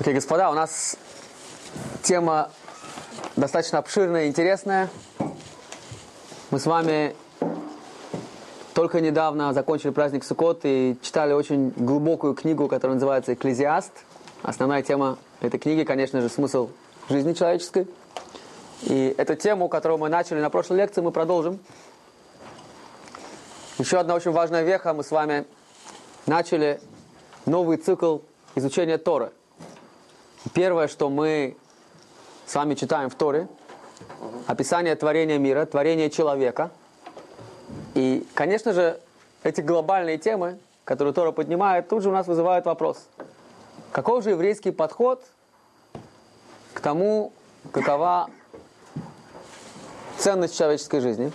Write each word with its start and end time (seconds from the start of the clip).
Окей, 0.00 0.14
господа, 0.14 0.48
у 0.48 0.54
нас 0.54 0.96
тема 2.02 2.50
достаточно 3.36 3.80
обширная 3.80 4.24
и 4.24 4.28
интересная. 4.28 4.88
Мы 6.50 6.58
с 6.58 6.64
вами 6.64 7.14
только 8.72 9.02
недавно 9.02 9.52
закончили 9.52 9.90
праздник 9.90 10.24
Суккот 10.24 10.60
и 10.62 10.96
читали 11.02 11.34
очень 11.34 11.74
глубокую 11.76 12.32
книгу, 12.32 12.66
которая 12.66 12.94
называется 12.94 13.34
«Экклезиаст». 13.34 13.92
Основная 14.42 14.82
тема 14.82 15.18
этой 15.42 15.60
книги, 15.60 15.84
конечно 15.84 16.22
же, 16.22 16.30
смысл 16.30 16.70
жизни 17.10 17.34
человеческой. 17.34 17.86
И 18.84 19.14
эту 19.18 19.34
тему, 19.34 19.68
которую 19.68 19.98
мы 19.98 20.08
начали 20.08 20.40
на 20.40 20.48
прошлой 20.48 20.78
лекции, 20.78 21.02
мы 21.02 21.12
продолжим. 21.12 21.60
Еще 23.76 23.98
одна 23.98 24.14
очень 24.14 24.30
важная 24.30 24.62
веха. 24.62 24.94
Мы 24.94 25.04
с 25.04 25.10
вами 25.10 25.44
начали 26.24 26.80
новый 27.44 27.76
цикл 27.76 28.20
изучения 28.54 28.96
Торы. 28.96 29.32
Первое, 30.54 30.88
что 30.88 31.10
мы 31.10 31.56
с 32.46 32.54
вами 32.54 32.74
читаем 32.74 33.10
в 33.10 33.14
Торе, 33.14 33.46
описание 34.46 34.96
творения 34.96 35.38
мира, 35.38 35.66
творения 35.66 36.08
человека. 36.08 36.70
И, 37.94 38.26
конечно 38.34 38.72
же, 38.72 38.98
эти 39.42 39.60
глобальные 39.60 40.16
темы, 40.18 40.58
которые 40.84 41.12
Тора 41.12 41.32
поднимает, 41.32 41.88
тут 41.88 42.02
же 42.02 42.08
у 42.08 42.12
нас 42.12 42.26
вызывают 42.26 42.64
вопрос. 42.64 43.06
Каков 43.92 44.24
же 44.24 44.30
еврейский 44.30 44.70
подход 44.70 45.22
к 46.72 46.80
тому, 46.80 47.32
какова 47.70 48.30
ценность 50.16 50.56
человеческой 50.56 51.00
жизни? 51.00 51.32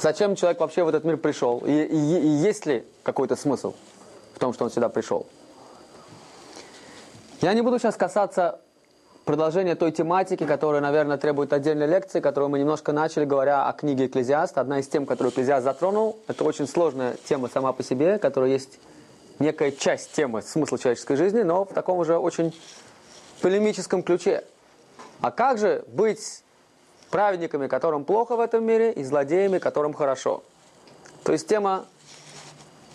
Зачем 0.00 0.34
человек 0.34 0.60
вообще 0.60 0.82
в 0.82 0.88
этот 0.88 1.04
мир 1.04 1.18
пришел? 1.18 1.62
И, 1.64 1.70
и, 1.70 1.96
и 1.96 2.28
есть 2.28 2.66
ли 2.66 2.84
какой-то 3.04 3.36
смысл 3.36 3.74
в 4.34 4.38
том, 4.40 4.52
что 4.52 4.64
он 4.64 4.70
сюда 4.70 4.88
пришел? 4.88 5.26
Я 7.44 7.52
не 7.52 7.60
буду 7.60 7.78
сейчас 7.78 7.94
касаться 7.96 8.62
продолжения 9.26 9.74
той 9.74 9.92
тематики, 9.92 10.46
которая, 10.46 10.80
наверное, 10.80 11.18
требует 11.18 11.52
отдельной 11.52 11.86
лекции, 11.86 12.20
которую 12.20 12.48
мы 12.48 12.58
немножко 12.58 12.92
начали, 12.92 13.26
говоря 13.26 13.68
о 13.68 13.72
книге 13.74 14.06
«Экклезиаст». 14.06 14.56
Одна 14.56 14.78
из 14.78 14.88
тем, 14.88 15.04
которую 15.04 15.30
«Экклезиаст» 15.30 15.62
затронул, 15.62 16.18
это 16.26 16.42
очень 16.42 16.66
сложная 16.66 17.18
тема 17.28 17.50
сама 17.52 17.74
по 17.74 17.82
себе, 17.82 18.16
которая 18.16 18.48
есть 18.48 18.80
некая 19.40 19.72
часть 19.72 20.12
темы 20.12 20.40
смысла 20.40 20.78
человеческой 20.78 21.16
жизни, 21.16 21.42
но 21.42 21.66
в 21.66 21.74
таком 21.74 22.02
же 22.06 22.16
очень 22.16 22.58
полемическом 23.42 24.02
ключе. 24.02 24.42
А 25.20 25.30
как 25.30 25.58
же 25.58 25.84
быть 25.88 26.42
праведниками, 27.10 27.66
которым 27.66 28.06
плохо 28.06 28.36
в 28.36 28.40
этом 28.40 28.64
мире, 28.64 28.90
и 28.90 29.04
злодеями, 29.04 29.58
которым 29.58 29.92
хорошо? 29.92 30.42
То 31.24 31.32
есть 31.32 31.46
тема 31.46 31.84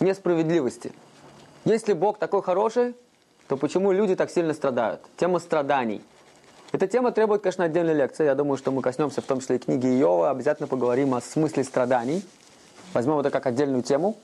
несправедливости. 0.00 0.92
Если 1.64 1.92
Бог 1.92 2.18
такой 2.18 2.42
хороший, 2.42 2.96
то 3.50 3.56
почему 3.56 3.90
люди 3.90 4.14
так 4.14 4.30
сильно 4.30 4.54
страдают? 4.54 5.00
Тема 5.16 5.40
страданий. 5.40 6.04
Эта 6.70 6.86
тема 6.86 7.10
требует, 7.10 7.42
конечно, 7.42 7.64
отдельной 7.64 7.94
лекции. 7.94 8.24
Я 8.24 8.36
думаю, 8.36 8.56
что 8.56 8.70
мы 8.70 8.80
коснемся 8.80 9.22
в 9.22 9.24
том 9.24 9.40
числе 9.40 9.56
и 9.56 9.58
книги 9.58 9.88
Иова. 9.88 10.30
Обязательно 10.30 10.68
поговорим 10.68 11.14
о 11.14 11.20
смысле 11.20 11.64
страданий. 11.64 12.24
Возьмем 12.94 13.18
это 13.18 13.30
как 13.30 13.46
отдельную 13.46 13.82
тему. 13.82 14.16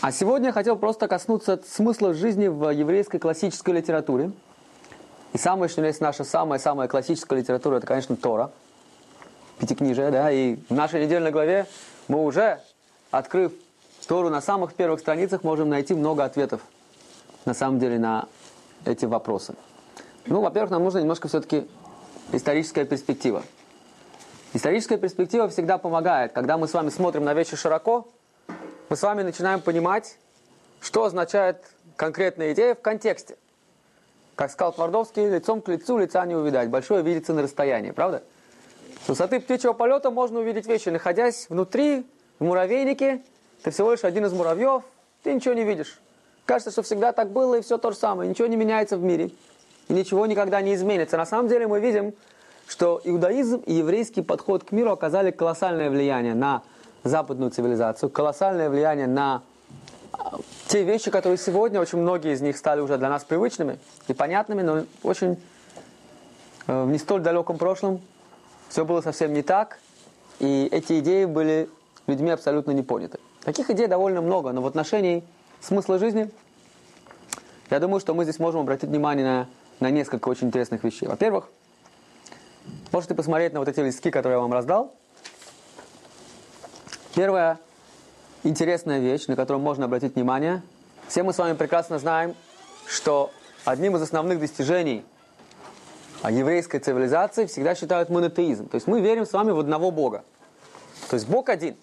А 0.00 0.12
сегодня 0.12 0.46
я 0.46 0.52
хотел 0.54 0.76
просто 0.76 1.08
коснуться 1.08 1.60
смысла 1.68 2.14
жизни 2.14 2.48
в 2.48 2.70
еврейской 2.70 3.18
классической 3.18 3.74
литературе. 3.74 4.30
И 5.34 5.36
самое, 5.36 5.68
что 5.68 5.84
есть 5.84 6.00
наша 6.00 6.24
самая-самая 6.24 6.88
классическая 6.88 7.38
литература, 7.38 7.76
это, 7.76 7.86
конечно, 7.86 8.16
Тора. 8.16 8.50
Пятикнижие, 9.58 10.10
да. 10.10 10.30
И 10.30 10.56
в 10.70 10.72
нашей 10.72 11.04
недельной 11.04 11.32
главе 11.32 11.66
мы 12.08 12.24
уже, 12.24 12.60
открыв 13.10 13.52
Тору 14.08 14.30
на 14.30 14.40
самых 14.40 14.72
первых 14.72 15.00
страницах, 15.00 15.44
можем 15.44 15.68
найти 15.68 15.92
много 15.92 16.24
ответов 16.24 16.62
на 17.46 17.54
самом 17.54 17.78
деле 17.78 17.98
на 17.98 18.28
эти 18.84 19.06
вопросы? 19.06 19.54
Ну, 20.26 20.42
во-первых, 20.42 20.70
нам 20.70 20.84
нужно 20.84 20.98
немножко 20.98 21.28
все-таки 21.28 21.66
историческая 22.32 22.84
перспектива. 22.84 23.42
Историческая 24.52 24.98
перспектива 24.98 25.48
всегда 25.48 25.78
помогает. 25.78 26.32
Когда 26.32 26.58
мы 26.58 26.68
с 26.68 26.74
вами 26.74 26.90
смотрим 26.90 27.24
на 27.24 27.32
вещи 27.32 27.56
широко, 27.56 28.08
мы 28.88 28.96
с 28.96 29.02
вами 29.02 29.22
начинаем 29.22 29.60
понимать, 29.60 30.18
что 30.80 31.04
означает 31.04 31.64
конкретная 31.96 32.52
идея 32.52 32.74
в 32.74 32.80
контексте. 32.80 33.36
Как 34.34 34.50
сказал 34.50 34.72
Твардовский, 34.72 35.28
лицом 35.28 35.62
к 35.62 35.68
лицу 35.68 35.98
лица 35.98 36.24
не 36.26 36.34
увидать. 36.34 36.68
Большое 36.68 37.02
видится 37.02 37.32
на 37.32 37.42
расстоянии, 37.42 37.90
правда? 37.90 38.22
С 39.04 39.08
высоты 39.08 39.40
птичьего 39.40 39.72
полета 39.72 40.10
можно 40.10 40.40
увидеть 40.40 40.66
вещи. 40.66 40.88
Находясь 40.88 41.46
внутри, 41.48 42.06
в 42.38 42.44
муравейнике, 42.44 43.22
ты 43.62 43.70
всего 43.70 43.92
лишь 43.92 44.04
один 44.04 44.26
из 44.26 44.32
муравьев, 44.32 44.82
ты 45.22 45.32
ничего 45.32 45.54
не 45.54 45.64
видишь. 45.64 46.00
Кажется, 46.46 46.70
что 46.70 46.82
всегда 46.82 47.12
так 47.12 47.30
было 47.30 47.56
и 47.56 47.60
все 47.60 47.76
то 47.76 47.90
же 47.90 47.96
самое. 47.96 48.30
Ничего 48.30 48.46
не 48.46 48.56
меняется 48.56 48.96
в 48.96 49.02
мире. 49.02 49.32
И 49.88 49.92
ничего 49.92 50.26
никогда 50.26 50.60
не 50.60 50.74
изменится. 50.74 51.16
На 51.16 51.26
самом 51.26 51.48
деле 51.48 51.66
мы 51.66 51.80
видим, 51.80 52.14
что 52.68 53.00
иудаизм 53.02 53.58
и 53.66 53.74
еврейский 53.74 54.22
подход 54.22 54.64
к 54.64 54.72
миру 54.72 54.92
оказали 54.92 55.32
колоссальное 55.32 55.90
влияние 55.90 56.34
на 56.34 56.62
западную 57.02 57.50
цивилизацию, 57.50 58.10
колоссальное 58.10 58.70
влияние 58.70 59.06
на 59.08 59.42
а, 60.12 60.38
те 60.68 60.82
вещи, 60.84 61.10
которые 61.10 61.38
сегодня, 61.38 61.80
очень 61.80 61.98
многие 61.98 62.32
из 62.32 62.40
них 62.40 62.56
стали 62.56 62.80
уже 62.80 62.96
для 62.96 63.08
нас 63.08 63.24
привычными 63.24 63.78
и 64.08 64.14
понятными, 64.14 64.62
но 64.62 64.84
очень 65.02 65.40
э, 66.66 66.84
в 66.84 66.88
не 66.88 66.98
столь 66.98 67.20
далеком 67.20 67.58
прошлом 67.58 68.00
все 68.68 68.84
было 68.84 69.00
совсем 69.00 69.32
не 69.32 69.42
так, 69.42 69.78
и 70.40 70.68
эти 70.72 70.98
идеи 70.98 71.24
были 71.24 71.68
людьми 72.08 72.30
абсолютно 72.30 72.72
не 72.72 72.82
поняты. 72.82 73.18
Таких 73.44 73.70
идей 73.70 73.86
довольно 73.86 74.20
много, 74.20 74.50
но 74.50 74.60
в 74.60 74.66
отношении 74.66 75.24
смысла 75.66 75.98
жизни, 75.98 76.30
я 77.70 77.80
думаю, 77.80 77.98
что 77.98 78.14
мы 78.14 78.22
здесь 78.22 78.38
можем 78.38 78.60
обратить 78.60 78.88
внимание 78.88 79.26
на, 79.26 79.48
на 79.80 79.90
несколько 79.90 80.28
очень 80.28 80.46
интересных 80.46 80.84
вещей. 80.84 81.08
Во-первых, 81.08 81.48
можете 82.92 83.14
посмотреть 83.14 83.52
на 83.52 83.58
вот 83.58 83.68
эти 83.68 83.80
листки, 83.80 84.10
которые 84.10 84.36
я 84.36 84.40
вам 84.40 84.52
раздал. 84.52 84.94
Первая 87.16 87.58
интересная 88.44 89.00
вещь, 89.00 89.26
на 89.26 89.34
которую 89.34 89.60
можно 89.60 89.86
обратить 89.86 90.14
внимание. 90.14 90.62
Все 91.08 91.24
мы 91.24 91.32
с 91.32 91.38
вами 91.38 91.54
прекрасно 91.56 91.98
знаем, 91.98 92.36
что 92.86 93.32
одним 93.64 93.96
из 93.96 94.02
основных 94.02 94.38
достижений 94.38 95.04
еврейской 96.22 96.78
цивилизации 96.78 97.46
всегда 97.46 97.74
считают 97.74 98.08
монотеизм. 98.08 98.68
То 98.68 98.76
есть 98.76 98.86
мы 98.86 99.00
верим 99.00 99.26
с 99.26 99.32
вами 99.32 99.50
в 99.50 99.58
одного 99.58 99.90
Бога. 99.90 100.24
То 101.10 101.14
есть 101.14 101.28
Бог 101.28 101.48
один. 101.48 101.76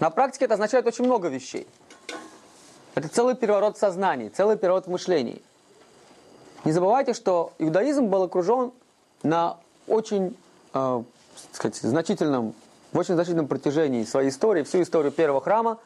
На 0.00 0.08
практике 0.08 0.46
это 0.46 0.54
означает 0.54 0.86
очень 0.86 1.04
много 1.04 1.28
вещей. 1.28 1.66
Это 2.94 3.08
целый 3.08 3.34
переворот 3.34 3.76
сознаний, 3.76 4.28
целый 4.28 4.56
переворот 4.56 4.86
мышлений. 4.86 5.42
Не 6.64 6.72
забывайте, 6.72 7.12
что 7.12 7.52
иудаизм 7.58 8.06
был 8.06 8.22
окружен 8.22 8.72
на 9.22 9.58
очень 9.86 10.36
э, 10.72 11.02
сказать, 11.52 11.76
значительном, 11.76 12.54
в 12.92 12.98
очень 12.98 13.14
значительном 13.14 13.48
протяжении 13.48 14.04
своей 14.04 14.30
истории, 14.30 14.62
всю 14.62 14.82
историю 14.82 15.12
первого 15.12 15.40
храма, 15.40 15.78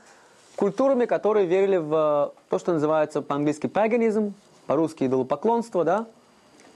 культурами, 0.57 1.07
которые 1.07 1.47
верили 1.47 1.79
в 1.79 2.33
то, 2.49 2.59
что 2.59 2.73
называется 2.73 3.23
по-английски 3.23 3.67
паганизм, 3.67 4.35
по-русски 4.67 5.05
идолопоклонство, 5.05 5.85
да? 5.85 6.07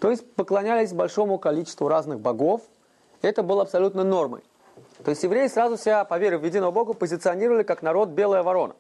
То 0.00 0.10
есть 0.10 0.34
поклонялись 0.34 0.92
большому 0.92 1.38
количеству 1.38 1.88
разных 1.88 2.21
богов. 2.21 2.62
Это 3.21 3.42
было 3.42 3.62
абсолютно 3.62 4.03
нормой. 4.03 4.42
То 5.04 5.10
есть 5.10 5.22
евреи 5.22 5.47
сразу 5.48 5.76
себя, 5.76 6.04
поверив 6.04 6.41
в 6.41 6.44
единого 6.44 6.71
Бога, 6.71 6.94
позиционировали 6.94 7.62
как 7.62 7.82
народ 7.82 8.09
белая 8.09 8.42
ворона. 8.42 8.75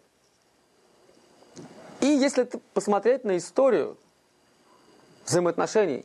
И 2.02 2.06
если 2.08 2.48
посмотреть 2.74 3.22
на 3.22 3.36
историю 3.36 3.96
взаимоотношений 5.24 6.04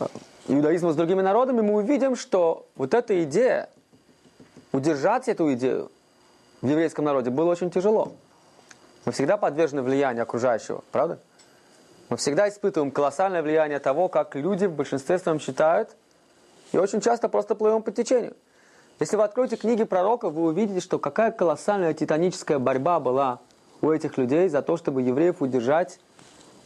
э, 0.00 0.06
иудаизма 0.48 0.92
с 0.92 0.96
другими 0.96 1.22
народами, 1.22 1.60
мы 1.60 1.74
увидим, 1.76 2.16
что 2.16 2.66
вот 2.74 2.94
эта 2.94 3.22
идея, 3.22 3.70
удержать 4.72 5.28
эту 5.28 5.52
идею 5.54 5.92
в 6.62 6.66
еврейском 6.66 7.04
народе 7.04 7.30
было 7.30 7.48
очень 7.52 7.70
тяжело. 7.70 8.12
Мы 9.04 9.12
всегда 9.12 9.36
подвержены 9.36 9.82
влиянию 9.82 10.24
окружающего, 10.24 10.82
правда? 10.90 11.20
Мы 12.08 12.16
всегда 12.16 12.48
испытываем 12.48 12.90
колоссальное 12.90 13.40
влияние 13.40 13.78
того, 13.78 14.08
как 14.08 14.34
люди 14.34 14.64
в 14.64 14.72
большинстве 14.72 15.16
своем 15.20 15.38
считают, 15.38 15.90
и 16.72 16.76
очень 16.76 17.00
часто 17.00 17.28
просто 17.28 17.54
плывем 17.54 17.84
по 17.84 17.92
течению. 17.92 18.36
Если 18.98 19.14
вы 19.14 19.22
откроете 19.22 19.54
книги 19.56 19.84
пророков, 19.84 20.32
вы 20.32 20.42
увидите, 20.42 20.80
что 20.80 20.98
какая 20.98 21.30
колоссальная 21.30 21.94
титаническая 21.94 22.58
борьба 22.58 22.98
была 22.98 23.38
у 23.82 23.90
этих 23.90 24.18
людей 24.18 24.48
за 24.48 24.62
то, 24.62 24.76
чтобы 24.76 25.02
евреев 25.02 25.40
удержать 25.40 25.98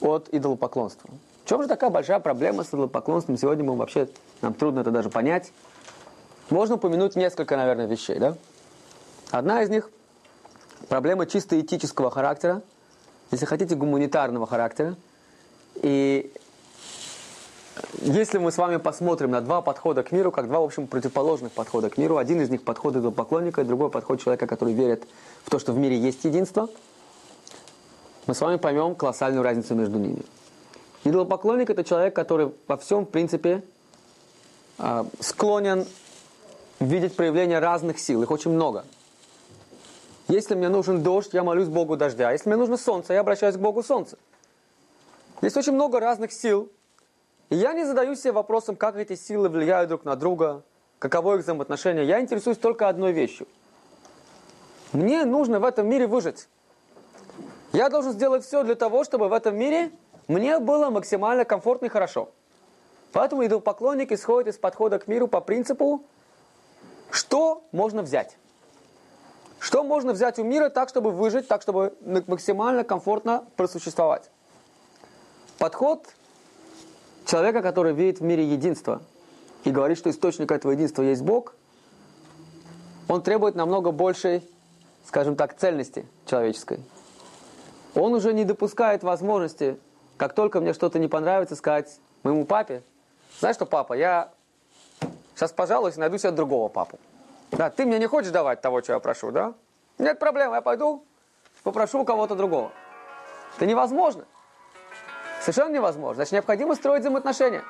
от 0.01 0.29
идолопоклонства. 0.33 1.11
В 1.45 1.49
чем 1.49 1.63
же 1.63 1.69
такая 1.69 1.91
большая 1.91 2.21
проблема 2.21 2.65
с 2.65 2.69
идолопоклонством? 2.69 3.37
Сегодня 3.37 3.65
мы 3.65 3.77
вообще, 3.77 4.09
нам 4.41 4.55
трудно 4.55 4.81
это 4.81 4.91
даже 4.91 5.11
понять. 5.11 5.53
Можно 6.51 6.77
упомянуть 6.77 7.17
несколько, 7.17 7.57
наверное, 7.57 7.87
вещей, 7.87 8.19
да? 8.19 8.37
Одна 9.31 9.63
из 9.63 9.71
них– 9.71 9.91
проблема 10.89 11.27
чисто 11.27 11.61
этического 11.61 12.11
характера, 12.11 12.63
если 13.31 13.47
хотите, 13.47 13.75
гуманитарного 13.75 14.47
характера. 14.47 14.97
И 15.77 16.33
если 18.03 18.39
мы 18.39 18.53
с 18.53 18.59
вами 18.59 18.77
посмотрим 18.77 19.31
на 19.31 19.41
два 19.41 19.61
подхода 19.61 20.03
к 20.03 20.13
миру, 20.13 20.31
как 20.31 20.49
два, 20.49 20.61
в 20.61 20.65
общем, 20.65 20.87
противоположных 20.87 21.53
подхода 21.53 21.91
к 21.91 21.99
миру, 21.99 22.17
один 22.17 22.41
из 22.41 22.51
них 22.51 22.63
подход 22.63 22.97
идолопоклонника, 22.97 23.65
другой 23.65 23.91
подход 23.91 24.21
человека, 24.21 24.47
который 24.47 24.75
верит 24.75 25.05
в 25.45 25.51
то, 25.51 25.59
что 25.59 25.73
в 25.73 25.79
мире 25.79 25.99
есть 25.99 26.25
единство– 26.25 26.69
мы 28.27 28.35
с 28.35 28.41
вами 28.41 28.57
поймем 28.57 28.95
колоссальную 28.95 29.43
разницу 29.43 29.75
между 29.75 29.99
ними. 29.99 30.23
Идолопоклонник– 31.05 31.69
это 31.71 31.85
человек, 31.85 32.15
который 32.15 32.53
во 32.67 32.77
всем, 32.79 33.05
в 33.05 33.11
принципе, 33.11 33.63
а, 34.79 35.07
склонен 35.21 35.87
видеть 36.81 37.15
проявление 37.15 37.59
разных 37.59 37.99
сил. 37.99 38.23
Их 38.23 38.31
очень 38.31 38.51
много. 38.51 38.85
Если 40.29 40.55
мне 40.55 40.71
нужен 40.71 41.03
дождь, 41.03 41.35
я 41.35 41.45
молюсь 41.45 41.69
Богу 41.69 41.97
дождя. 41.97 42.33
Если 42.33 42.49
мне 42.49 42.57
нужно 42.57 42.79
солнце, 42.79 43.13
я 43.13 43.21
обращаюсь 43.21 43.57
к 43.57 43.59
Богу 43.59 43.83
солнца. 43.83 44.17
Есть 45.43 45.57
очень 45.57 45.73
много 45.73 46.01
разных 46.01 46.33
сил. 46.33 46.71
И 47.51 47.57
я 47.57 47.75
не 47.75 47.85
задаю 47.85 48.17
себе 48.17 48.33
вопросом, 48.33 48.75
как 48.75 48.97
эти 48.97 49.15
силы 49.15 49.51
влияют 49.51 49.89
друг 49.89 50.05
на 50.05 50.17
друга, 50.17 50.63
каково 50.99 51.35
их 51.35 51.43
взаимоотношения. 51.43 52.05
Я 52.05 52.21
интересуюсь 52.21 52.57
только 52.57 52.89
одной 52.89 53.13
вещью. 53.13 53.47
Мне 54.93 55.27
нужно 55.27 55.61
в 55.61 55.65
этом 55.65 55.87
мире 55.87 56.07
выжить. 56.07 56.49
Я 57.75 57.89
должен 57.89 58.13
сделать 58.13 58.45
все 58.45 58.63
для 58.63 58.77
того, 58.77 59.03
чтобы 59.03 59.29
в 59.29 59.33
этом 59.33 59.57
мире 59.57 59.91
мне 60.29 60.61
было 60.61 60.91
максимально 60.91 61.45
комфортно 61.45 61.87
и 61.87 61.89
хорошо. 61.89 62.31
Поэтому 63.11 63.45
идолопоклонник 63.45 64.13
исходит 64.13 64.55
из 64.55 64.59
подхода 64.59 65.01
к 65.01 65.09
миру 65.09 65.27
по 65.27 65.41
принципу, 65.41 66.05
что 67.11 67.65
можно 67.73 68.03
взять. 68.03 68.37
Что 69.59 69.83
можно 69.83 70.13
взять 70.13 70.39
у 70.39 70.45
мира 70.45 70.69
так, 70.69 70.89
чтобы 70.89 71.11
выжить, 71.11 71.49
так, 71.49 71.63
чтобы 71.63 71.97
максимально 72.29 72.85
комфортно 72.85 73.45
просуществовать. 73.57 74.31
Подход 75.59 76.07
человека, 77.27 77.61
который 77.61 77.93
видит 77.93 78.21
в 78.21 78.23
мире 78.23 78.45
единство 78.45 79.03
и 79.65 79.73
говорит, 79.73 79.99
что 79.99 80.11
источник 80.11 80.53
этого 80.53 80.71
единства 80.71 81.03
есть 81.03 81.23
Бог, 81.23 81.57
он 83.09 83.21
требует 83.23 83.57
намного 83.57 83.91
большей, 83.91 84.49
скажем 85.05 85.35
так, 85.35 85.59
цельности 85.59 86.07
человеческой. 86.25 86.79
Он 87.95 88.15
уже 88.15 88.33
не 88.33 88.45
допускает 88.45 89.03
возможности, 89.03 89.79
как 90.17 90.35
только 90.35 90.61
мне 90.61 90.73
что-то 90.73 90.99
не 90.99 91.09
понравится, 91.09 91.57
сказать 91.57 91.99
моему 92.23 92.45
папе, 92.45 92.83
знаешь 93.41 93.57
что, 93.57 93.67
папа, 93.67 93.95
я 93.95 94.31
сейчас 95.35 95.53
пожалуюсь, 95.53 95.97
найду 95.97 96.19
себе 96.19 96.31
другого 96.31 96.69
папу. 96.69 96.99
Да, 97.53 97.71
ты 97.71 97.85
мне 97.85 97.99
не 97.99 98.07
хочешь 98.07 98.31
давать 98.31 98.61
того, 98.61 98.83
что 98.83 98.95
я 98.95 99.01
прошу, 99.01 99.31
да? 99.31 99.55
Нет 99.99 100.19
проблем, 100.19 100.53
я 100.55 100.61
пойду, 100.61 101.05
попрошу 101.63 102.01
у 102.01 102.05
кого-то 102.05 102.35
другого. 102.35 102.73
Это 103.57 103.67
невозможно. 103.67 104.25
Совершенно 105.41 105.75
невозможно. 105.75 106.17
Значит, 106.17 106.33
необходимо 106.33 106.75
строить 106.75 107.03
взаимоотношения. 107.03 107.63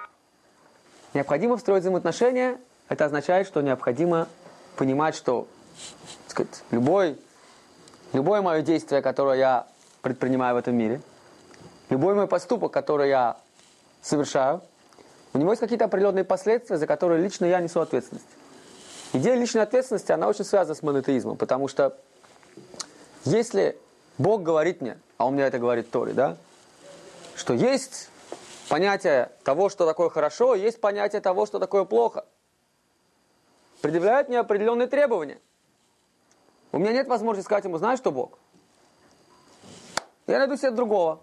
Необходимо 1.13 1.59
строить 1.59 1.83
взаимоотношения. 1.83 2.59
Это 2.89 3.07
означает, 3.07 3.47
что 3.47 3.61
необходимо 3.61 4.29
понимать, 4.77 5.15
что 5.15 5.47
сказать, 6.29 6.63
любой, 6.71 7.19
любое 8.13 8.43
мое 8.43 8.63
действие, 8.63 9.03
которое 9.03 9.39
я 9.39 9.67
предпринимаю 10.05 10.55
в 10.55 10.59
этом 10.59 10.77
мире, 10.77 11.01
любой 11.89 12.15
мой 12.15 12.29
поступок, 12.29 12.73
который 12.73 13.09
я 13.09 13.39
совершаю, 14.03 14.61
у 15.33 15.39
него 15.39 15.51
есть 15.51 15.61
какие-то 15.61 15.87
определенные 15.87 16.25
последствия, 16.25 16.77
за 16.77 16.87
которые 16.87 17.23
лично 17.23 17.47
я 17.47 17.61
несу 17.61 17.81
ответственность. 17.81 18.27
Идея 19.15 19.35
личной 19.35 19.63
ответственности, 19.63 20.13
она 20.13 20.29
очень 20.29 20.45
связана 20.45 20.75
с 20.75 20.83
монотеизмом, 20.83 21.37
потому 21.37 21.69
что 21.69 21.97
если 23.25 23.79
Бог 24.19 24.43
говорит 24.43 24.83
мне, 24.83 24.99
а 25.17 25.27
он 25.27 25.35
мне 25.35 25.45
это 25.45 25.59
говорит 25.59 25.91
Тори, 25.91 26.13
да, 26.13 26.37
что 27.35 27.55
есть 27.55 28.11
понятие 28.69 29.31
того, 29.43 29.71
что 29.71 29.87
такое 29.87 30.11
хорошо, 30.11 30.55
есть 30.55 30.81
понятие 30.81 31.23
того, 31.23 31.47
что 31.47 31.59
такое 31.59 31.85
плохо. 31.85 32.27
Предъявляет 33.81 34.29
мне 34.29 34.39
определенные 34.39 34.87
требования. 34.87 35.39
У 36.73 36.79
меня 36.79 36.93
нет 36.93 37.09
возможности 37.09 37.47
сказать 37.47 37.65
ему, 37.65 37.79
знаешь 37.79 37.99
что, 37.99 38.13
Бог? 38.13 38.39
Я 40.27 40.39
найду 40.39 40.57
себе 40.57 40.71
другого, 40.71 41.21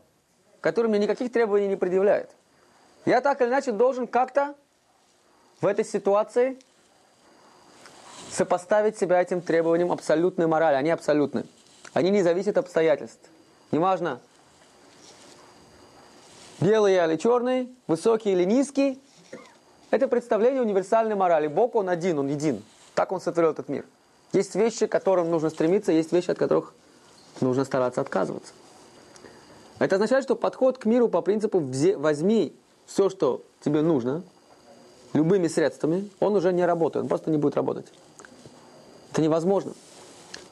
который 0.60 0.88
мне 0.88 1.00
никаких 1.00 1.32
требований 1.32 1.68
не 1.68 1.76
предъявляет. 1.76 2.30
Я 3.06 3.22
так 3.22 3.42
или 3.42 3.50
иначе 3.50 3.72
должен 3.72 4.08
как-то 4.08 4.56
в 5.60 5.66
этой 5.66 5.86
ситуации 5.86 6.60
сопоставить 8.32 8.98
себя 8.98 9.22
этим 9.22 9.42
требованиям 9.42 9.92
абсолютной 9.92 10.48
морали. 10.48 10.76
Они 10.76 10.90
абсолютны. 10.92 11.46
Они 11.94 12.10
не 12.10 12.22
зависят 12.22 12.58
от 12.58 12.66
обстоятельств. 12.66 13.30
Неважно, 13.72 14.20
белый 16.60 16.94
или 16.94 17.16
черный, 17.18 17.76
высокий 17.88 18.32
или 18.32 18.44
низкий. 18.44 19.02
Это 19.90 20.08
представление 20.08 20.62
универсальной 20.62 21.16
морали. 21.16 21.48
Бог, 21.48 21.76
Он 21.76 21.90
один, 21.90 22.20
Он 22.20 22.28
един. 22.28 22.64
Так 22.94 23.12
Он 23.12 23.20
сотворил 23.20 23.52
этот 23.52 23.68
мир. 23.68 23.86
Есть 24.32 24.56
вещи, 24.56 24.86
к 24.86 24.92
которым 24.92 25.30
нужно 25.30 25.50
стремиться, 25.50 25.92
есть 25.92 26.14
вещи, 26.14 26.32
от 26.32 26.38
которых 26.38 26.74
нужно 27.42 27.66
стараться 27.66 28.00
отказываться. 28.00 28.54
Это 29.82 29.96
означает, 29.96 30.24
что 30.24 30.36
подход 30.36 30.78
к 30.78 30.86
миру 30.86 31.10
по 31.10 31.24
принципу 31.24 31.60
«возьми 31.98 32.54
все, 32.86 33.10
что 33.10 33.42
тебе 33.66 33.82
нужно, 33.82 34.22
любыми 35.14 35.48
средствами, 35.48 36.08
он 36.20 36.36
уже 36.36 36.54
не 36.54 36.64
работает, 36.68 37.02
он 37.02 37.10
просто 37.10 37.32
не 37.32 37.38
будет 37.38 37.56
работать. 37.56 37.88
Это 39.12 39.24
невозможно. 39.24 39.74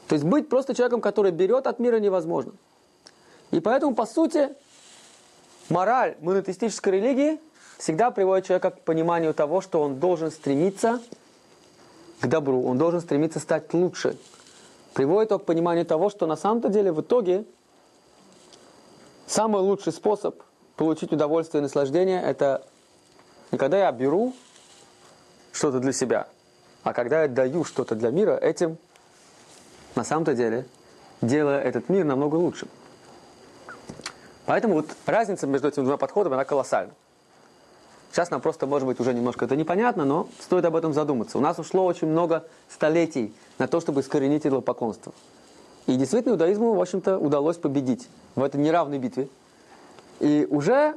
То 0.08 0.16
есть 0.16 0.26
быть 0.26 0.50
просто 0.50 0.74
человеком, 0.74 1.00
который 1.00 1.32
берет 1.32 1.68
от 1.68 1.78
мира, 1.78 2.00
невозможно. 2.00 2.54
И 3.52 3.60
поэтому, 3.60 3.94
по 3.94 4.08
сути, 4.08 4.50
мораль 5.70 6.16
монотеистической 6.22 6.94
религии 6.94 7.40
всегда 7.78 8.10
приводит 8.10 8.48
человека 8.48 8.72
к 8.72 8.82
пониманию 8.82 9.36
того, 9.36 9.62
что 9.62 9.80
он 9.84 10.00
должен 10.00 10.32
стремиться 10.32 11.00
к 12.20 12.26
добру, 12.26 12.64
он 12.64 12.80
должен 12.80 13.00
стремиться 13.00 13.40
стать 13.40 13.76
лучше. 13.76 14.18
Приводит 14.96 15.30
его 15.30 15.38
к 15.38 15.46
пониманию 15.46 15.86
того, 15.86 16.10
что 16.10 16.26
на 16.26 16.36
самом-то 16.36 16.70
деле 16.70 16.92
в 16.92 17.02
итоге 17.02 17.46
самый 19.30 19.62
лучший 19.62 19.94
способ 19.94 20.42
получить 20.76 21.14
удовольствие 21.14 21.60
и 21.60 21.64
наслаждение, 21.64 22.22
это 22.22 22.66
не 23.52 23.58
когда 23.58 23.78
я 23.78 23.92
беру 23.92 24.34
что-то 25.52 25.80
для 25.80 25.94
себя, 25.94 26.28
а 26.84 26.94
когда 26.94 27.24
я 27.24 27.28
даю 27.28 27.64
что-то 27.64 27.96
для 27.96 28.10
мира, 28.10 28.36
этим 28.36 28.78
на 29.96 30.04
самом-то 30.04 30.34
деле 30.34 30.66
делая 31.22 31.62
этот 31.62 31.90
мир 31.90 32.06
намного 32.06 32.36
лучше. 32.36 32.68
Поэтому 34.46 34.76
вот 34.76 34.88
разница 35.06 35.46
между 35.46 35.68
этими 35.68 35.84
двумя 35.84 35.98
подходами, 35.98 36.34
она 36.34 36.46
колоссальна. 36.46 36.94
Сейчас 38.12 38.32
нам 38.32 38.42
просто, 38.42 38.66
может 38.66 38.88
быть, 38.88 39.00
уже 39.00 39.14
немножко 39.14 39.46
это 39.46 39.56
непонятно, 39.56 40.06
но 40.06 40.28
стоит 40.40 40.66
об 40.66 40.76
этом 40.76 40.94
задуматься. 40.94 41.38
У 41.38 41.42
нас 41.42 41.60
ушло 41.60 41.86
очень 41.86 42.08
много 42.08 42.48
столетий 42.68 43.36
на 43.60 43.68
то, 43.68 43.80
чтобы 43.80 44.02
искоренить 44.02 44.48
идолопоклонство. 44.48 45.14
И 45.90 45.96
действительно, 45.96 46.34
иудаизму, 46.34 46.76
в 46.76 46.82
общем-то, 46.82 47.18
удалось 47.18 47.58
победить 47.58 48.08
в 48.36 48.44
этой 48.44 48.62
неравной 48.62 49.00
битве. 49.00 49.28
И 50.20 50.46
уже 50.48 50.96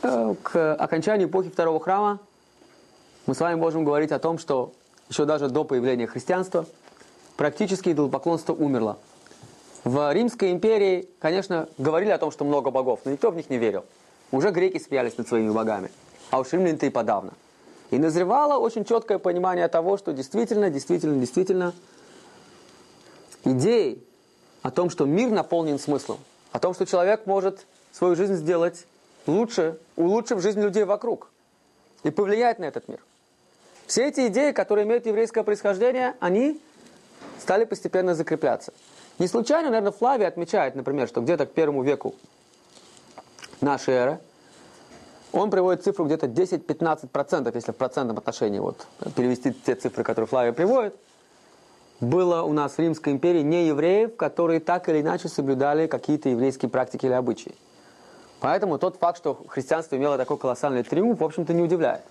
э, 0.00 0.34
к 0.42 0.74
окончанию 0.76 1.28
эпохи 1.28 1.50
второго 1.50 1.78
храма 1.78 2.18
мы 3.26 3.34
с 3.34 3.40
вами 3.40 3.56
можем 3.56 3.84
говорить 3.84 4.10
о 4.10 4.18
том, 4.18 4.38
что 4.38 4.72
еще 5.10 5.26
даже 5.26 5.50
до 5.50 5.64
появления 5.64 6.06
христианства 6.06 6.64
практически 7.36 7.90
идолопоклонство 7.90 8.54
умерло. 8.54 8.96
В 9.84 10.10
Римской 10.14 10.50
империи, 10.50 11.06
конечно, 11.18 11.68
говорили 11.76 12.12
о 12.12 12.18
том, 12.18 12.30
что 12.30 12.46
много 12.46 12.70
богов, 12.70 13.00
но 13.04 13.10
никто 13.10 13.30
в 13.30 13.36
них 13.36 13.50
не 13.50 13.58
верил. 13.58 13.84
Уже 14.32 14.50
греки 14.50 14.78
смеялись 14.78 15.18
над 15.18 15.28
своими 15.28 15.50
богами, 15.50 15.90
а 16.30 16.40
уж 16.40 16.50
римляне-то 16.52 16.86
и 16.86 16.90
подавно. 16.90 17.34
И 17.90 17.98
назревало 17.98 18.58
очень 18.58 18.86
четкое 18.86 19.18
понимание 19.18 19.68
того, 19.68 19.98
что 19.98 20.14
действительно, 20.14 20.70
действительно, 20.70 21.20
действительно 21.20 21.74
идеи 23.46 24.02
о 24.62 24.70
том, 24.70 24.90
что 24.90 25.06
мир 25.06 25.30
наполнен 25.30 25.78
смыслом, 25.78 26.18
о 26.52 26.58
том, 26.58 26.74
что 26.74 26.86
человек 26.86 27.26
может 27.26 27.66
свою 27.92 28.14
жизнь 28.16 28.34
сделать 28.34 28.86
лучше, 29.26 29.78
улучшив 29.96 30.40
жизнь 30.40 30.60
людей 30.60 30.84
вокруг 30.84 31.30
и 32.02 32.10
повлиять 32.10 32.58
на 32.58 32.64
этот 32.64 32.88
мир. 32.88 33.00
Все 33.86 34.08
эти 34.08 34.26
идеи, 34.28 34.52
которые 34.52 34.84
имеют 34.84 35.06
еврейское 35.06 35.44
происхождение, 35.44 36.14
они 36.20 36.60
стали 37.40 37.64
постепенно 37.64 38.14
закрепляться. 38.14 38.72
Не 39.18 39.28
случайно, 39.28 39.70
наверное, 39.70 39.92
Флавий 39.92 40.26
отмечает, 40.26 40.74
например, 40.74 41.08
что 41.08 41.20
где-то 41.20 41.46
к 41.46 41.52
первому 41.52 41.82
веку 41.82 42.14
нашей 43.60 43.94
эры 43.94 44.20
он 45.32 45.50
приводит 45.50 45.84
цифру 45.84 46.06
где-то 46.06 46.26
10-15%, 46.26 47.54
если 47.54 47.72
в 47.72 47.76
процентном 47.76 48.16
отношении 48.18 48.58
вот, 48.58 48.86
перевести 49.14 49.52
те 49.52 49.74
цифры, 49.74 50.02
которые 50.02 50.26
Флавий 50.26 50.52
приводит, 50.52 50.96
было 52.00 52.42
у 52.42 52.52
нас 52.52 52.72
в 52.72 52.78
Римской 52.78 53.12
империи 53.12 53.42
не 53.42 53.68
евреев, 53.68 54.16
которые 54.16 54.60
так 54.60 54.88
или 54.88 55.00
иначе 55.00 55.28
соблюдали 55.28 55.86
какие-то 55.86 56.28
еврейские 56.28 56.68
практики 56.68 57.06
или 57.06 57.12
обычаи. 57.12 57.54
Поэтому 58.40 58.78
тот 58.78 58.96
факт, 58.96 59.18
что 59.18 59.42
христианство 59.48 59.96
имело 59.96 60.18
такой 60.18 60.36
колоссальный 60.36 60.82
триумф, 60.82 61.20
в 61.20 61.24
общем-то, 61.24 61.54
не 61.54 61.62
удивляет. 61.62 62.02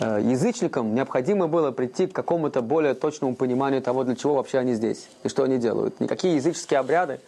Э, 0.00 0.18
язычникам 0.22 0.94
необходимо 0.94 1.46
было 1.48 1.70
прийти 1.70 2.06
к 2.06 2.12
какому-то 2.12 2.62
более 2.62 2.94
точному 2.94 3.36
пониманию 3.36 3.82
того, 3.82 4.04
для 4.04 4.16
чего 4.16 4.34
вообще 4.34 4.58
они 4.58 4.74
здесь 4.74 5.08
и 5.22 5.28
что 5.28 5.44
они 5.44 5.58
делают. 5.58 6.00
Никакие 6.00 6.36
языческие 6.36 6.80
обряды, 6.80 7.20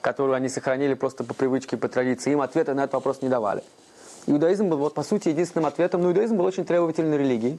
которые 0.00 0.36
они 0.36 0.48
сохранили 0.48 0.94
просто 0.94 1.24
по 1.24 1.32
привычке, 1.32 1.76
по 1.76 1.88
традиции, 1.88 2.32
им 2.32 2.40
ответа 2.40 2.74
на 2.74 2.80
этот 2.80 2.94
вопрос 2.94 3.22
не 3.22 3.28
давали. 3.28 3.62
Иудаизм 4.26 4.68
был, 4.68 4.78
вот, 4.78 4.94
по 4.94 5.02
сути, 5.02 5.28
единственным 5.28 5.66
ответом, 5.66 6.02
но 6.02 6.08
иудаизм 6.08 6.36
был 6.36 6.44
очень 6.44 6.64
требовательной 6.64 7.18
религией, 7.18 7.58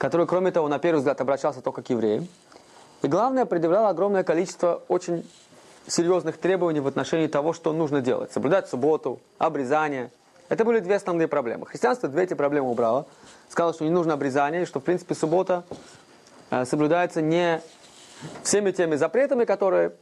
которая, 0.00 0.26
кроме 0.26 0.50
того, 0.50 0.66
на 0.68 0.78
первый 0.78 1.00
взгляд 1.00 1.20
обращался 1.20 1.60
только 1.60 1.82
к 1.82 1.90
евреям. 1.90 2.26
И 3.02 3.06
главное, 3.06 3.44
предъявляла 3.44 3.90
огромное 3.90 4.24
количество 4.24 4.82
очень 4.88 5.28
серьезных 5.86 6.38
требований 6.38 6.80
в 6.80 6.86
отношении 6.86 7.26
того, 7.26 7.52
что 7.52 7.74
нужно 7.74 8.00
делать. 8.00 8.32
Соблюдать 8.32 8.66
субботу, 8.66 9.20
обрезание. 9.36 10.10
Это 10.48 10.64
были 10.64 10.78
две 10.80 10.94
основные 10.94 11.28
проблемы. 11.28 11.66
Христианство 11.66 12.08
две 12.08 12.22
эти 12.22 12.32
проблемы 12.32 12.70
убрало. 12.70 13.04
Сказало, 13.50 13.74
что 13.74 13.84
не 13.84 13.90
нужно 13.90 14.14
обрезание, 14.14 14.62
и 14.62 14.64
что, 14.64 14.80
в 14.80 14.84
принципе, 14.84 15.14
суббота 15.14 15.64
э, 16.50 16.64
соблюдается 16.64 17.20
не 17.20 17.60
всеми 18.42 18.70
теми 18.70 18.96
запретами, 18.96 19.44
которые, 19.44 19.92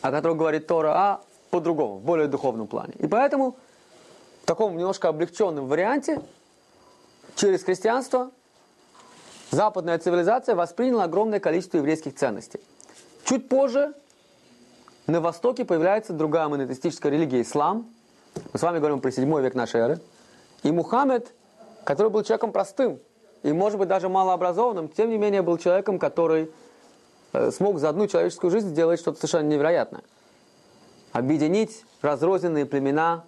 о 0.00 0.12
которых 0.12 0.38
говорит 0.38 0.68
Тора, 0.68 0.92
а 0.94 1.20
по-другому, 1.50 1.96
в 1.96 2.02
более 2.02 2.28
духовном 2.28 2.68
плане. 2.68 2.92
И 3.00 3.08
поэтому 3.08 3.56
в 4.44 4.46
таком 4.46 4.76
немножко 4.76 5.08
облегченном 5.08 5.66
варианте 5.66 6.20
через 7.34 7.64
христианство 7.64 8.30
западная 9.50 9.98
цивилизация 9.98 10.54
восприняла 10.54 11.04
огромное 11.04 11.40
количество 11.40 11.78
еврейских 11.78 12.14
ценностей. 12.14 12.60
Чуть 13.24 13.48
позже 13.48 13.94
на 15.06 15.20
Востоке 15.20 15.64
появляется 15.64 16.12
другая 16.12 16.48
монотеистическая 16.48 17.12
религия– 17.12 17.40
ислам. 17.42 17.86
Мы 18.52 18.58
с 18.58 18.62
вами 18.62 18.78
говорим 18.78 19.00
про 19.00 19.10
7 19.10 19.40
век 19.40 19.54
нашей 19.54 19.80
эры. 19.80 20.00
И 20.62 20.70
Мухаммед, 20.70 21.32
который 21.84 22.10
был 22.10 22.22
человеком 22.22 22.52
простым 22.52 22.98
и, 23.42 23.52
может 23.52 23.78
быть, 23.78 23.88
даже 23.88 24.08
малообразованным, 24.08 24.88
тем 24.88 25.10
не 25.10 25.18
менее 25.18 25.42
был 25.42 25.58
человеком, 25.58 25.98
который 25.98 26.50
э, 27.32 27.50
смог 27.52 27.78
за 27.78 27.88
одну 27.88 28.08
человеческую 28.08 28.50
жизнь 28.50 28.68
сделать 28.68 28.98
что-то 28.98 29.18
совершенно 29.18 29.48
невероятное. 29.48 30.02
Объединить 31.12 31.84
разрозненные 32.02 32.66
племена 32.66 33.24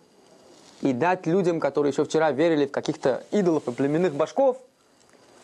и 0.81 0.93
дать 0.93 1.27
людям, 1.27 1.61
которые 1.61 1.93
еще 1.93 2.05
вчера 2.05 2.33
верили 2.33 2.67
в 2.67 2.71
каких-то 2.71 3.25
идолов 3.31 3.69
и 3.69 3.73
племенных 3.73 4.15
башков, 4.15 4.59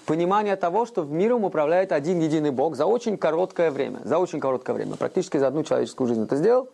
понимание 0.07 0.57
того, 0.57 0.87
что 0.87 1.03
в 1.03 1.11
миром 1.11 1.45
управляет 1.45 1.93
один 1.93 2.21
единый 2.21 2.51
Бог 2.51 2.77
за 2.77 2.87
очень 2.87 3.17
короткое 3.17 3.71
время. 3.71 4.01
За 4.05 4.19
очень 4.19 4.41
короткое 4.41 4.75
время. 4.75 4.97
Практически 4.97 5.39
за 5.39 5.49
одну 5.49 5.65
человеческую 5.65 6.09
жизнь 6.09 6.25
это 6.25 6.37
сделал. 6.37 6.69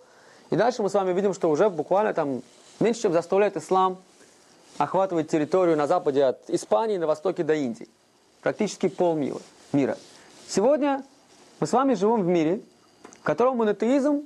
И 0.51 0.57
дальше 0.57 0.83
мы 0.83 0.91
с 0.91 0.95
вами 0.95 1.13
видим, 1.13 1.33
что 1.33 1.49
уже 1.51 1.71
буквально 1.71 2.13
там 2.13 2.43
меньше, 2.81 3.03
чем 3.03 3.13
за 3.13 3.23
сто 3.23 3.39
лет 3.39 3.57
ислам 3.57 3.99
охватывает 4.79 5.29
территорию 5.29 5.77
на 5.77 5.87
западе 5.87 6.25
от 6.25 6.49
Испании, 6.49 6.97
на 6.97 7.07
востоке 7.07 7.45
до 7.45 7.55
Индии. 7.55 7.89
Практически 8.43 8.89
полмира. 8.89 9.39
Мира. 9.73 9.97
Сегодня 10.49 11.05
мы 11.61 11.67
с 11.67 11.73
вами 11.73 11.95
живем 11.95 12.23
в 12.23 12.27
мире, 12.27 12.61
в 13.21 13.23
котором 13.23 13.59
монотеизм, 13.59 14.25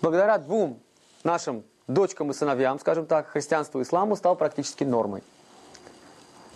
благодаря 0.00 0.38
двум 0.38 0.78
нашим 1.24 1.64
дочкам 1.88 2.30
и 2.30 2.34
сыновьям, 2.34 2.78
скажем 2.78 3.06
так, 3.06 3.28
христианству 3.28 3.80
и 3.80 3.82
исламу, 3.82 4.16
стал 4.16 4.36
практически 4.36 4.84
нормой. 4.84 5.22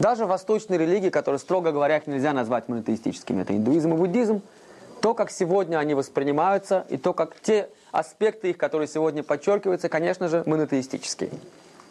Даже 0.00 0.24
восточные 0.24 0.78
религии, 0.78 1.10
которые, 1.10 1.38
строго 1.38 1.72
говоря, 1.72 1.98
их 1.98 2.06
нельзя 2.06 2.32
назвать 2.32 2.70
монотеистическими, 2.70 3.42
это 3.42 3.54
индуизм 3.54 3.92
и 3.92 3.96
буддизм, 3.98 4.40
то, 5.02 5.12
как 5.12 5.30
сегодня 5.30 5.76
они 5.76 5.92
воспринимаются, 5.92 6.86
и 6.88 6.96
то, 6.96 7.12
как 7.12 7.38
те 7.40 7.68
аспекты 7.92 8.48
их, 8.48 8.56
которые 8.56 8.88
сегодня 8.88 9.22
подчеркиваются, 9.22 9.90
конечно 9.90 10.28
же, 10.28 10.42
монотеистические. 10.46 11.30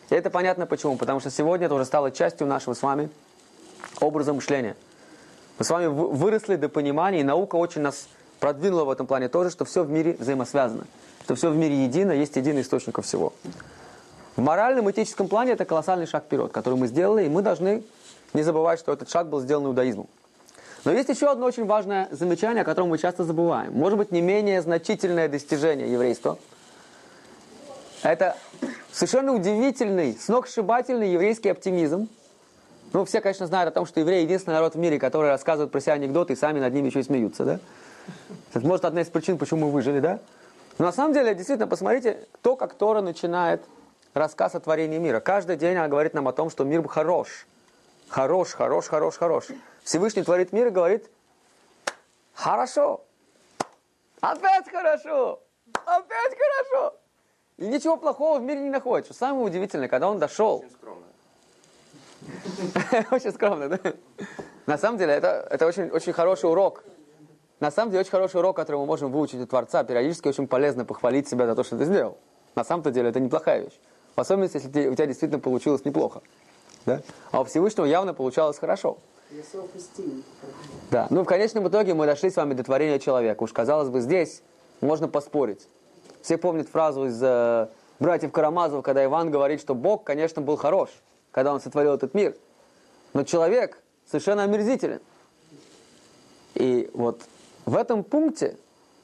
И 0.10 0.16
это 0.16 0.32
понятно 0.32 0.66
почему, 0.66 0.98
потому 0.98 1.20
что 1.20 1.30
сегодня 1.30 1.68
это 1.68 1.76
уже 1.76 1.86
стало 1.86 2.10
частью 2.10 2.48
нашего 2.48 2.74
с 2.74 2.82
вами 2.82 3.12
образа 4.02 4.34
мышления. 4.34 4.76
Мы 5.60 5.66
с 5.66 5.70
вами 5.70 5.86
выросли 5.86 6.56
до 6.56 6.68
понимания, 6.68 7.20
и 7.20 7.24
наука 7.24 7.58
очень 7.58 7.82
нас 7.82 8.08
продвинула 8.40 8.86
в 8.86 8.90
этом 8.90 9.06
плане 9.06 9.30
тоже, 9.30 9.52
что 9.52 9.66
все 9.66 9.84
в 9.84 9.92
мире 9.92 10.18
взаимосвязано, 10.20 10.86
что 11.26 11.36
все 11.36 11.52
в 11.52 11.56
мире 11.56 11.84
едино, 11.84 12.12
есть 12.12 12.36
единый 12.38 12.62
источник 12.64 13.00
всего. 13.04 13.34
В 14.36 14.42
моральном, 14.42 14.90
этическом 14.90 15.28
плане 15.28 15.52
это 15.52 15.66
колоссальный 15.66 16.08
шаг 16.08 16.24
вперед, 16.24 16.52
который 16.52 16.76
мы 16.80 16.88
сделали, 16.88 17.26
и 17.26 17.30
мы 17.30 17.44
должны 17.44 17.84
не 18.34 18.44
забывать, 18.44 18.80
что 18.80 18.94
этот 18.94 19.10
шаг 19.10 19.28
был 19.28 19.42
сделан 19.42 19.66
иудаизмом. 19.66 20.08
Но 20.86 20.92
есть 20.92 21.10
еще 21.10 21.30
одно 21.30 21.46
очень 21.46 21.66
важное 21.66 22.08
замечание, 22.12 22.62
о 22.62 22.66
котором 22.66 22.90
мы 22.90 22.98
часто 22.98 23.24
забываем. 23.24 23.74
Может 23.74 23.98
быть, 23.98 24.12
не 24.12 24.22
менее 24.22 24.62
значительное 24.62 25.28
достижение 25.28 25.92
еврейства. 25.92 26.38
Это 28.02 28.38
совершенно 28.92 29.34
удивительный, 29.34 30.18
сногсшибательный 30.18 31.12
еврейский 31.12 31.50
оптимизм. 31.50 32.08
Ну, 32.94 33.06
все, 33.06 33.20
конечно, 33.22 33.46
знают 33.46 33.70
о 33.70 33.72
том, 33.72 33.86
что 33.86 34.00
евреи 34.00 34.24
единственный 34.24 34.54
народ 34.54 34.76
в 34.76 34.78
мире, 34.78 35.00
который 35.00 35.30
рассказывает 35.30 35.72
про 35.72 35.82
себя 35.82 35.94
анекдоты 35.94 36.34
и 36.34 36.36
сами 36.36 36.60
над 36.60 36.74
ними 36.74 36.88
еще 36.88 37.02
и 37.02 37.04
смеются, 37.04 37.44
да? 37.44 37.60
Это, 38.54 38.66
может, 38.66 38.86
одна 38.86 39.02
из 39.02 39.08
причин, 39.08 39.38
почему 39.38 39.66
мы 39.66 39.72
выжили, 39.72 40.00
да? 40.00 40.20
Но 40.78 40.86
на 40.86 40.92
самом 40.92 41.14
деле, 41.14 41.36
действительно, 41.36 41.68
посмотрите, 41.68 42.26
кто 42.34 42.56
как 42.56 42.74
Тора 42.74 43.02
начинает 43.02 43.62
рассказ 44.14 44.56
о 44.56 44.60
творении 44.60 44.98
мира. 44.98 45.20
Каждый 45.20 45.58
день 45.58 45.76
она 45.76 45.88
говорит 45.88 46.14
нам 46.14 46.28
о 46.28 46.32
том, 46.32 46.50
что 46.50 46.64
мир 46.64 46.88
хорош. 46.88 47.46
Хорош, 48.10 48.54
хорош, 48.54 48.88
хорош, 48.88 49.18
хорош. 49.18 49.46
Всевышний 49.84 50.24
творит 50.24 50.52
мир 50.52 50.68
и 50.68 50.72
говорит, 50.72 51.10
хорошо, 52.34 53.06
опять 54.20 54.70
хорошо, 54.70 55.42
опять 55.86 56.38
хорошо. 56.38 56.96
И 57.58 57.68
ничего 57.68 57.98
плохого 57.98 58.40
в 58.40 58.42
мире 58.42 58.62
не 58.62 58.70
находится. 58.70 59.14
Самое 59.14 59.46
удивительное, 59.46 59.88
когда 59.88 60.10
он 60.10 60.18
дошел. 60.18 60.60
Очень 60.60 60.72
скромно. 60.72 61.06
Очень 63.12 63.32
скромно, 63.32 63.70
да? 63.70 63.80
На 64.66 64.78
самом 64.78 64.98
деле, 64.98 65.14
это, 65.14 65.48
это 65.50 65.66
очень, 65.66 65.90
очень 65.90 66.14
хороший 66.14 66.50
урок. 66.50 66.84
На 67.60 67.72
самом 67.72 67.92
деле, 67.92 68.02
очень 68.02 68.12
хороший 68.12 68.38
урок, 68.38 68.56
который 68.56 68.78
мы 68.78 68.86
можем 68.86 69.12
выучить 69.12 69.42
у 69.42 69.46
Творца. 69.46 69.84
Периодически 69.84 70.28
очень 70.28 70.48
полезно 70.48 70.86
похвалить 70.86 71.28
себя 71.28 71.46
за 71.46 71.56
то, 71.56 71.64
что 71.64 71.78
ты 71.78 71.86
сделал. 71.86 72.18
На 72.56 72.64
самом-то 72.64 72.92
деле, 72.92 73.10
это 73.10 73.20
неплохая 73.20 73.64
вещь. 73.64 73.80
В 74.16 74.22
особенности, 74.22 74.58
если 74.58 74.88
у 74.88 74.96
тебя 74.96 75.06
действительно 75.06 75.40
получилось 75.40 75.84
неплохо. 75.86 76.22
Да? 76.86 77.02
А 77.32 77.42
у 77.42 77.44
Всевышнего 77.44 77.86
явно 77.86 78.14
получалось 78.14 78.58
хорошо. 78.58 78.98
Да, 80.90 81.08
ну 81.10 81.24
в 81.24 81.26
конечном 81.26 81.68
итоге 81.68 81.94
мы 81.94 82.06
дошли 82.06 82.32
с 82.32 82.36
вами 82.36 82.54
до 82.56 82.64
творения 82.64 82.98
человека. 82.98 83.44
Уж 83.44 83.54
казалось 83.54 83.90
бы, 83.90 84.02
здесь 84.02 84.42
можно 84.82 85.08
поспорить. 85.08 85.68
Все 86.22 86.38
помнят 86.38 86.68
фразу 86.68 87.06
из 87.06 87.22
э, 87.22 87.68
братьев 88.00 88.32
Карамазов, 88.32 88.84
когда 88.84 89.06
Иван 89.06 89.30
говорит, 89.30 89.62
что 89.62 89.76
Бог, 89.76 90.04
конечно, 90.04 90.42
был 90.42 90.58
хорош, 90.58 90.90
когда 91.32 91.54
он 91.54 91.62
сотворил 91.62 91.94
этот 91.94 92.14
мир. 92.14 92.36
Но 93.14 93.24
человек 93.24 93.82
совершенно 94.06 94.44
омерзителен. 94.44 95.02
И 96.56 96.90
вот 96.94 97.22
в 97.66 97.76
этом 97.76 98.04
пункте 98.04 98.58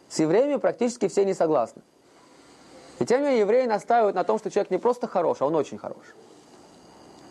с 0.09 0.19
евреями 0.19 0.57
практически 0.57 1.07
все 1.07 1.23
не 1.23 1.33
согласны. 1.33 1.81
И 2.99 3.05
тем 3.05 3.21
не 3.21 3.27
менее 3.27 3.41
евреи 3.41 3.65
настаивают 3.65 4.15
на 4.15 4.23
том, 4.23 4.39
что 4.39 4.49
человек 4.49 4.71
не 4.71 4.77
просто 4.77 5.07
хорош, 5.07 5.37
а 5.41 5.45
он 5.45 5.55
очень 5.55 5.77
хорош. 5.77 6.03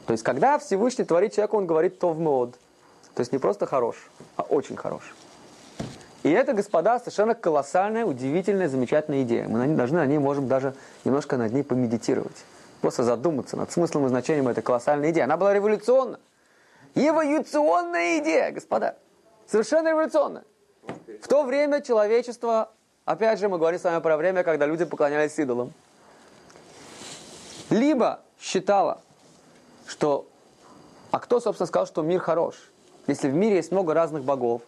То 0.07 0.13
есть, 0.13 0.23
когда 0.23 0.59
Всевышний 0.59 1.05
творит 1.05 1.33
человека, 1.33 1.55
он 1.55 1.67
говорит 1.67 1.99
то 1.99 2.11
в 2.11 2.19
мод. 2.19 2.55
То 3.15 3.21
есть, 3.21 3.33
не 3.33 3.39
просто 3.39 3.67
хорош, 3.67 4.11
а 4.37 4.43
очень 4.43 4.77
хорош. 4.77 5.15
И 6.25 6.31
это, 6.31 6.55
господа, 6.55 6.99
совершенно 6.99 7.35
колоссальная, 7.35 8.05
удивительная, 8.07 8.69
замечательная 8.69 9.23
идея. 9.23 9.47
Мы 9.47 9.67
должны 9.77 9.99
на 9.99 10.07
ней, 10.07 10.19
можем 10.19 10.49
даже 10.49 10.75
немножко 11.05 11.37
над 11.37 11.53
ней 11.53 11.63
помедитировать. 11.63 12.45
Просто 12.81 13.03
задуматься 13.03 13.57
над 13.57 13.71
смыслом 13.71 14.07
и 14.07 14.09
значением 14.09 14.49
этой 14.49 14.63
колоссальной 14.63 15.11
идеи. 15.11 15.23
Она 15.23 15.37
была 15.37 15.53
революционна. 15.53 16.19
Эволюционная 16.95 18.21
идея, 18.21 18.53
господа. 18.53 18.97
Совершенно 19.47 19.89
революционная. 19.89 20.45
В 21.23 21.29
то 21.29 21.43
время 21.43 21.83
человечество, 21.83 22.71
опять 23.05 23.39
же, 23.39 23.49
мы 23.49 23.59
говорим 23.59 23.79
с 23.79 23.85
вами 23.85 24.01
про 24.01 24.17
время, 24.17 24.45
когда 24.45 24.67
люди 24.67 24.85
поклонялись 24.85 25.39
идолам. 25.39 25.73
Либо 27.69 28.21
считало, 28.41 29.03
что... 29.87 30.27
А 31.11 31.19
кто, 31.19 31.41
собственно, 31.41 31.67
сказал, 31.67 31.87
что 31.87 32.03
мир 32.03 32.21
хорош? 32.21 32.57
Если 33.07 33.29
в 33.29 33.35
мире 33.35 33.57
есть 33.57 33.71
много 33.71 33.95
разных 33.95 34.25
богов, 34.25 34.63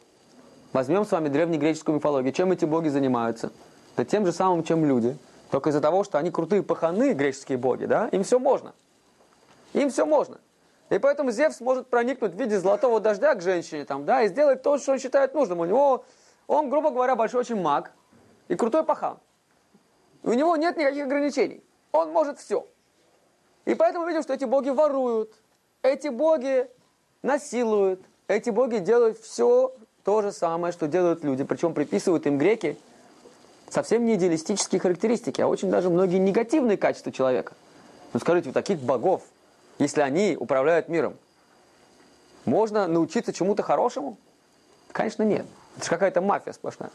возьмем 0.73 1.05
с 1.05 1.11
вами 1.11 1.29
древнегреческую 1.29 1.97
мифологию, 1.97 2.33
чем 2.33 2.53
эти 2.53 2.65
боги 2.65 2.89
занимаются? 2.89 3.51
Да 3.97 4.05
тем 4.05 4.27
же 4.27 4.33
самым, 4.33 4.63
чем 4.63 4.85
люди. 4.85 5.17
Только 5.51 5.71
из-за 5.71 5.81
того, 5.81 6.05
что 6.05 6.19
они 6.19 6.31
крутые 6.31 6.63
паханы, 6.63 7.13
греческие 7.13 7.59
боги, 7.59 7.87
да, 7.87 8.09
им 8.09 8.25
все 8.25 8.39
можно. 8.39 8.75
Им 9.73 9.91
все 9.91 10.07
можно. 10.07 10.39
И 10.91 10.99
поэтому 10.99 11.31
Зевс 11.31 11.61
может 11.61 11.89
проникнуть 11.89 12.35
в 12.35 12.39
виде 12.39 12.59
золотого 12.59 13.01
дождя 13.01 13.35
к 13.35 13.43
женщине 13.43 13.85
там, 13.85 14.05
да, 14.05 14.23
и 14.23 14.29
сделать 14.29 14.63
то, 14.63 14.79
что 14.79 14.93
он 14.93 14.99
считает 14.99 15.35
нужным. 15.35 15.61
У 15.61 15.65
него, 15.65 16.05
он, 16.47 16.71
грубо 16.71 16.91
говоря, 16.91 17.17
большой 17.17 17.41
очень 17.41 17.61
маг 17.61 17.93
и 18.49 18.55
крутой 18.55 18.85
пахан. 18.85 19.19
У 20.23 20.33
него 20.33 20.57
нет 20.57 20.77
никаких 20.77 21.05
ограничений. 21.05 21.65
Он 21.93 22.11
может 22.11 22.39
все. 22.39 22.67
И 23.67 23.75
поэтому 23.75 24.07
видим, 24.07 24.23
что 24.23 24.33
эти 24.33 24.45
боги 24.45 24.71
воруют, 24.71 25.35
эти 25.83 26.09
боги 26.09 26.69
насилуют, 27.23 28.01
эти 28.29 28.51
боги 28.51 28.79
делают 28.79 29.19
все 29.19 29.75
то 30.05 30.23
же 30.23 30.33
самое, 30.33 30.73
что 30.73 30.87
делают 30.87 31.25
люди. 31.25 31.45
Причем 31.45 31.75
приписывают 31.75 32.27
им 32.27 32.39
греки 32.39 32.79
совсем 33.69 34.05
не 34.05 34.15
идеалистические 34.15 34.81
характеристики, 34.81 35.41
а 35.41 35.49
очень 35.49 35.69
даже 35.69 35.91
многие 35.91 36.19
негативные 36.19 36.77
качества 36.77 37.11
человека. 37.11 37.55
Ну 38.13 38.21
скажите, 38.21 38.51
у 38.51 38.53
таких 38.53 38.79
богов, 38.79 39.23
если 39.79 40.01
они 40.01 40.37
управляют 40.39 40.89
миром, 40.89 41.17
можно 42.45 42.87
научиться 42.87 43.33
чему-то 43.33 43.65
хорошему? 43.65 44.17
Конечно, 44.93 45.25
нет. 45.25 45.45
Это 45.77 45.85
же 45.85 45.91
какая-то 45.91 46.21
мафия 46.21 46.53
сплошная. 46.53 46.91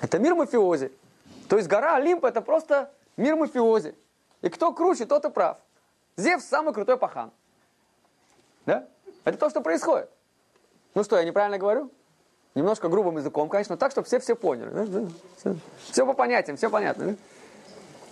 Это 0.00 0.18
мир 0.18 0.34
мафиози. 0.34 0.90
То 1.48 1.56
есть 1.56 1.68
гора 1.68 1.94
Олимп 1.94 2.24
это 2.24 2.40
просто 2.40 2.90
мир 3.16 3.36
мафиози. 3.36 3.94
И 4.42 4.48
кто 4.48 4.72
круче, 4.72 5.06
тот 5.06 5.24
и 5.24 5.30
прав. 5.30 5.58
Зевс 6.16 6.44
самый 6.44 6.74
крутой 6.74 6.96
пахан. 6.96 7.30
Да? 8.66 8.86
Это 9.24 9.38
то, 9.38 9.50
что 9.50 9.60
происходит. 9.60 10.10
Ну 10.94 11.04
что, 11.04 11.16
я 11.16 11.24
неправильно 11.24 11.58
говорю? 11.58 11.90
немножко 12.54 12.88
грубым 12.88 13.16
языком, 13.16 13.48
конечно, 13.48 13.76
так, 13.76 13.92
чтобы 13.92 14.06
все 14.06 14.18
все 14.20 14.34
поняли. 14.34 14.70
Да? 14.70 15.08
Все, 15.38 15.56
все 15.90 16.06
по 16.06 16.12
понятиям, 16.12 16.56
все 16.56 16.70
понятно. 16.70 17.06
Да? 17.06 17.14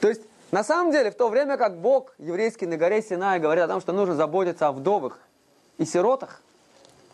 То 0.01 0.09
есть, 0.09 0.23
на 0.51 0.65
самом 0.65 0.93
деле, 0.93 1.11
в 1.11 1.15
то 1.15 1.29
время 1.29 1.57
как 1.57 1.77
Бог 1.77 2.15
еврейский 2.19 2.67
на 2.67 2.77
горе 2.77 3.03
Синай 3.03 3.39
говорит 3.39 3.65
о 3.65 3.69
том, 3.69 3.81
что 3.81 3.93
нужно 3.93 4.15
заботиться 4.15 4.69
о 4.69 4.73
вдовах 4.73 5.19
и 5.79 5.85
сиротах, 5.85 6.41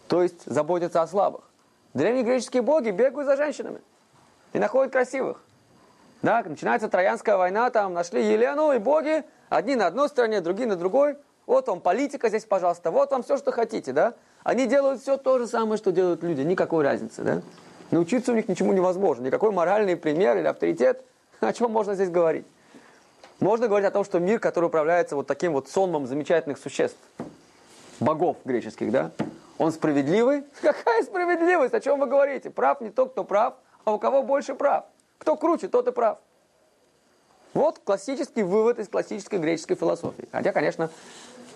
то 0.09 0.23
есть 0.23 0.45
заботиться 0.47 1.03
о 1.03 1.07
слабых, 1.07 1.43
древние 1.95 2.23
греческие 2.23 2.63
боги 2.63 2.91
бегают 2.91 3.27
за 3.27 3.37
женщинами 3.37 3.81
и 4.53 4.59
находят 4.59 4.93
красивых. 4.93 5.43
Да, 6.23 6.43
начинается 6.45 6.89
Троянская 6.89 7.37
война, 7.37 7.71
там 7.71 7.93
нашли 7.93 8.25
Елену 8.25 8.73
и 8.73 8.79
боги, 8.79 9.25
одни 9.49 9.77
на 9.77 9.87
одной 9.87 10.09
стороне, 10.09 10.41
другие 10.41 10.69
на 10.69 10.77
другой. 10.77 11.17
Вот 11.47 11.69
вам 11.69 11.81
политика 11.81 12.29
здесь, 12.29 12.45
пожалуйста, 12.45 12.91
вот 12.91 13.11
вам 13.13 13.23
все, 13.23 13.37
что 13.37 13.53
хотите, 13.53 13.93
да. 13.93 14.15
Они 14.43 14.67
делают 14.67 15.01
все 15.01 15.17
то 15.17 15.39
же 15.39 15.47
самое, 15.47 15.79
что 15.79 15.93
делают 15.93 16.23
люди, 16.23 16.41
никакой 16.41 16.85
разницы, 16.85 17.23
да. 17.23 17.43
Научиться 17.91 18.33
у 18.33 18.35
них 18.35 18.49
ничему 18.49 18.73
невозможно, 18.73 19.27
никакой 19.27 19.53
моральный 19.53 19.97
пример 19.97 20.37
или 20.39 20.47
авторитет, 20.47 21.05
о 21.41 21.53
чем 21.53 21.71
можно 21.71 21.95
здесь 21.95 22.11
говорить. 22.11 22.47
Можно 23.39 23.69
говорить 23.69 23.87
о 23.87 23.91
том, 23.91 24.05
что 24.05 24.19
мир, 24.19 24.41
который 24.41 24.67
управляется 24.67 25.15
вот 25.15 25.27
таким 25.27 25.53
вот 25.53 25.69
сонмом 25.69 26.07
замечательных 26.07 26.59
существ, 26.59 26.99
богов 28.01 28.39
греческих, 28.45 28.91
да, 28.91 29.13
он 29.59 29.73
справедливый? 29.73 30.45
Какая 30.63 31.03
справедливость? 31.03 31.75
О 31.75 31.81
чем 31.81 32.01
вы 32.01 32.07
говорите? 32.07 32.51
Прав 32.51 32.81
не 32.81 32.91
тот, 32.91 33.13
кто 33.13 33.25
прав, 33.25 33.55
а 33.85 33.93
у 33.93 33.99
кого 33.99 34.23
больше 34.23 34.55
прав. 34.55 34.87
Кто 35.19 35.37
круче, 35.37 35.69
тот 35.69 35.87
и 35.89 35.93
прав. 35.93 36.19
Вот 37.57 37.81
классический 37.83 38.43
вывод 38.43 38.79
из 38.79 38.87
классической 38.87 39.39
греческой 39.39 39.77
философии. 39.77 40.29
Хотя, 40.31 40.53
конечно, 40.53 40.91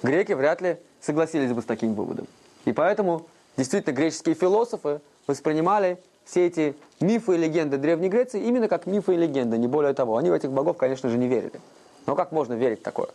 греки 0.02 0.33
вряд 0.33 0.62
ли 0.62 0.78
согласились 0.99 1.52
бы 1.52 1.61
с 1.61 1.66
таким 1.66 1.92
выводом. 1.92 2.26
И 2.64 2.73
поэтому 2.73 3.26
действительно 3.59 3.92
греческие 3.92 4.35
философы 4.35 5.02
воспринимали 5.26 5.99
все 6.25 6.47
эти 6.47 6.75
мифы 7.00 7.35
и 7.35 7.37
легенды 7.37 7.76
Древней 7.76 8.09
Греции 8.09 8.42
именно 8.42 8.66
как 8.66 8.87
мифы 8.87 9.12
и 9.12 9.19
легенды, 9.19 9.59
не 9.59 9.66
более 9.66 9.92
того. 9.92 10.16
Они 10.16 10.30
в 10.30 10.33
этих 10.33 10.50
богов, 10.50 10.78
конечно 10.78 11.11
же, 11.11 11.19
не 11.19 11.28
верили. 11.28 11.61
Но 12.07 12.16
как 12.16 12.33
можно 12.33 12.54
верить 12.54 12.80
в 12.80 12.83
такое? 12.83 13.09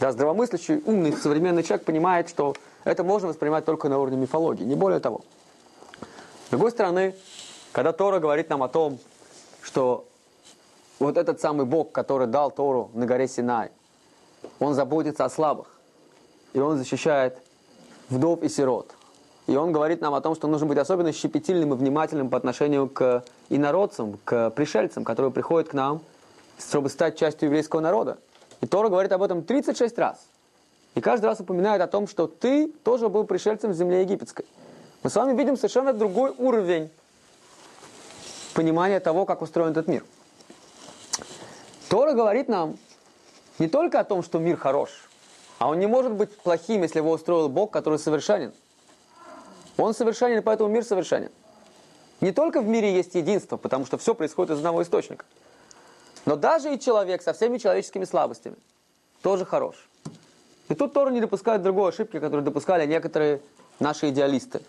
Да, 0.00 0.10
здравомыслящий, 0.10 0.80
умный, 0.86 1.12
современный 1.12 1.62
человек 1.62 1.84
понимает, 1.84 2.30
что 2.30 2.54
это 2.84 3.04
можно 3.04 3.28
воспринимать 3.28 3.66
только 3.66 3.90
на 3.90 3.98
уровне 3.98 4.16
мифологии, 4.16 4.64
не 4.64 4.76
более 4.76 5.00
того. 5.00 5.20
С 6.46 6.50
другой 6.52 6.70
стороны, 6.70 7.14
когда 7.72 7.92
Тора 7.92 8.18
говорит 8.18 8.48
нам 8.48 8.62
о 8.62 8.68
том, 8.68 8.98
что 9.60 10.06
вот 10.98 11.16
этот 11.16 11.40
самый 11.40 11.66
Бог, 11.66 11.92
который 11.92 12.26
дал 12.26 12.50
Тору 12.50 12.90
на 12.94 13.06
горе 13.06 13.28
Синай, 13.28 13.70
он 14.58 14.74
заботится 14.74 15.24
о 15.24 15.30
слабых, 15.30 15.66
и 16.52 16.60
он 16.60 16.78
защищает 16.78 17.38
вдов 18.08 18.42
и 18.42 18.48
сирот. 18.48 18.94
И 19.46 19.56
он 19.56 19.72
говорит 19.72 20.02
нам 20.02 20.14
о 20.14 20.20
том, 20.20 20.34
что 20.34 20.46
нужно 20.46 20.66
быть 20.66 20.78
особенно 20.78 21.12
щепетильным 21.12 21.72
и 21.72 21.76
внимательным 21.76 22.28
по 22.28 22.36
отношению 22.36 22.88
к 22.88 23.24
инородцам, 23.48 24.18
к 24.24 24.50
пришельцам, 24.50 25.04
которые 25.04 25.32
приходят 25.32 25.70
к 25.70 25.72
нам, 25.72 26.02
чтобы 26.58 26.90
стать 26.90 27.16
частью 27.18 27.46
еврейского 27.46 27.80
народа. 27.80 28.18
И 28.60 28.66
Тора 28.66 28.88
говорит 28.88 29.10
об 29.12 29.22
этом 29.22 29.42
36 29.42 29.98
раз. 29.98 30.26
И 30.94 31.00
каждый 31.00 31.26
раз 31.26 31.40
упоминает 31.40 31.80
о 31.80 31.86
том, 31.86 32.06
что 32.06 32.26
ты 32.26 32.68
тоже 32.68 33.08
был 33.08 33.24
пришельцем 33.24 33.70
в 33.70 33.74
земле 33.74 34.02
египетской. 34.02 34.44
Мы 35.02 35.10
с 35.10 35.14
вами 35.14 35.36
видим 35.36 35.56
совершенно 35.56 35.92
другой 35.92 36.34
уровень 36.36 36.90
понимания 38.54 39.00
того, 39.00 39.24
как 39.24 39.40
устроен 39.40 39.70
этот 39.70 39.86
мир. 39.86 40.04
Тора 41.88 42.12
говорит 42.12 42.48
нам 42.48 42.76
не 43.58 43.68
только 43.68 44.00
о 44.00 44.04
том, 44.04 44.22
что 44.22 44.38
мир 44.38 44.56
хорош, 44.56 44.90
а 45.58 45.68
он 45.68 45.78
не 45.78 45.86
может 45.86 46.12
быть 46.12 46.36
плохим, 46.36 46.82
если 46.82 46.98
его 46.98 47.12
устроил 47.12 47.48
Бог, 47.48 47.70
который 47.70 47.98
совершенен. 47.98 48.52
Он 49.76 49.94
совершенен, 49.94 50.42
поэтому 50.42 50.68
мир 50.68 50.84
совершенен. 50.84 51.30
Не 52.20 52.32
только 52.32 52.60
в 52.60 52.68
мире 52.68 52.92
есть 52.92 53.14
единство, 53.14 53.56
потому 53.56 53.86
что 53.86 53.96
все 53.96 54.14
происходит 54.14 54.52
из 54.52 54.58
одного 54.58 54.82
источника. 54.82 55.24
Но 56.26 56.36
даже 56.36 56.74
и 56.74 56.78
человек 56.78 57.22
со 57.22 57.32
всеми 57.32 57.58
человеческими 57.58 58.04
слабостями 58.04 58.56
тоже 59.22 59.44
хорош. 59.44 59.88
И 60.68 60.74
тут 60.74 60.92
Тора 60.92 61.10
не 61.10 61.20
допускает 61.20 61.62
другой 61.62 61.90
ошибки, 61.90 62.18
которую 62.18 62.42
допускали 62.42 62.86
некоторые 62.86 63.40
наши 63.80 64.10
идеалисты. 64.10 64.60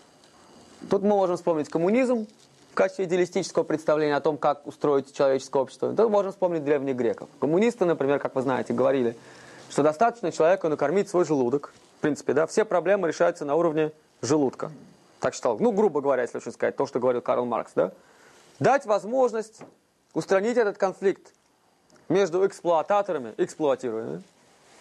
Тут 0.88 1.02
мы 1.02 1.10
можем 1.10 1.36
вспомнить 1.36 1.68
коммунизм 1.68 2.26
в 2.70 2.74
качестве 2.74 3.04
идеалистического 3.04 3.62
представления 3.62 4.16
о 4.16 4.20
том, 4.20 4.38
как 4.38 4.66
устроить 4.66 5.14
человеческое 5.14 5.62
общество. 5.62 5.94
Тут 5.94 6.10
можем 6.10 6.32
вспомнить 6.32 6.64
древних 6.64 6.96
греков. 6.96 7.28
Коммунисты, 7.40 7.84
например, 7.84 8.18
как 8.18 8.34
вы 8.34 8.42
знаете, 8.42 8.72
говорили, 8.72 9.16
что 9.68 9.82
достаточно 9.82 10.32
человеку 10.32 10.68
накормить 10.68 11.08
свой 11.08 11.24
желудок. 11.24 11.72
В 11.98 12.00
принципе, 12.00 12.32
да, 12.32 12.46
все 12.46 12.64
проблемы 12.64 13.08
решаются 13.08 13.44
на 13.44 13.54
уровне 13.56 13.92
желудка. 14.22 14.70
Так 15.20 15.34
считал, 15.34 15.58
ну, 15.58 15.72
грубо 15.72 16.00
говоря, 16.00 16.22
если 16.22 16.38
лучше 16.38 16.52
сказать, 16.52 16.76
то, 16.76 16.86
что 16.86 16.98
говорил 16.98 17.20
Карл 17.20 17.44
Маркс, 17.44 17.72
да. 17.74 17.92
Дать 18.58 18.86
возможность 18.86 19.60
устранить 20.14 20.56
этот 20.56 20.78
конфликт 20.78 21.32
между 22.08 22.46
эксплуататорами 22.46 23.34
эксплуатируемыми, 23.36 24.22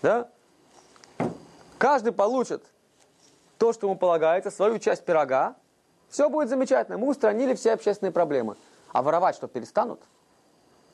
да, 0.02 0.30
Каждый 1.80 2.12
получит 2.12 2.62
то, 3.58 3.72
что 3.72 3.88
ему 3.88 3.96
полагается, 3.96 4.52
свою 4.52 4.80
часть 4.80 5.06
пирога. 5.06 5.56
Все 6.10 6.30
будет 6.30 6.50
замечательно. 6.50 6.98
Мы 6.98 7.08
устранили 7.08 7.54
все 7.54 7.74
общественные 7.74 8.12
проблемы. 8.12 8.56
А 8.92 9.04
воровать 9.04 9.36
что, 9.36 9.48
перестанут? 9.48 10.00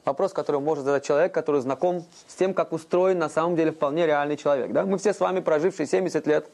Вопрос, 0.03 0.33
который 0.33 0.61
может 0.61 0.85
задать 0.85 1.03
человек, 1.03 1.33
который 1.33 1.61
знаком 1.61 2.05
с 2.27 2.35
тем, 2.35 2.53
как 2.53 2.73
устроен 2.73 3.17
на 3.17 3.29
самом 3.29 3.55
деле 3.55 3.71
вполне 3.71 4.05
реальный 4.05 4.37
человек. 4.37 4.71
Да? 4.71 4.85
Мы 4.85 4.97
все 4.97 5.13
с 5.13 5.19
вами, 5.19 5.39
прожившие 5.39 5.87
70 5.87 6.27
лет 6.27 6.47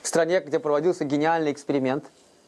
в 0.00 0.08
стране, 0.08 0.40
где 0.40 0.58
проводился 0.58 1.04
гениальный 1.04 1.52
эксперимент 1.52 2.04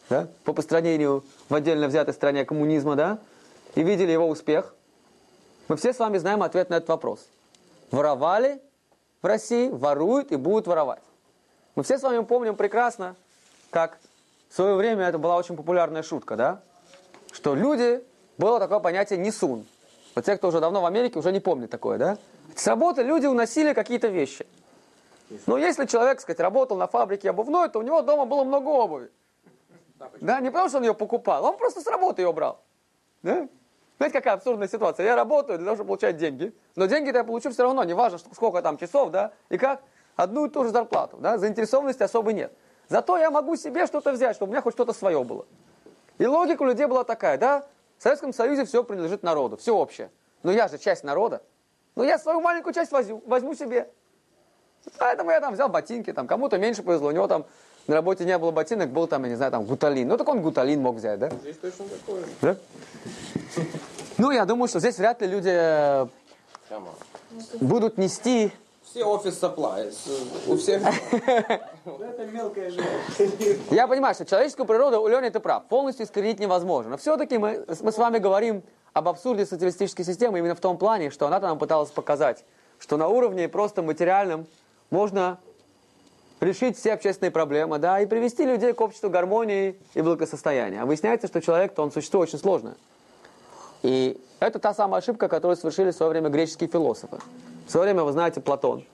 да? 0.08 0.28
по 0.44 0.54
построению 0.54 1.24
в 1.48 1.54
отдельно 1.54 1.88
взятой 1.88 2.14
стране 2.14 2.44
коммунизма, 2.44 2.96
да? 2.96 3.18
и 3.74 3.82
видели 3.82 4.12
его 4.12 4.28
успех. 4.28 4.74
Мы 5.68 5.76
все 5.76 5.92
с 5.92 5.98
вами 5.98 6.16
знаем 6.16 6.42
ответ 6.42 6.70
на 6.70 6.76
этот 6.76 6.88
вопрос. 6.88 7.26
Воровали 7.90 8.62
в 9.20 9.26
России, 9.26 9.68
воруют 9.68 10.32
и 10.32 10.36
будут 10.36 10.66
воровать. 10.68 11.02
Мы 11.74 11.82
все 11.82 11.98
с 11.98 12.02
вами 12.02 12.24
помним 12.24 12.56
прекрасно, 12.56 13.16
как 13.70 13.98
в 14.48 14.54
свое 14.54 14.74
время 14.74 15.04
это 15.04 15.18
была 15.18 15.36
очень 15.36 15.56
популярная 15.56 16.02
шутка, 16.02 16.36
да? 16.36 16.62
Что 17.32 17.54
люди, 17.54 18.02
было 18.38 18.58
такое 18.58 18.78
понятие 18.80 19.18
«несун». 19.18 19.66
Вот 20.14 20.24
те, 20.24 20.36
кто 20.36 20.48
уже 20.48 20.60
давно 20.60 20.80
в 20.80 20.86
Америке, 20.86 21.18
уже 21.18 21.32
не 21.32 21.40
помнят 21.40 21.70
такое, 21.70 21.98
да? 21.98 22.18
С 22.54 22.66
работы 22.66 23.02
люди 23.02 23.26
уносили 23.26 23.72
какие-то 23.72 24.08
вещи. 24.08 24.46
Но 25.46 25.58
если 25.58 25.86
человек, 25.86 26.20
сказать, 26.20 26.40
работал 26.40 26.76
на 26.76 26.86
фабрике 26.86 27.30
обувной, 27.30 27.68
то 27.68 27.80
у 27.80 27.82
него 27.82 28.00
дома 28.02 28.24
было 28.24 28.44
много 28.44 28.68
обуви. 28.68 29.10
Да, 30.20 30.40
не 30.40 30.50
потому 30.50 30.68
что 30.68 30.78
он 30.78 30.84
ее 30.84 30.94
покупал, 30.94 31.44
он 31.44 31.56
просто 31.56 31.80
с 31.80 31.86
работы 31.86 32.22
ее 32.22 32.32
брал. 32.32 32.60
Да? 33.22 33.48
Знаете, 33.98 34.18
какая 34.18 34.34
абсурдная 34.34 34.68
ситуация? 34.68 35.06
Я 35.06 35.16
работаю 35.16 35.58
для 35.58 35.64
того, 35.64 35.76
чтобы 35.76 35.88
получать 35.88 36.18
деньги, 36.18 36.54
но 36.76 36.86
деньги-то 36.86 37.18
я 37.18 37.24
получу 37.24 37.50
все 37.50 37.62
равно, 37.62 37.82
неважно, 37.84 38.18
сколько 38.18 38.60
там 38.60 38.76
часов, 38.76 39.10
да, 39.10 39.32
и 39.48 39.56
как 39.56 39.82
одну 40.16 40.46
и 40.46 40.50
ту 40.50 40.64
же 40.64 40.70
зарплату. 40.70 41.16
Да? 41.18 41.38
Заинтересованности 41.38 42.02
особой 42.02 42.34
нет. 42.34 42.52
Зато 42.88 43.18
я 43.18 43.30
могу 43.30 43.56
себе 43.56 43.86
что-то 43.86 44.12
взять, 44.12 44.36
чтобы 44.36 44.50
у 44.50 44.52
меня 44.52 44.62
хоть 44.62 44.74
что-то 44.74 44.92
свое 44.92 45.22
было. 45.24 45.46
И 46.18 46.26
логика 46.26 46.62
у 46.62 46.66
людей 46.66 46.86
была 46.86 47.04
такая, 47.04 47.36
да, 47.36 47.66
в 47.98 48.02
Советском 48.02 48.32
Союзе 48.32 48.64
все 48.64 48.84
принадлежит 48.84 49.22
народу, 49.22 49.56
все 49.56 49.76
общее. 49.76 50.10
Но 50.42 50.52
я 50.52 50.68
же 50.68 50.78
часть 50.78 51.04
народа. 51.04 51.42
Но 51.94 52.04
я 52.04 52.18
свою 52.18 52.40
маленькую 52.40 52.74
часть 52.74 52.92
возьму, 52.92 53.22
возьму 53.26 53.54
себе. 53.54 53.88
Поэтому 54.98 55.30
я 55.30 55.40
там 55.40 55.54
взял 55.54 55.68
ботинки, 55.68 56.12
там 56.12 56.26
кому-то 56.26 56.58
меньше 56.58 56.82
повезло, 56.82 57.08
у 57.08 57.12
него 57.12 57.26
там 57.26 57.46
на 57.86 57.94
работе 57.94 58.24
не 58.24 58.36
было 58.38 58.50
ботинок, 58.50 58.90
был 58.90 59.06
там, 59.06 59.24
я 59.24 59.30
не 59.30 59.36
знаю, 59.36 59.52
там 59.52 59.64
гуталин. 59.64 60.06
Ну 60.06 60.16
так 60.16 60.28
он 60.28 60.42
гуталин 60.42 60.80
мог 60.80 60.96
взять, 60.96 61.18
да? 61.18 61.30
Здесь 61.30 61.56
точно 61.56 61.86
такое. 61.88 62.24
Да? 62.42 62.56
Ну, 64.18 64.30
я 64.30 64.44
думаю, 64.44 64.68
что 64.68 64.80
здесь 64.80 64.98
вряд 64.98 65.20
ли 65.20 65.28
люди 65.28 65.52
э, 65.52 66.06
будут 67.60 67.98
нести 67.98 68.52
все 68.96 69.04
офис 69.04 69.38
supplies. 69.42 69.94
У 70.46 70.56
всех... 70.56 70.82
Это 71.84 72.26
мелкая 72.32 72.70
жизнь. 72.70 73.62
Я 73.70 73.86
понимаю, 73.86 74.14
что 74.14 74.24
человеческую 74.24 74.64
природу, 74.64 75.02
у 75.02 75.06
Лени 75.06 75.28
ты 75.28 75.38
прав, 75.38 75.66
полностью 75.66 76.06
искоренить 76.06 76.40
невозможно. 76.40 76.92
Но 76.92 76.96
все-таки 76.96 77.36
мы, 77.36 77.66
мы 77.82 77.92
с 77.92 77.98
вами 77.98 78.16
говорим 78.16 78.62
об 78.94 79.08
абсурде 79.08 79.44
социалистической 79.44 80.02
системы 80.02 80.38
именно 80.38 80.54
в 80.54 80.60
том 80.60 80.78
плане, 80.78 81.10
что 81.10 81.26
она 81.26 81.38
нам 81.40 81.58
пыталась 81.58 81.90
показать, 81.90 82.46
что 82.78 82.96
на 82.96 83.08
уровне 83.08 83.50
просто 83.50 83.82
материальном 83.82 84.46
можно 84.88 85.38
решить 86.40 86.78
все 86.78 86.94
общественные 86.94 87.32
проблемы, 87.32 87.78
да, 87.78 88.00
и 88.00 88.06
привести 88.06 88.46
людей 88.46 88.72
к 88.72 88.80
обществу 88.80 89.10
гармонии 89.10 89.78
и 89.92 90.00
благосостояния. 90.00 90.80
А 90.80 90.86
выясняется, 90.86 91.26
что 91.26 91.42
человек-то, 91.42 91.82
он 91.82 91.92
существо 91.92 92.20
очень 92.20 92.38
сложное. 92.38 92.76
И 93.82 94.18
это 94.40 94.58
та 94.58 94.72
самая 94.72 95.02
ошибка, 95.02 95.28
которую 95.28 95.58
совершили 95.58 95.90
в 95.90 95.94
свое 95.94 96.08
время 96.08 96.30
греческие 96.30 96.70
философы. 96.70 97.18
В 97.66 97.70
свое 97.70 97.86
время, 97.86 98.04
вы 98.04 98.12
знаете, 98.12 98.40
Платон 98.40 98.84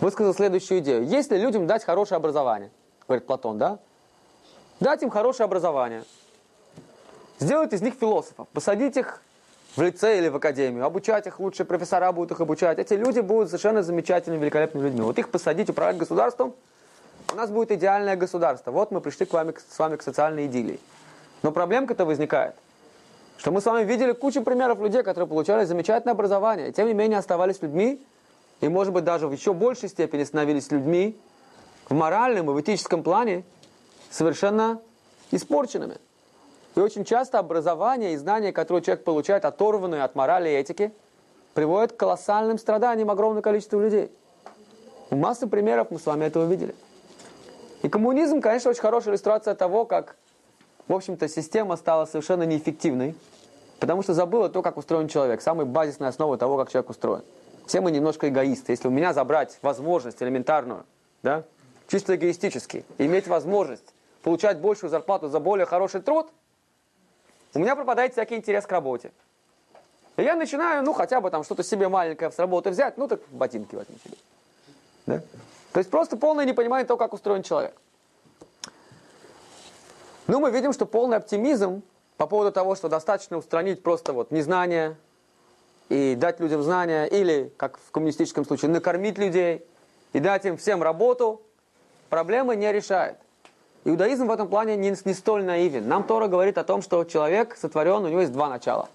высказал 0.00 0.34
следующую 0.34 0.80
идею. 0.80 1.06
Если 1.06 1.38
людям 1.38 1.66
дать 1.66 1.82
хорошее 1.82 2.16
образование, 2.16 2.70
говорит 3.08 3.26
Платон, 3.26 3.56
да? 3.56 3.78
Дать 4.80 5.02
им 5.02 5.08
хорошее 5.08 5.46
образование. 5.46 6.04
Сделать 7.38 7.72
из 7.72 7.80
них 7.80 7.94
философов. 7.94 8.48
Посадить 8.48 8.98
их 8.98 9.22
в 9.76 9.82
лице 9.82 10.18
или 10.18 10.28
в 10.28 10.36
академию. 10.36 10.84
Обучать 10.84 11.26
их, 11.26 11.40
лучшие 11.40 11.64
профессора 11.64 12.12
будут 12.12 12.32
их 12.32 12.40
обучать. 12.40 12.78
Эти 12.78 12.94
люди 12.94 13.20
будут 13.20 13.48
совершенно 13.48 13.82
замечательными, 13.82 14.42
великолепными 14.42 14.84
людьми. 14.84 15.00
Вот 15.00 15.18
их 15.18 15.30
посадить, 15.30 15.70
управлять 15.70 15.96
государством, 15.96 16.54
у 17.32 17.36
нас 17.36 17.50
будет 17.50 17.72
идеальное 17.72 18.16
государство. 18.16 18.72
Вот 18.72 18.90
мы 18.90 19.00
пришли 19.00 19.24
к 19.24 19.32
вами, 19.32 19.54
с 19.68 19.78
вами 19.78 19.96
к 19.96 20.02
социальной 20.02 20.46
идиллии. 20.46 20.78
Но 21.42 21.50
проблемка-то 21.50 22.04
возникает, 22.04 22.54
что 23.36 23.50
мы 23.50 23.60
с 23.60 23.66
вами 23.66 23.84
видели 23.84 24.12
кучу 24.12 24.42
примеров 24.42 24.80
людей, 24.80 25.02
которые 25.02 25.28
получали 25.28 25.64
замечательное 25.64 26.14
образование, 26.14 26.68
и 26.68 26.72
тем 26.72 26.86
не 26.86 26.94
менее 26.94 27.18
оставались 27.18 27.60
людьми, 27.62 28.00
и, 28.60 28.68
может 28.68 28.92
быть, 28.92 29.04
даже 29.04 29.28
в 29.28 29.32
еще 29.32 29.52
большей 29.52 29.88
степени 29.88 30.24
становились 30.24 30.70
людьми 30.70 31.18
в 31.88 31.94
моральном 31.94 32.50
и 32.50 32.54
в 32.54 32.60
этическом 32.60 33.02
плане 33.02 33.44
совершенно 34.10 34.80
испорченными. 35.30 35.96
И 36.76 36.80
очень 36.80 37.04
часто 37.04 37.38
образование 37.38 38.14
и 38.14 38.16
знания, 38.16 38.52
которые 38.52 38.82
человек 38.82 39.04
получает, 39.04 39.44
оторванные 39.44 40.02
от 40.02 40.14
морали 40.14 40.48
и 40.48 40.52
этики, 40.52 40.92
приводят 41.54 41.92
к 41.92 41.96
колоссальным 41.96 42.58
страданиям 42.58 43.10
огромного 43.10 43.42
количества 43.42 43.80
людей. 43.80 44.10
В 45.10 45.16
массы 45.16 45.46
примеров 45.46 45.90
мы 45.90 45.98
с 45.98 46.06
вами 46.06 46.24
этого 46.24 46.46
видели. 46.46 46.74
И 47.82 47.88
коммунизм, 47.88 48.40
конечно, 48.40 48.70
очень 48.70 48.80
хорошая 48.80 49.12
иллюстрация 49.12 49.54
того, 49.54 49.84
как, 49.84 50.16
в 50.88 50.92
общем-то, 50.92 51.28
система 51.28 51.76
стала 51.76 52.04
совершенно 52.06 52.42
неэффективной, 52.42 53.14
потому 53.80 54.02
что 54.02 54.14
забыла 54.14 54.48
то, 54.48 54.62
как 54.62 54.76
устроен 54.76 55.08
человек, 55.08 55.40
самая 55.40 55.66
базисная 55.66 56.08
основа 56.08 56.36
того, 56.36 56.56
как 56.56 56.70
человек 56.70 56.90
устроен. 56.90 57.22
Все 57.66 57.80
мы 57.80 57.90
немножко 57.90 58.28
эгоисты. 58.28 58.72
Если 58.72 58.88
у 58.88 58.90
меня 58.90 59.12
забрать 59.12 59.58
возможность 59.62 60.22
элементарную, 60.22 60.84
да, 61.22 61.44
чисто 61.88 62.14
эгоистически, 62.14 62.84
иметь 62.98 63.26
возможность 63.26 63.94
получать 64.22 64.58
большую 64.58 64.90
зарплату 64.90 65.28
за 65.28 65.40
более 65.40 65.66
хороший 65.66 66.02
труд, 66.02 66.28
у 67.54 67.58
меня 67.58 67.76
пропадает 67.76 68.12
всякий 68.12 68.36
интерес 68.36 68.66
к 68.66 68.72
работе. 68.72 69.12
И 70.16 70.22
я 70.22 70.36
начинаю, 70.36 70.82
ну, 70.84 70.92
хотя 70.92 71.20
бы 71.20 71.30
там 71.30 71.44
что-то 71.44 71.62
себе 71.62 71.88
маленькое 71.88 72.30
с 72.30 72.38
работы 72.38 72.70
взять, 72.70 72.98
ну, 72.98 73.08
так 73.08 73.20
ботинки 73.30 73.74
возьми 73.74 73.96
себе. 74.04 74.16
Да? 75.06 75.20
То 75.72 75.78
есть 75.78 75.90
просто 75.90 76.16
полное 76.16 76.44
непонимание 76.44 76.86
того, 76.86 76.98
как 76.98 77.12
устроен 77.12 77.42
человек. 77.42 77.74
Ну, 80.26 80.40
мы 80.40 80.50
видим, 80.50 80.72
что 80.72 80.86
полный 80.86 81.18
оптимизм 81.18 81.82
по 82.16 82.26
поводу 82.26 82.50
того, 82.50 82.74
что 82.76 82.88
достаточно 82.88 83.36
устранить 83.36 83.82
просто 83.82 84.12
вот 84.12 84.30
незнание 84.30 84.96
и 85.90 86.14
дать 86.14 86.40
людям 86.40 86.62
знания, 86.62 87.04
или, 87.04 87.52
как 87.58 87.78
в 87.78 87.90
коммунистическом 87.90 88.46
случае, 88.46 88.70
накормить 88.70 89.18
людей 89.18 89.66
и 90.14 90.20
дать 90.20 90.46
им 90.46 90.56
всем 90.56 90.82
работу, 90.82 91.42
проблемы 92.08 92.56
не 92.56 92.72
решает. 92.72 93.18
Иудаизм 93.84 94.26
в 94.26 94.30
этом 94.30 94.48
плане 94.48 94.76
не, 94.76 94.96
не 95.04 95.12
столь 95.12 95.44
наивен. 95.44 95.86
Нам 95.86 96.04
Тора 96.04 96.26
говорит 96.26 96.56
о 96.56 96.64
том, 96.64 96.80
что 96.80 97.04
человек 97.04 97.54
сотворен, 97.56 98.02
у 98.04 98.08
него 98.08 98.20
есть 98.20 98.32
два 98.32 98.48
начала. 98.48 98.88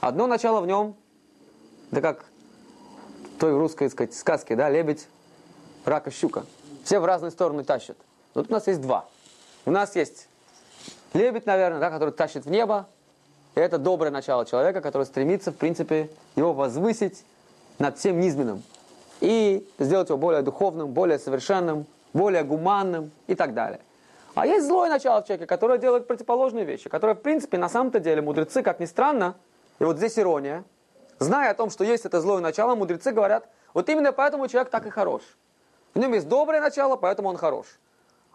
Одно 0.00 0.26
начало 0.26 0.60
в 0.60 0.66
нем, 0.66 0.96
да 1.90 2.02
как 2.02 2.26
в 3.36 3.40
той 3.40 3.56
русской 3.56 3.88
сказать, 3.88 4.14
сказке, 4.14 4.54
да, 4.54 4.68
лебедь, 4.68 5.08
рак 5.86 6.08
и 6.08 6.10
щука. 6.10 6.44
Все 6.84 7.00
в 7.00 7.06
разные 7.06 7.30
стороны 7.30 7.64
тащат. 7.64 7.96
Вот 8.34 8.50
у 8.50 8.52
нас 8.52 8.66
есть 8.66 8.82
два. 8.82 9.06
У 9.64 9.70
нас 9.70 9.96
есть 9.96 10.28
лебедь, 11.14 11.46
наверное, 11.46 11.80
да, 11.80 11.90
который 11.90 12.10
тащит 12.10 12.44
в 12.44 12.50
небо. 12.50 12.86
И 13.54 13.60
это 13.60 13.78
доброе 13.78 14.10
начало 14.10 14.44
человека, 14.44 14.80
который 14.80 15.04
стремится, 15.04 15.52
в 15.52 15.56
принципе, 15.56 16.10
его 16.36 16.52
возвысить 16.52 17.24
над 17.78 17.98
всем 17.98 18.20
низменным. 18.20 18.62
И 19.20 19.66
сделать 19.78 20.08
его 20.08 20.18
более 20.18 20.42
духовным, 20.42 20.88
более 20.88 21.18
совершенным, 21.18 21.86
более 22.12 22.42
гуманным 22.42 23.12
и 23.26 23.34
так 23.34 23.54
далее. 23.54 23.80
А 24.34 24.46
есть 24.46 24.66
злое 24.66 24.90
начало 24.90 25.22
в 25.22 25.26
человеке, 25.26 25.46
которое 25.46 25.78
делает 25.78 26.08
противоположные 26.08 26.64
вещи, 26.64 26.90
которое, 26.90 27.14
в 27.14 27.22
принципе, 27.22 27.56
на 27.56 27.68
самом-то 27.68 28.00
деле 28.00 28.20
мудрецы, 28.20 28.62
как 28.62 28.80
ни 28.80 28.84
странно, 28.84 29.36
и 29.78 29.84
вот 29.84 29.98
здесь 29.98 30.18
ирония, 30.18 30.64
зная 31.20 31.52
о 31.52 31.54
том, 31.54 31.70
что 31.70 31.84
есть 31.84 32.04
это 32.04 32.20
злое 32.20 32.40
начало, 32.40 32.74
мудрецы 32.74 33.12
говорят, 33.12 33.48
вот 33.72 33.88
именно 33.88 34.12
поэтому 34.12 34.48
человек 34.48 34.70
так 34.70 34.86
и 34.86 34.90
хорош. 34.90 35.22
В 35.94 35.98
нем 36.00 36.12
есть 36.12 36.28
доброе 36.28 36.60
начало, 36.60 36.96
поэтому 36.96 37.28
он 37.28 37.36
хорош. 37.36 37.66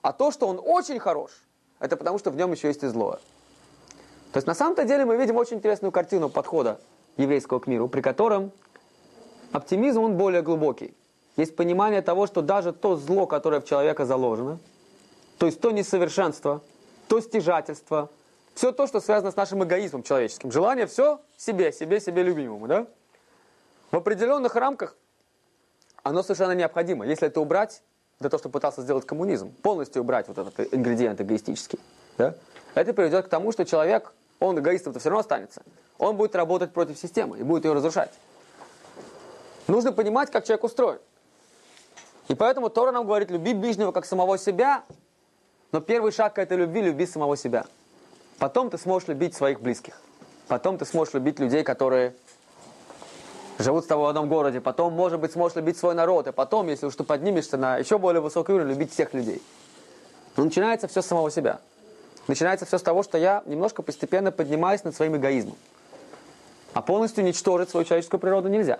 А 0.01 0.13
то, 0.13 0.31
что 0.31 0.47
он 0.47 0.61
очень 0.63 0.99
хорош, 0.99 1.31
это 1.79 1.97
потому, 1.97 2.19
что 2.19 2.31
в 2.31 2.35
нем 2.35 2.51
еще 2.51 2.67
есть 2.67 2.83
и 2.83 2.87
злое. 2.87 3.19
То 4.31 4.37
есть 4.37 4.47
на 4.47 4.53
самом-то 4.53 4.83
деле 4.83 5.05
мы 5.05 5.17
видим 5.17 5.37
очень 5.37 5.57
интересную 5.57 5.91
картину 5.91 6.29
подхода 6.29 6.79
еврейского 7.17 7.59
к 7.59 7.67
миру, 7.67 7.87
при 7.87 8.01
котором 8.01 8.51
оптимизм, 9.51 10.01
он 10.01 10.17
более 10.17 10.41
глубокий. 10.41 10.93
Есть 11.35 11.55
понимание 11.55 12.01
того, 12.01 12.27
что 12.27 12.41
даже 12.41 12.73
то 12.73 12.95
зло, 12.95 13.25
которое 13.25 13.61
в 13.61 13.65
человека 13.65 14.05
заложено, 14.05 14.59
то 15.37 15.45
есть 15.45 15.61
то 15.61 15.71
несовершенство, 15.71 16.61
то 17.07 17.21
стяжательство, 17.21 18.09
все 18.53 18.71
то, 18.71 18.87
что 18.87 18.99
связано 18.99 19.31
с 19.31 19.35
нашим 19.35 19.63
эгоизмом 19.63 20.03
человеческим. 20.03 20.51
Желание 20.51 20.85
все 20.85 21.21
себе, 21.37 21.71
себе, 21.71 21.99
себе 21.99 22.23
любимому. 22.23 22.67
Да? 22.67 22.87
В 23.91 23.95
определенных 23.95 24.55
рамках 24.55 24.95
оно 26.03 26.23
совершенно 26.23 26.51
необходимо. 26.51 27.05
Если 27.05 27.27
это 27.27 27.39
убрать, 27.39 27.81
это 28.19 28.29
то, 28.29 28.38
что 28.38 28.49
пытался 28.49 28.82
сделать 28.82 29.05
коммунизм, 29.05 29.51
полностью 29.62 30.01
убрать 30.01 30.27
вот 30.27 30.38
этот 30.38 30.73
ингредиент 30.73 31.21
эгоистический, 31.21 31.79
да? 32.17 32.36
это 32.75 32.93
приведет 32.93 33.27
к 33.27 33.29
тому, 33.29 33.53
что 33.53 33.63
человек, 33.63 34.12
он 34.41 34.60
эгоистом-то 34.60 34.99
все 34.99 35.10
равно 35.10 35.21
останется. 35.21 35.63
Он 35.97 36.17
будет 36.17 36.36
работать 36.36 36.73
против 36.73 36.97
системы 36.97 37.39
и 37.39 37.43
будет 37.43 37.63
ее 37.63 37.71
разрушать. 37.71 38.12
Нужно 39.67 39.93
понимать, 39.93 40.32
как 40.32 40.43
человек 40.43 40.65
устроен. 40.65 40.99
И 42.27 42.36
поэтому 42.36 42.69
Тора 42.69 42.91
нам 42.91 43.05
говорит, 43.05 43.32
люби 43.32 43.53
ближнего 43.53 43.91
как 43.93 44.05
самого 44.05 44.38
себя, 44.38 44.84
но 45.71 45.79
первый 45.79 46.12
шаг 46.12 46.36
к 46.36 46.39
этой 46.39 46.58
любви– 46.58 46.82
люби 46.84 47.05
самого 47.05 47.38
себя. 47.38 47.65
Потом 48.38 48.69
ты 48.69 48.77
сможешь 48.77 49.08
любить 49.08 49.34
своих 49.34 49.62
близких. 49.62 50.01
Потом 50.47 50.77
ты 50.77 50.86
сможешь 50.86 51.13
любить 51.13 51.39
людей, 51.39 51.63
которые 51.63 52.15
живут 53.60 53.84
с 53.84 53.88
тобой 53.88 54.06
в 54.06 54.10
одном 54.10 54.30
городе. 54.30 54.62
Потом, 54.62 54.93
может 54.93 55.19
быть, 55.19 55.34
сможешь 55.34 55.58
любить 55.58 55.78
свой 55.78 55.93
народ. 55.93 56.28
И 56.28 56.32
потом, 56.32 56.67
если 56.67 56.86
уж 56.86 56.95
ты 56.95 57.04
поднимешься 57.04 57.58
на 57.58 57.78
еще 57.78 57.98
более 57.98 58.22
высокий 58.22 58.54
уровень, 58.54 58.72
любить 58.72 58.91
всех 58.91 59.13
людей. 59.13 59.41
Но 60.38 60.45
начинается 60.45 60.88
все 60.88 61.02
с 61.02 61.06
самого 61.06 61.30
себя. 61.30 61.60
Начинается 62.28 62.65
все 62.65 62.78
с 62.78 62.82
того, 62.82 63.04
что 63.04 63.17
я 63.17 63.43
немножко 63.45 63.82
постепенно 63.82 64.32
поднимаюсь 64.32 64.84
над 64.84 64.95
своим 64.95 65.17
эгоизмом. 65.17 65.58
А 66.74 66.82
полностью 66.82 67.24
уничтожить 67.24 67.69
свою 67.69 67.86
человеческую 67.86 68.19
природу 68.19 68.48
нельзя. 68.48 68.80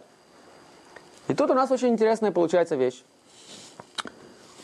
И 1.28 1.34
тут 1.34 1.50
у 1.52 1.54
нас 1.54 1.70
очень 1.72 1.90
интересная 1.90 2.32
получается 2.32 2.76
вещь. 2.76 3.04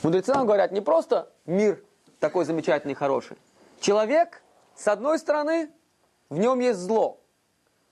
Мудрецы 0.02 0.34
нам 0.34 0.46
говорят, 0.46 0.72
не 0.72 0.82
просто 0.82 1.30
мир 1.46 1.82
такой 2.20 2.46
замечательный, 2.46 2.94
хороший. 2.94 3.38
Человек, 3.82 4.42
с 4.76 4.88
одной 4.88 5.20
стороны, 5.20 5.70
в 6.30 6.38
нем 6.38 6.60
есть 6.60 6.80
зло. 6.80 7.20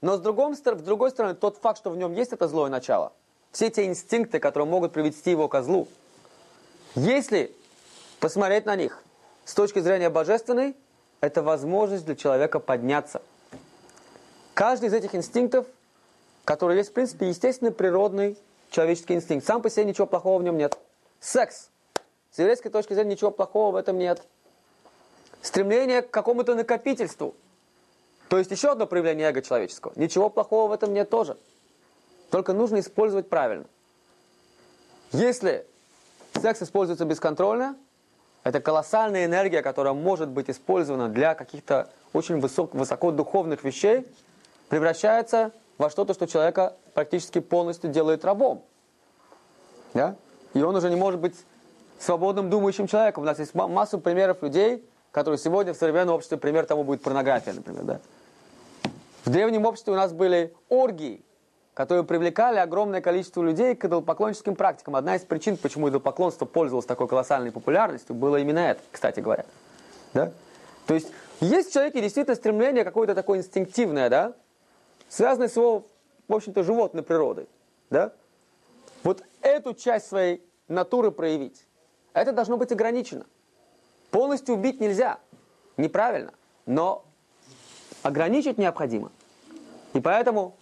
Но 0.04 0.18
с 0.18 0.20
другой, 0.20 0.54
с 0.54 0.60
другой 0.60 1.12
стороны, 1.12 1.34
тот 1.34 1.58
факт, 1.60 1.78
что 1.78 1.90
в 1.90 1.96
нем 1.96 2.12
есть 2.12 2.34
это 2.34 2.50
злое 2.50 2.70
начало, 2.70 3.14
все 3.54 3.70
те 3.70 3.86
инстинкты, 3.86 4.40
которые 4.40 4.68
могут 4.68 4.92
привести 4.92 5.32
его 5.32 5.48
к 5.48 5.64
злу, 5.64 5.88
если 6.94 7.56
посмотреть 8.20 8.66
на 8.66 8.76
них 8.76 9.02
с 9.46 9.54
точки 9.54 9.80
зрения 9.80 10.10
божественной, 10.10 10.76
это 11.22 11.42
возможность 11.42 12.04
для 12.04 12.18
человека 12.18 12.60
подняться. 12.60 13.22
Каждый 14.54 14.90
из 14.90 14.94
этих 14.94 15.16
инстинктов, 15.16 15.68
который 16.44 16.76
есть, 16.76 16.90
в 16.90 16.94
принципе, 16.94 17.30
естественный, 17.30 17.72
природный 17.72 18.38
человеческий 18.72 19.14
инстинкт, 19.14 19.48
сам 19.48 19.62
по 19.62 19.70
себе 19.70 19.86
ничего 19.86 20.06
плохого 20.06 20.38
в 20.38 20.44
нем 20.44 20.58
нет. 20.58 20.78
Секс. 21.22 21.70
С 22.30 22.40
еврейской 22.40 22.70
точки 22.70 22.94
зрения 22.94 23.12
ничего 23.12 23.32
плохого 23.32 23.72
в 23.72 23.76
этом 23.78 23.98
нет. 23.98 24.22
Стремление 25.42 26.02
к 26.02 26.12
какому-то 26.12 26.56
накопительству– 26.56 27.36
то 28.34 28.40
есть 28.40 28.50
еще 28.50 28.72
одно 28.72 28.88
проявление 28.88 29.30
эго 29.30 29.44
человеческого. 29.44 29.94
Ничего 29.96 30.28
плохого 30.28 30.68
в 30.68 30.72
этом 30.72 30.92
нет 30.92 31.08
тоже. 31.12 31.38
Только 32.32 32.54
нужно 32.54 32.80
использовать 32.80 33.30
правильно. 33.30 33.66
Если 35.12 35.68
секс 36.42 36.64
используется 36.64 37.06
бесконтрольно, 37.06 37.78
это 38.44 38.60
колоссальная 38.60 39.26
энергия, 39.26 39.62
которая 39.62 39.94
может 39.94 40.30
быть 40.30 40.50
использована 40.50 41.10
для 41.10 41.36
каких-то 41.36 41.92
очень 42.12 42.40
высок, 42.40 42.74
высоко 42.74 43.12
духовных 43.12 43.64
вещей, 43.64 44.04
превращается 44.68 45.52
во 45.78 45.92
что-то, 45.92 46.16
что 46.16 46.26
человека 46.26 46.76
практически 46.96 47.38
полностью 47.38 47.92
делает 47.92 48.26
рабом. 48.26 48.64
Да? 49.94 50.16
И 50.56 50.62
он 50.64 50.76
уже 50.76 50.90
не 50.90 50.96
может 50.96 51.20
быть 51.20 51.36
свободным 52.00 52.50
думающим 52.50 52.88
человеком. 52.88 53.26
У 53.26 53.28
нас 53.28 53.38
есть 53.38 53.54
массу 53.54 54.00
примеров 54.00 54.42
людей, 54.42 54.84
которые 55.12 55.38
сегодня 55.38 55.76
в 55.76 55.78
современном 55.78 56.16
обществе, 56.16 56.40
пример 56.40 56.66
тому 56.66 56.84
будет 56.84 57.04
порнография, 57.04 57.54
например. 57.54 57.84
Да? 57.84 58.00
В 59.26 59.30
древнем 59.30 59.66
обществе 59.66 59.94
у 59.94 59.96
нас 59.96 60.12
были 60.12 60.54
оргии, 60.68 61.24
которые 61.74 62.04
привлекали 62.04 62.58
огромное 62.58 63.00
количество 63.00 63.42
людей 63.42 63.74
к 63.74 63.86
идолопоклонническим 63.86 64.56
практикам. 64.56 64.98
Одна 64.98 65.16
из 65.16 65.22
причин, 65.22 65.56
почему 65.56 65.88
идолопоклонство 65.88 66.46
пользовалось 66.46 66.86
такой 66.86 67.08
колоссальной 67.08 67.52
популярностью, 67.52 68.16
было 68.16 68.36
именно 68.38 68.60
это, 68.60 68.82
кстати 68.92 69.22
говоря. 69.22 69.46
Да? 70.14 70.32
То 70.88 70.94
есть 70.94 71.10
есть 71.40 71.70
в 71.70 71.74
человеке 71.74 72.02
действительно 72.02 72.36
стремление 72.36 72.84
какое-то 72.84 73.16
такое 73.16 73.40
инстинктивное, 73.40 74.10
да, 74.10 74.34
связанное 75.08 75.48
с 75.48 75.56
его, 75.56 75.88
в 76.28 76.34
общем-то, 76.34 76.62
животной 76.64 77.04
природой. 77.04 77.48
Да? 77.90 78.12
Вот 79.04 79.24
эту 79.42 79.74
часть 79.74 80.08
своей 80.08 80.46
натуры 80.68 81.12
проявить, 81.12 81.66
это 82.12 82.34
должно 82.34 82.58
быть 82.58 82.74
ограничено. 82.74 83.26
Полностью 84.12 84.56
убить 84.56 84.82
нельзя, 84.82 85.20
неправильно, 85.78 86.34
но 86.66 87.06
ограничить 88.04 88.58
необходимо. 88.58 89.12
И 89.94 90.00
поэтому 90.00 90.56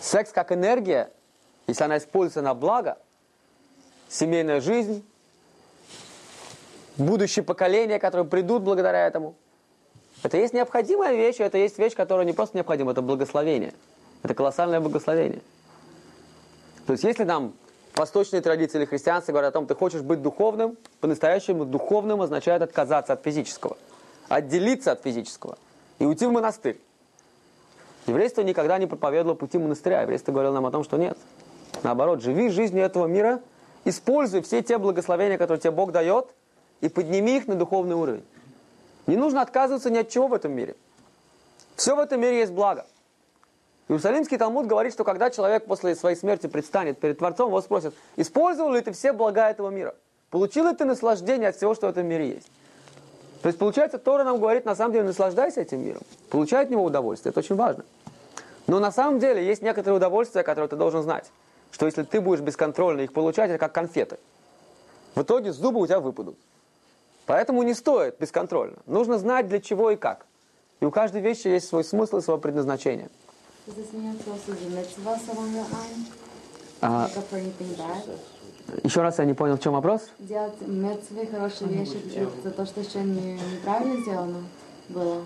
секс 0.00 0.32
как 0.32 0.52
энергия, 0.52 1.10
если 1.66 1.84
она 1.84 1.98
используется 1.98 2.42
на 2.42 2.54
благо, 2.54 2.98
семейная 4.08 4.60
жизнь, 4.60 5.04
будущие 6.96 7.44
поколения, 7.44 7.98
которые 7.98 8.26
придут 8.26 8.62
благодаря 8.62 9.06
этому, 9.06 9.36
Это 10.22 10.38
есть 10.38 10.54
необходимая 10.54 11.14
вещь, 11.14 11.36
это 11.40 11.58
есть 11.58 11.78
вещь, 11.78 11.94
которая 11.94 12.24
не 12.24 12.32
просто 12.32 12.56
необходима, 12.56 12.92
это 12.92 13.02
благословение. 13.02 13.74
Это 14.22 14.34
колоссальное 14.34 14.80
благословение. 14.80 15.42
То 16.86 16.92
есть 16.92 17.04
если 17.04 17.24
нам 17.24 17.52
восточные 17.94 18.40
традиции 18.40 18.78
или 18.78 18.86
христианство 18.86 19.32
говорят 19.32 19.50
о 19.50 19.52
том, 19.52 19.66
ты 19.66 19.74
хочешь 19.74 20.00
быть 20.00 20.22
духовным, 20.22 20.76
по-настоящему 21.00 21.64
духовным 21.64 22.22
означает 22.22 22.62
отказаться 22.62 23.12
от 23.12 23.22
физического, 23.22 23.76
отделиться 24.28 24.92
от 24.92 25.02
физического 25.02 25.58
и 25.98 26.04
уйти 26.04 26.26
в 26.26 26.32
монастырь. 26.32 26.80
Еврейство 28.06 28.42
никогда 28.42 28.78
не 28.78 28.86
проповедовало 28.86 29.34
пути 29.34 29.58
монастыря. 29.58 30.02
Еврейство 30.02 30.32
говорило 30.32 30.54
нам 30.54 30.66
о 30.66 30.70
том, 30.70 30.84
что 30.84 30.96
нет. 30.96 31.18
Наоборот, 31.82 32.22
живи 32.22 32.48
жизнью 32.50 32.84
этого 32.84 33.06
мира, 33.06 33.40
используй 33.84 34.42
все 34.42 34.62
те 34.62 34.78
благословения, 34.78 35.38
которые 35.38 35.60
тебе 35.60 35.72
Бог 35.72 35.92
дает, 35.92 36.28
и 36.80 36.88
подними 36.88 37.36
их 37.36 37.48
на 37.48 37.54
духовный 37.54 37.96
уровень. 37.96 38.24
Не 39.06 39.16
нужно 39.16 39.42
отказываться 39.42 39.90
ни 39.90 39.98
от 39.98 40.08
чего 40.08 40.28
в 40.28 40.34
этом 40.34 40.52
мире. 40.52 40.76
Все 41.74 41.94
в 41.94 41.98
этом 41.98 42.20
мире 42.20 42.38
есть 42.40 42.52
благо. 42.52 42.86
Иерусалимский 43.88 44.36
Талмуд 44.36 44.66
говорит, 44.66 44.92
что 44.92 45.04
когда 45.04 45.30
человек 45.30 45.66
после 45.66 45.94
своей 45.94 46.16
смерти 46.16 46.48
предстанет 46.48 46.98
перед 46.98 47.18
Творцом, 47.18 47.48
его 47.48 47.60
спросят, 47.60 47.94
использовал 48.16 48.72
ли 48.72 48.80
ты 48.80 48.92
все 48.92 49.12
блага 49.12 49.48
этого 49.48 49.70
мира? 49.70 49.94
Получил 50.30 50.68
ли 50.68 50.74
ты 50.74 50.84
наслаждение 50.84 51.50
от 51.50 51.56
всего, 51.56 51.74
что 51.74 51.86
в 51.86 51.90
этом 51.90 52.06
мире 52.06 52.30
есть? 52.30 52.50
То 53.46 53.48
есть, 53.48 53.60
получается, 53.60 53.98
Тора 53.98 54.24
нам 54.24 54.40
говорит, 54.40 54.64
на 54.64 54.74
самом 54.74 54.92
деле, 54.92 55.04
наслаждайся 55.04 55.60
этим 55.60 55.80
миром. 55.80 56.02
Получай 56.30 56.64
от 56.64 56.68
него 56.68 56.82
удовольствие, 56.82 57.30
это 57.30 57.38
очень 57.38 57.54
важно. 57.54 57.84
Но 58.66 58.80
на 58.80 58.90
самом 58.90 59.20
деле 59.20 59.46
есть 59.46 59.62
некоторые 59.62 59.98
удовольствия, 59.98 60.42
которые 60.42 60.68
ты 60.68 60.74
должен 60.74 61.04
знать. 61.04 61.30
Что 61.70 61.86
если 61.86 62.02
ты 62.02 62.20
будешь 62.20 62.40
бесконтрольно 62.40 63.02
их 63.02 63.12
получать, 63.12 63.48
это 63.50 63.60
как 63.60 63.72
конфеты. 63.72 64.18
В 65.14 65.22
итоге 65.22 65.52
зубы 65.52 65.78
у 65.78 65.86
тебя 65.86 66.00
выпадут. 66.00 66.36
Поэтому 67.26 67.62
не 67.62 67.74
стоит 67.74 68.18
бесконтрольно. 68.18 68.78
Нужно 68.86 69.16
знать 69.16 69.46
для 69.46 69.60
чего 69.60 69.92
и 69.92 69.96
как. 69.96 70.26
И 70.80 70.84
у 70.84 70.90
каждой 70.90 71.20
вещи 71.20 71.46
есть 71.46 71.68
свой 71.68 71.84
смысл 71.84 72.16
и 72.16 72.22
свое 72.22 72.40
предназначение. 72.40 73.10
А, 76.80 77.08
Еще 78.82 79.00
раз 79.00 79.18
я 79.18 79.24
не 79.24 79.34
понял, 79.34 79.56
в 79.56 79.60
чем 79.60 79.74
вопрос. 79.74 80.02
Делать 80.18 80.60
мецвы, 80.60 81.26
хорошие 81.26 81.70
вещи 81.70 81.98
за 82.42 82.50
то, 82.50 82.66
что 82.66 82.80
еще 82.80 83.00
не, 83.00 83.34
неправильно 83.34 84.00
сделано 84.02 84.38
было. 84.88 85.22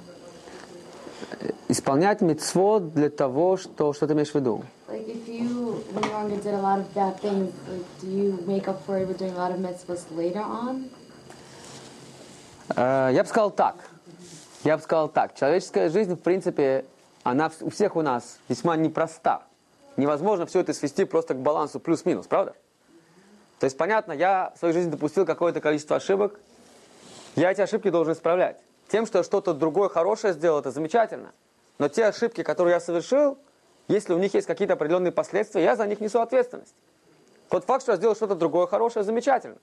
Исполнять 1.69 2.21
митцвот 2.21 2.93
для 2.95 3.11
того, 3.11 3.57
что, 3.57 3.93
что 3.93 4.07
ты 4.07 4.15
имеешь 4.15 4.31
в 4.31 4.35
виду? 4.35 4.65
Like 4.89 5.07
if 5.07 5.29
you 5.29 5.85
no 5.95 6.01
longer 6.13 6.37
did 6.43 6.55
a 6.55 6.61
lot 6.61 6.79
of 6.81 6.93
bad 6.95 7.21
things, 7.21 7.53
like 7.69 7.85
do 8.03 8.09
you 8.09 8.39
make 8.47 8.67
up 8.69 8.85
for 8.87 8.99
it 8.99 9.07
with 9.07 9.19
doing 9.19 9.35
a 9.37 9.39
lot 9.39 9.53
of 9.53 9.59
mitzvahs 9.59 10.05
later 10.17 10.43
on? 10.43 10.91
Э, 12.77 13.11
Я 13.13 13.23
бы 13.23 13.29
сказал 13.29 13.51
так. 13.51 13.77
Я 14.65 14.77
бы 14.77 14.83
сказал 14.83 15.09
так. 15.09 15.35
Человеческая 15.35 15.89
жизнь, 15.91 16.15
в 16.15 16.21
принципе, 16.21 16.85
она 17.23 17.51
у 17.61 17.71
всех 17.71 17.97
у 17.97 18.03
нас 18.03 18.39
весьма 18.49 18.77
непроста. 18.77 19.43
Невозможно 19.97 20.47
все 20.47 20.61
это 20.61 20.73
свести 20.73 21.05
просто 21.05 21.35
к 21.35 21.39
балансу 21.39 21.81
плюс-минус, 21.81 22.27
правда? 22.27 22.55
То 23.61 23.65
есть, 23.65 23.77
понятно, 23.77 24.13
я 24.13 24.53
в 24.57 24.59
своей 24.59 24.73
жизни 24.73 24.91
допустил 24.91 25.27
какое-то 25.27 25.61
количество 25.61 25.97
ошибок. 25.97 26.41
Я 27.37 27.53
эти 27.53 27.61
ошибки 27.61 27.91
должен 27.91 28.15
исправлять. 28.15 28.57
Тем, 28.89 29.07
что 29.07 29.19
я 29.19 29.25
что-то 29.25 29.53
другое 29.53 29.91
хорошее 29.91 30.33
сделал, 30.33 30.61
это 30.61 30.71
замечательно. 30.71 31.33
Но 31.79 31.89
те 31.89 32.07
ошибки, 32.07 32.43
которые 32.43 32.75
я 32.75 32.81
совершил, 32.81 33.37
если 33.87 34.15
у 34.15 34.19
них 34.19 34.33
есть 34.33 34.47
какие-то 34.47 34.75
определенные 34.75 35.13
последствия, 35.13 35.63
я 35.63 35.77
за 35.77 35.87
них 35.87 36.01
несу 36.01 36.21
ответственность. 36.21 36.75
Тот 37.51 37.65
факт, 37.67 37.83
что 37.83 37.93
я 37.93 37.99
сделал 37.99 38.17
что-то 38.17 38.35
другое 38.35 38.67
хорошее, 38.67 39.05
замечательно. 39.05 39.59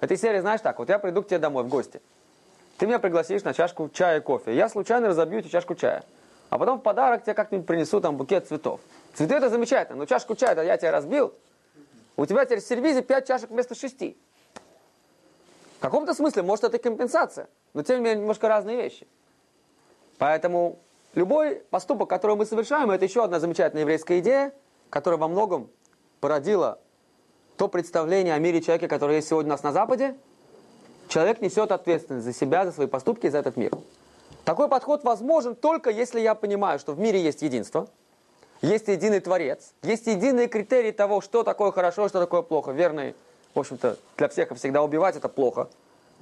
Этой 0.00 0.16
серии, 0.16 0.38
знаешь 0.38 0.60
так, 0.60 0.78
вот 0.78 0.88
я 0.88 1.00
приду 1.00 1.24
к 1.24 1.26
тебе 1.26 1.40
домой 1.40 1.64
в 1.64 1.68
гости. 1.68 2.00
Ты 2.78 2.86
меня 2.86 3.00
пригласишь 3.00 3.42
на 3.42 3.52
чашку 3.52 3.90
чая 3.92 4.18
и 4.18 4.20
кофе. 4.20 4.54
Я 4.54 4.68
случайно 4.68 5.08
разобью 5.08 5.40
тебе 5.40 5.50
чашку 5.50 5.74
чая. 5.74 6.04
А 6.50 6.58
потом 6.58 6.78
в 6.78 6.82
подарок 6.82 7.24
тебе 7.24 7.34
как-нибудь 7.34 7.66
принесу 7.66 8.00
там 8.00 8.16
букет 8.16 8.46
цветов. 8.46 8.80
Цветы 9.14 9.34
это 9.34 9.48
замечательно, 9.48 9.98
но 9.98 10.06
чашку 10.06 10.36
чая 10.36 10.62
я 10.62 10.76
тебя 10.76 10.92
разбил. 10.92 11.34
У 12.16 12.24
тебя 12.24 12.44
теперь 12.44 12.60
в 12.60 12.64
сервизе 12.64 13.02
5 13.02 13.26
чашек 13.26 13.50
вместо 13.50 13.74
6. 13.74 14.16
В 15.76 15.80
каком-то 15.80 16.14
смысле, 16.14 16.42
может, 16.42 16.64
это 16.64 16.78
компенсация. 16.78 17.48
Но 17.74 17.82
тем 17.82 17.98
не 17.98 18.04
менее, 18.04 18.20
немножко 18.20 18.48
разные 18.48 18.76
вещи. 18.76 19.06
Поэтому 20.18 20.78
любой 21.14 21.56
поступок, 21.70 22.08
который 22.08 22.36
мы 22.36 22.46
совершаем, 22.46 22.90
это 22.90 23.04
еще 23.04 23.22
одна 23.22 23.38
замечательная 23.38 23.82
еврейская 23.82 24.20
идея, 24.20 24.54
которая 24.88 25.20
во 25.20 25.28
многом 25.28 25.70
породила 26.20 26.80
то 27.58 27.68
представление 27.68 28.34
о 28.34 28.38
мире 28.38 28.62
человека, 28.62 28.88
которое 28.88 29.16
есть 29.16 29.28
сегодня 29.28 29.50
у 29.50 29.52
нас 29.52 29.62
на 29.62 29.72
Западе, 29.72 30.16
человек 31.08 31.40
несет 31.40 31.72
ответственность 31.72 32.24
за 32.24 32.32
себя, 32.32 32.64
за 32.64 32.72
свои 32.72 32.86
поступки 32.86 33.26
и 33.26 33.30
за 33.30 33.38
этот 33.38 33.56
мир. 33.56 33.72
Такой 34.44 34.68
подход 34.68 35.04
возможен 35.04 35.54
только 35.54 35.90
если 35.90 36.20
я 36.20 36.34
понимаю, 36.34 36.78
что 36.78 36.92
в 36.92 36.98
мире 36.98 37.20
есть 37.20 37.42
единство, 37.42 37.88
есть 38.62 38.88
единый 38.88 39.20
Творец, 39.20 39.74
есть 39.82 40.06
единые 40.06 40.48
критерии 40.48 40.90
того, 40.90 41.20
что 41.20 41.42
такое 41.42 41.72
хорошо, 41.72 42.08
что 42.08 42.20
такое 42.20 42.42
плохо. 42.42 42.72
Верный, 42.72 43.14
в 43.54 43.58
общем-то, 43.58 43.96
для 44.16 44.28
всех 44.28 44.54
всегда 44.56 44.82
убивать 44.82 45.16
это 45.16 45.28
плохо, 45.28 45.68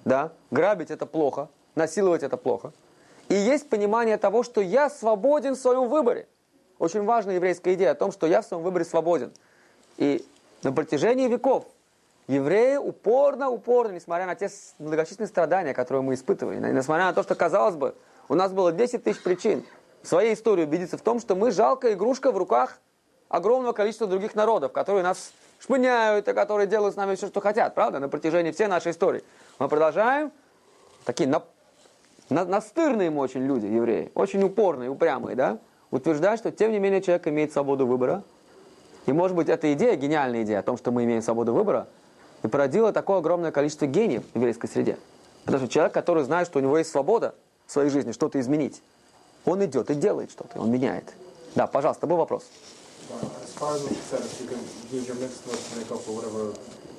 да? 0.05 0.33
грабить 0.51 0.91
это 0.91 1.07
плохо, 1.07 1.49
насиловать 1.75 2.23
это 2.23 2.37
плохо. 2.37 2.73
И 3.29 3.35
есть 3.35 3.69
понимание 3.69 4.19
того, 4.19 4.43
что 4.43 4.61
я 4.61 4.91
свободен 4.91 5.55
в 5.55 5.59
своем 5.59 5.89
выборе. 5.89 6.27
Очень 6.79 7.05
важная 7.05 7.37
еврейская 7.37 7.75
идея 7.75 7.93
о 7.93 7.95
том, 7.95 8.13
что 8.13 8.27
я 8.27 8.43
в 8.43 8.47
своем 8.47 8.63
выборе 8.63 8.85
свободен. 8.85 9.33
И 9.97 10.25
на 10.63 10.73
протяжении 10.73 11.29
веков 11.29 11.67
евреи 12.27 12.77
упорно, 12.77 13.49
упорно, 13.49 13.93
несмотря 13.93 14.27
на 14.27 14.35
те 14.35 14.51
многочисленные 14.79 15.29
страдания, 15.29 15.73
которые 15.73 16.03
мы 16.03 16.15
испытывали, 16.15 16.59
несмотря 16.73 17.05
на 17.05 17.13
то, 17.13 17.23
что, 17.23 17.35
казалось 17.35 17.77
бы, 17.77 17.95
у 18.29 18.35
нас 18.35 18.53
было 18.53 18.73
10 18.73 19.05
тысяч 19.05 19.23
причин 19.23 19.65
своей 20.07 20.35
истории 20.35 20.65
убедиться 20.65 20.99
в 20.99 21.03
том, 21.03 21.21
что 21.21 21.35
мы 21.35 21.51
жалкая 21.51 21.95
игрушка 21.95 22.31
в 22.33 22.39
руках 22.39 22.79
огромного 23.29 23.73
количества 23.73 24.07
других 24.07 24.35
народов, 24.35 24.73
которые 24.73 25.03
нас 25.03 25.33
шпыняют, 25.59 26.29
и 26.29 26.33
которые 26.33 26.67
делают 26.67 26.95
с 26.95 26.97
нами 26.97 27.15
все, 27.15 27.27
что 27.27 27.41
хотят, 27.41 27.75
правда, 27.75 27.99
на 27.99 28.09
протяжении 28.09 28.53
всей 28.53 28.67
нашей 28.67 28.93
истории. 28.93 29.23
Мы 29.59 29.69
продолжаем, 29.69 30.31
такие 31.05 31.29
на- 31.29 31.43
на- 32.29 32.45
настырные 32.45 33.11
мы 33.11 33.23
очень 33.23 33.47
люди, 33.47 33.67
евреи, 33.67 34.11
очень 34.15 34.43
упорные, 34.43 34.91
упрямые, 34.91 35.37
да, 35.37 35.59
утверждать, 35.91 36.39
что 36.39 36.51
тем 36.51 36.73
не 36.73 36.79
менее 36.79 37.01
человек 37.01 37.27
имеет 37.29 37.53
свободу 37.53 37.87
выбора, 37.87 38.23
и, 39.07 39.13
может 39.13 39.37
быть, 39.37 39.49
эта 39.49 39.73
идея, 39.75 39.97
гениальная 39.97 40.43
идея 40.43 40.61
о 40.61 40.63
том, 40.63 40.77
что 40.77 40.91
мы 40.91 41.05
имеем 41.05 41.23
свободу 41.23 41.53
выбора, 41.53 41.87
и 42.43 42.49
породила 42.49 42.93
такое 42.93 43.19
огромное 43.19 43.53
количество 43.53 43.87
гениев 43.87 44.25
в 44.33 44.37
еврейской 44.37 44.67
среде. 44.67 44.99
Потому 45.45 45.65
что 45.65 45.73
человек, 45.73 45.93
который 45.93 46.25
знает, 46.25 46.47
что 46.47 46.59
у 46.59 46.63
него 46.63 46.77
есть 46.79 46.91
свобода 46.91 47.35
в 47.67 47.73
своей 47.73 47.91
жизни 47.91 48.13
что-то 48.13 48.41
изменить, 48.41 48.83
он 49.45 49.65
идет 49.65 49.91
и 49.91 49.95
делает 49.95 50.31
что-то, 50.31 50.61
он 50.61 50.71
меняет. 50.71 51.13
Да, 51.55 51.67
пожалуйста, 51.67 52.07
был 52.07 52.17
вопрос. 52.17 52.45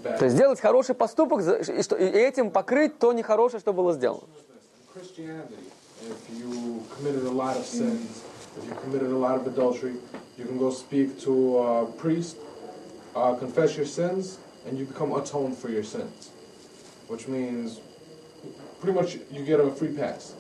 То 0.04 0.26
есть 0.26 0.36
сделать 0.36 0.60
хороший 0.60 0.96
поступок 0.96 1.42
и, 1.42 2.04
этим 2.04 2.52
покрыть 2.52 3.00
то 3.00 3.12
нехорошее, 3.12 3.60
что 3.60 3.74
было 3.74 3.94
сделано. 3.94 4.24
Uh. 8.56 8.86
Which 17.08 17.28
means 17.28 17.80
pretty 18.82 18.94
much 18.94 19.18
you 19.32 19.46
get 19.46 19.60
a 19.60 19.70
free 19.72 19.96
pass. 19.96 20.35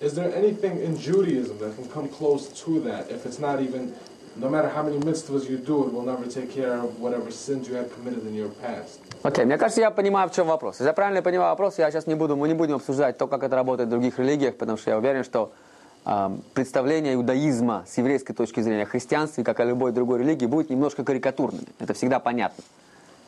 Is 0.00 0.14
there 0.14 0.30
anything 0.34 0.78
in 0.82 0.98
Judaism 0.98 1.58
that 1.58 1.74
can 1.74 1.88
come 1.88 2.08
close 2.08 2.48
to 2.64 2.80
that 2.80 3.10
if 3.10 3.24
it's 3.24 3.38
not 3.38 3.62
even, 3.62 3.94
no 4.36 4.50
matter 4.50 4.68
how 4.68 4.82
many 4.82 4.98
mitzvahs 4.98 5.48
you 5.48 5.56
do, 5.56 5.86
it 5.86 5.92
will 5.94 6.02
never 6.04 6.26
take 6.26 6.50
care 6.52 6.74
of 6.74 7.00
whatever 7.00 7.30
sins 7.30 7.66
you 7.66 7.74
had 7.76 7.90
committed 7.94 8.26
in 8.26 8.34
your 8.34 8.50
past? 8.60 9.00
Окей, 9.22 9.46
мне 9.46 9.56
кажется, 9.56 9.80
я 9.80 9.90
понимаю, 9.90 10.28
в 10.28 10.32
чем 10.34 10.48
вопрос. 10.48 10.76
Если 10.76 10.88
я 10.88 10.92
правильно 10.92 11.22
понимаю 11.22 11.50
вопрос, 11.50 11.78
я 11.78 11.90
сейчас 11.90 12.06
не 12.06 12.14
буду, 12.14 12.36
мы 12.36 12.46
не 12.46 12.54
будем 12.54 12.74
обсуждать 12.74 13.16
то, 13.16 13.26
как 13.26 13.42
это 13.42 13.56
работает 13.56 13.88
в 13.88 13.90
других 13.90 14.18
религиях, 14.18 14.56
потому 14.56 14.76
что 14.76 14.90
я 14.90 14.98
уверен, 14.98 15.24
что 15.24 15.52
ам, 16.04 16.42
представление 16.52 17.14
иудаизма 17.14 17.84
с 17.88 17.96
еврейской 17.96 18.34
точки 18.34 18.60
зрения 18.60 18.82
о 18.82 18.86
христианстве, 18.86 19.44
как 19.44 19.60
и 19.60 19.64
любой 19.64 19.92
другой 19.92 20.18
религии, 20.18 20.44
будет 20.44 20.68
немножко 20.68 21.04
карикатурными. 21.04 21.68
Это 21.78 21.94
всегда 21.94 22.20
понятно. 22.20 22.62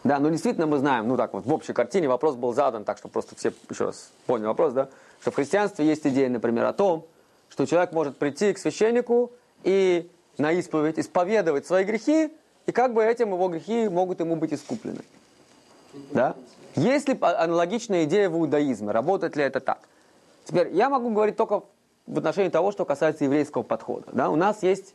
Да, 0.04 0.18
но 0.18 0.28
действительно 0.28 0.66
мы 0.66 0.76
знаем, 0.78 1.08
ну 1.08 1.16
так 1.16 1.32
вот, 1.32 1.46
в 1.46 1.52
общей 1.52 1.72
картине 1.72 2.08
вопрос 2.08 2.36
был 2.36 2.52
задан, 2.52 2.84
так 2.84 2.98
что 2.98 3.08
просто 3.08 3.34
все 3.36 3.52
еще 3.70 3.86
раз 3.86 4.10
поняли 4.26 4.46
вопрос, 4.46 4.74
да, 4.74 4.88
что 5.20 5.30
в 5.30 5.34
христианстве 5.34 5.86
есть 5.86 6.06
идея, 6.06 6.28
например, 6.28 6.64
о 6.64 6.72
том, 6.72 7.06
что 7.48 7.66
человек 7.66 7.92
может 7.92 8.16
прийти 8.18 8.52
к 8.52 8.58
священнику 8.58 9.32
и 9.64 10.10
на 10.36 10.52
исповедь 10.52 10.98
исповедовать 10.98 11.66
свои 11.66 11.84
грехи, 11.84 12.32
и 12.66 12.72
как 12.72 12.94
бы 12.94 13.02
этим 13.02 13.32
его 13.32 13.48
грехи 13.48 13.88
могут 13.88 14.20
ему 14.20 14.36
быть 14.36 14.52
искуплены. 14.52 15.00
Да? 16.12 16.36
Есть 16.76 17.08
ли 17.08 17.16
а- 17.20 17.44
аналогичная 17.44 18.04
идея 18.04 18.28
в 18.28 18.34
иудаизме? 18.36 18.92
Работает 18.92 19.36
ли 19.36 19.42
это 19.42 19.60
так? 19.60 19.80
Теперь 20.44 20.72
я 20.74 20.88
могу 20.88 21.10
говорить 21.10 21.36
только 21.36 21.62
в 22.06 22.18
отношении 22.18 22.50
того, 22.50 22.72
что 22.72 22.84
касается 22.84 23.24
еврейского 23.24 23.62
подхода. 23.62 24.06
Да? 24.12 24.30
У 24.30 24.36
нас 24.36 24.62
есть 24.62 24.94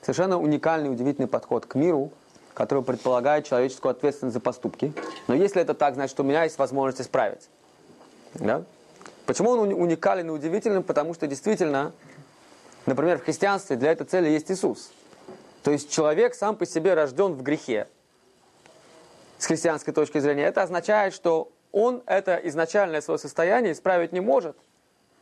совершенно 0.00 0.38
уникальный, 0.38 0.90
удивительный 0.90 1.28
подход 1.28 1.66
к 1.66 1.74
миру, 1.74 2.10
который 2.54 2.82
предполагает 2.82 3.46
человеческую 3.46 3.92
ответственность 3.92 4.34
за 4.34 4.40
поступки. 4.40 4.92
Но 5.28 5.34
если 5.34 5.62
это 5.62 5.74
так, 5.74 5.94
значит, 5.94 6.18
у 6.20 6.22
меня 6.22 6.44
есть 6.44 6.58
возможность 6.58 7.00
исправить. 7.00 7.48
Да? 8.34 8.64
Почему 9.26 9.50
он 9.50 9.60
уни- 9.60 9.74
уникален 9.74 10.28
и 10.28 10.30
удивителен? 10.30 10.82
Потому 10.82 11.14
что 11.14 11.26
действительно, 11.26 11.92
например, 12.86 13.18
в 13.18 13.24
христианстве 13.24 13.76
для 13.76 13.92
этой 13.92 14.06
цели 14.06 14.28
есть 14.28 14.50
Иисус. 14.50 14.90
То 15.62 15.70
есть 15.70 15.90
человек 15.90 16.34
сам 16.34 16.56
по 16.56 16.66
себе 16.66 16.94
рожден 16.94 17.34
в 17.34 17.42
грехе. 17.42 17.88
С 19.38 19.46
христианской 19.46 19.92
точки 19.92 20.18
зрения. 20.18 20.44
Это 20.44 20.62
означает, 20.62 21.14
что 21.14 21.50
он 21.70 22.02
это 22.06 22.36
изначальное 22.44 23.00
свое 23.00 23.18
состояние 23.18 23.72
исправить 23.72 24.12
не 24.12 24.20
может. 24.20 24.56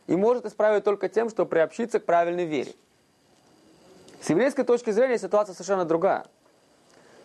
И 0.07 0.15
может 0.15 0.45
исправить 0.45 0.83
только 0.83 1.09
тем, 1.09 1.29
что 1.29 1.45
приобщиться 1.45 1.99
к 1.99 2.05
правильной 2.05 2.45
вере. 2.45 2.73
С 4.21 4.29
еврейской 4.29 4.63
точки 4.63 4.91
зрения 4.91 5.17
ситуация 5.17 5.53
совершенно 5.53 5.85
другая. 5.85 6.25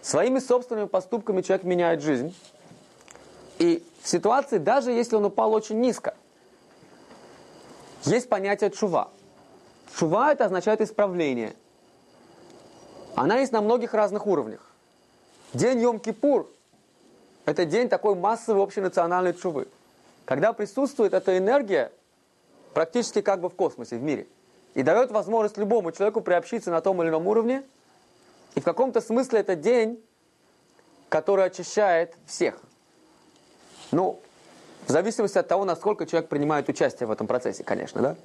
Своими 0.03 0.39
собственными 0.39 0.87
поступками 0.87 1.43
человек 1.43 1.65
меняет 1.65 2.01
жизнь. 2.01 2.35
И 3.59 3.85
в 4.03 4.09
ситуации, 4.09 4.59
даже 4.59 4.93
если 4.93 5.17
он 5.17 5.25
упал 5.25 5.53
очень 5.53 5.81
низко, 5.81 6.15
есть 8.15 8.29
понятие 8.29 8.71
чува. 8.71 9.11
Чува 9.99 10.33
это 10.33 10.45
означает 10.45 10.81
исправление. 10.81 11.55
Она 13.15 13.39
есть 13.39 13.53
на 13.53 13.61
многих 13.61 13.95
разных 13.95 14.27
уровнях. 14.27 14.71
День 15.55 15.83
Йом-Кипур– 15.83 16.47
это 17.47 17.65
день 17.65 17.89
такой 17.89 18.15
массовой 18.15 18.63
общенациональной 18.63 19.33
чувы. 19.33 19.69
Когда 20.25 20.53
присутствует 20.53 21.15
эта 21.15 21.39
энергия 21.39 21.93
практически 22.77 23.23
как 23.23 23.41
бы 23.41 23.49
в 23.49 23.55
космосе, 23.55 23.97
в 23.97 24.03
мире. 24.03 24.27
И 24.75 24.83
дает 24.83 25.11
возможность 25.11 25.57
любому 25.57 25.93
человеку 25.93 26.21
приобщиться 26.21 26.71
на 26.71 26.83
том 26.83 27.01
или 27.01 27.09
ином 27.09 27.27
уровне. 27.27 27.63
И 28.55 28.61
в 28.61 28.65
каком-то 28.65 29.01
смысле 29.01 29.41
это 29.41 29.57
день, 29.57 30.05
который 31.09 31.47
очищает 31.47 32.15
всех. 32.27 32.61
Ну, 33.93 34.21
в 34.87 34.91
зависимости 34.91 35.37
от 35.39 35.49
того, 35.49 35.65
насколько 35.65 36.07
человек 36.07 36.29
принимает 36.29 36.69
участие 36.69 37.07
в 37.07 37.11
этом 37.11 37.27
процессе, 37.27 37.65
конечно, 37.65 38.01
да? 38.01 38.17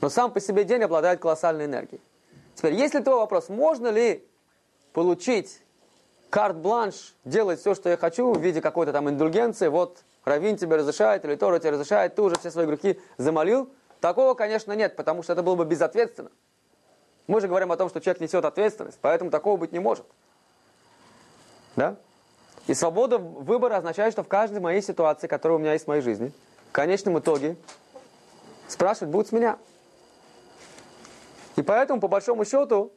Но 0.00 0.08
сам 0.08 0.32
по 0.32 0.40
себе 0.40 0.64
день 0.64 0.82
обладает 0.82 1.20
колоссальной 1.20 1.66
энергией. 1.66 2.00
Теперь, 2.54 2.74
если 2.74 3.00
твой 3.00 3.16
вопрос, 3.16 3.48
можно 3.48 3.88
ли 3.88 4.24
получить 4.92 5.60
карт-бланш, 6.30 7.14
делать 7.24 7.60
все, 7.60 7.74
что 7.74 7.88
я 7.88 7.96
хочу 7.96 8.32
в 8.32 8.40
виде 8.40 8.60
какой-то 8.60 8.92
там 8.92 9.08
индульгенции, 9.08 9.68
вот 9.68 10.02
Равин 10.24 10.56
тебе 10.56 10.76
разрешает, 10.76 11.24
или 11.24 11.36
Тора 11.36 11.58
тебе 11.58 11.70
разрешает, 11.70 12.14
ты 12.14 12.22
уже 12.22 12.36
все 12.38 12.50
свои 12.50 12.66
грехи 12.66 13.00
замолил, 13.16 13.70
такого, 14.00 14.34
конечно, 14.34 14.72
нет, 14.72 14.96
потому 14.96 15.22
что 15.22 15.32
это 15.32 15.42
было 15.42 15.54
бы 15.54 15.64
безответственно. 15.64 16.30
Мы 17.28 17.40
же 17.40 17.48
говорим 17.48 17.70
о 17.72 17.76
том, 17.76 17.88
что 17.88 18.00
человек 18.00 18.20
несет 18.20 18.44
ответственность, 18.44 18.98
поэтому 19.00 19.30
такого 19.30 19.56
быть 19.56 19.72
не 19.72 19.78
может. 19.78 20.04
Да? 21.76 21.96
И 22.68 22.74
свобода 22.74 23.16
выбора 23.16 23.78
означает, 23.78 24.12
что 24.12 24.22
в 24.22 24.28
каждой 24.28 24.60
моей 24.60 24.82
ситуации, 24.82 25.26
которая 25.26 25.56
у 25.56 25.60
меня 25.60 25.72
есть 25.72 25.86
в 25.86 25.88
моей 25.88 26.02
жизни, 26.02 26.32
в 26.68 26.72
конечном 26.72 27.18
итоге 27.18 27.56
спрашивать 28.68 29.10
будут 29.10 29.28
с 29.28 29.32
меня. 29.32 29.58
И 31.56 31.62
поэтому, 31.62 31.98
по 31.98 32.08
большому 32.08 32.44
счету, 32.44 32.92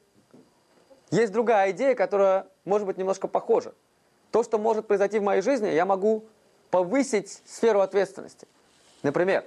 есть 1.09 1.31
другая 1.31 1.71
идея, 1.71 1.95
которая 1.95 2.47
может 2.65 2.85
быть 2.85 2.97
немножко 2.97 3.29
похожа. 3.29 3.73
То, 4.31 4.43
что 4.43 4.57
может 4.57 4.87
произойти 4.87 5.19
в 5.19 5.23
моей 5.23 5.41
жизни, 5.41 5.69
я 5.69 5.85
могу 5.85 6.25
повысить 6.69 7.41
сферу 7.45 7.79
ответственности. 7.79 8.47
Например, 9.03 9.45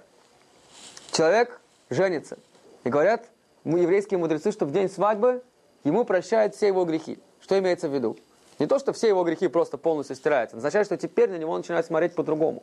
человек 1.12 1.60
женится, 1.90 2.38
и 2.82 2.88
говорят 2.88 3.28
еврейские 3.64 4.18
мудрецы, 4.18 4.52
что 4.52 4.64
в 4.64 4.72
день 4.72 4.88
свадьбы 4.88 5.42
ему 5.84 6.04
прощают 6.06 6.54
все 6.54 6.68
его 6.68 6.86
грехи. 6.86 7.18
Что 7.40 7.58
имеется 7.58 7.90
в 7.90 7.94
виду? 7.94 8.16
Не 8.58 8.66
то, 8.66 8.78
что 8.78 8.92
все 8.92 9.08
его 9.08 9.24
грехи 9.24 9.48
просто 9.48 9.78
полностью 9.78 10.16
стираются. 10.16 10.56
Означает, 10.56 10.86
что 10.86 10.96
теперь 10.96 11.30
на 11.30 11.36
него 11.36 11.56
начинают 11.56 11.86
смотреть 11.86 12.14
по-другому. 12.14 12.62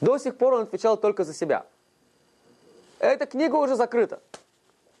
До 0.00 0.18
сих 0.18 0.36
пор 0.36 0.54
он 0.54 0.62
отвечал 0.62 0.96
только 0.96 1.24
за 1.24 1.34
себя. 1.34 1.66
Эта 2.98 3.26
книга 3.26 3.56
уже 3.56 3.76
закрыта. 3.76 4.20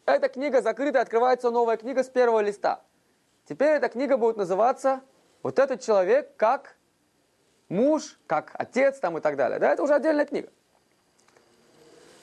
Эта 0.06 0.28
книга 0.28 0.60
закрыта, 0.60 1.00
открывается 1.00 1.50
новая 1.50 1.76
книга 1.76 2.02
с 2.02 2.08
первого 2.08 2.40
листа. 2.40 2.82
Теперь 3.48 3.76
эта 3.76 3.88
книга 3.88 4.16
будет 4.16 4.36
называться 4.36 5.00
«Вот 5.42 5.58
этот 5.58 5.80
человек 5.80 6.30
как 6.36 6.76
муж, 7.68 8.18
как 8.26 8.50
отец» 8.54 8.98
там 8.98 9.16
и 9.18 9.20
так 9.20 9.36
далее. 9.36 9.58
Да, 9.58 9.72
это 9.72 9.82
уже 9.82 9.94
отдельная 9.94 10.26
книга. 10.26 10.48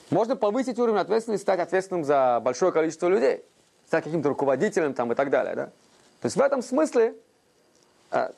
Можно 0.10 0.36
повысить 0.36 0.78
уровень 0.78 1.00
ответственности, 1.00 1.44
стать 1.44 1.60
ответственным 1.60 2.04
за 2.04 2.40
большое 2.42 2.72
количество 2.72 3.08
людей, 3.08 3.44
стать 3.88 4.04
каким-то 4.04 4.30
руководителем 4.30 4.94
там 4.94 5.12
и 5.12 5.16
так 5.16 5.30
далее. 5.30 5.56
Да? 5.56 5.66
То 6.20 6.26
есть 6.26 6.36
в 6.36 6.42
этом 6.42 6.62
смысле 6.62 7.16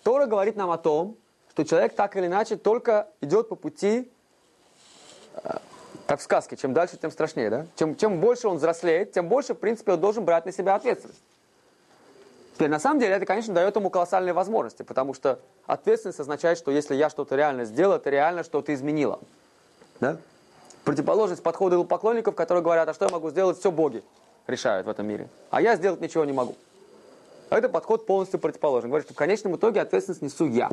Тора 0.03 0.25
говорит 0.27 0.55
нам 0.55 0.71
о 0.71 0.77
том, 0.77 1.17
что 1.49 1.63
человек 1.65 1.95
так 1.95 2.15
или 2.15 2.27
иначе 2.27 2.57
только 2.57 3.07
идет 3.21 3.49
по 3.49 3.55
пути, 3.55 4.11
как 6.05 6.19
в 6.19 6.23
сказке, 6.23 6.55
чем 6.57 6.73
дальше, 6.73 6.97
тем 6.97 7.11
страшнее. 7.11 7.49
Да? 7.49 7.65
Чем, 7.75 7.95
чем 7.95 8.19
больше 8.19 8.47
он 8.47 8.57
взрослеет, 8.57 9.11
тем 9.13 9.27
больше, 9.27 9.53
в 9.53 9.59
принципе, 9.59 9.93
он 9.93 9.99
должен 9.99 10.25
брать 10.25 10.45
на 10.45 10.51
себя 10.51 10.75
ответственность. 10.75 11.21
Теперь, 12.53 12.69
на 12.69 12.79
самом 12.79 12.99
деле, 12.99 13.15
это, 13.15 13.25
конечно, 13.25 13.53
дает 13.53 13.75
ему 13.75 13.89
колоссальные 13.89 14.33
возможности, 14.33 14.83
потому 14.83 15.15
что 15.15 15.39
ответственность 15.65 16.19
означает, 16.19 16.59
что 16.59 16.69
если 16.69 16.93
я 16.93 17.09
что-то 17.09 17.35
реально 17.35 17.65
сделал, 17.65 17.95
это 17.95 18.11
реально 18.11 18.43
что-то 18.43 18.73
изменило. 18.73 19.19
Да? 19.99 20.17
Противоположность 20.83 21.41
подхода 21.41 21.81
поклонников, 21.83 22.35
которые 22.35 22.63
говорят, 22.63 22.87
а 22.89 22.93
что 22.93 23.05
я 23.05 23.11
могу 23.11 23.31
сделать, 23.31 23.57
все 23.57 23.71
боги 23.71 24.03
решают 24.45 24.85
в 24.85 24.89
этом 24.89 25.07
мире. 25.07 25.29
А 25.49 25.61
я 25.61 25.75
сделать 25.75 26.01
ничего 26.01 26.25
не 26.25 26.33
могу. 26.33 26.55
А 27.53 27.57
это 27.59 27.69
подход 27.69 28.07
полностью 28.07 28.39
противоположный. 28.39 28.89
Говорит, 28.89 29.05
что 29.05 29.13
в 29.13 29.17
конечном 29.17 29.57
итоге 29.57 29.79
ответственность 29.79 30.23
несу 30.23 30.47
я. 30.47 30.71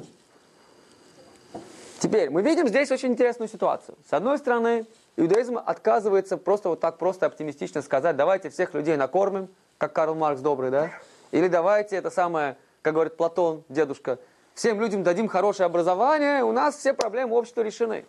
Теперь, 1.99 2.31
мы 2.31 2.41
видим 2.41 2.69
здесь 2.69 2.91
очень 2.91 3.11
интересную 3.11 3.51
ситуацию. 3.51 3.99
С 4.09 4.15
одной 4.15 4.39
стороны, 4.39 4.87
иудаизм 5.19 5.59
отказывается 5.59 6.39
просто 6.39 6.71
вот 6.71 6.81
так 6.81 6.97
просто 6.97 7.27
оптимистично 7.27 7.83
сказать, 7.83 8.17
давайте 8.17 8.49
всех 8.49 8.73
людей 8.73 8.97
накормим, 8.97 9.51
как 9.77 9.93
Карл 9.93 10.15
Маркс 10.15 10.41
добрый, 10.41 10.71
да? 10.71 10.91
Или 11.33 11.49
давайте 11.49 11.97
это 11.97 12.09
самое, 12.09 12.57
как 12.81 12.95
говорит 12.95 13.15
Платон, 13.19 13.63
дедушка, 13.69 14.19
всем 14.55 14.81
людям 14.81 15.03
дадим 15.03 15.29
хорошее 15.29 15.67
образование, 15.67 16.45
у 16.45 16.53
нас 16.53 16.79
все 16.79 16.95
проблемы 16.95 17.37
общества 17.37 17.61
решены. 17.61 18.07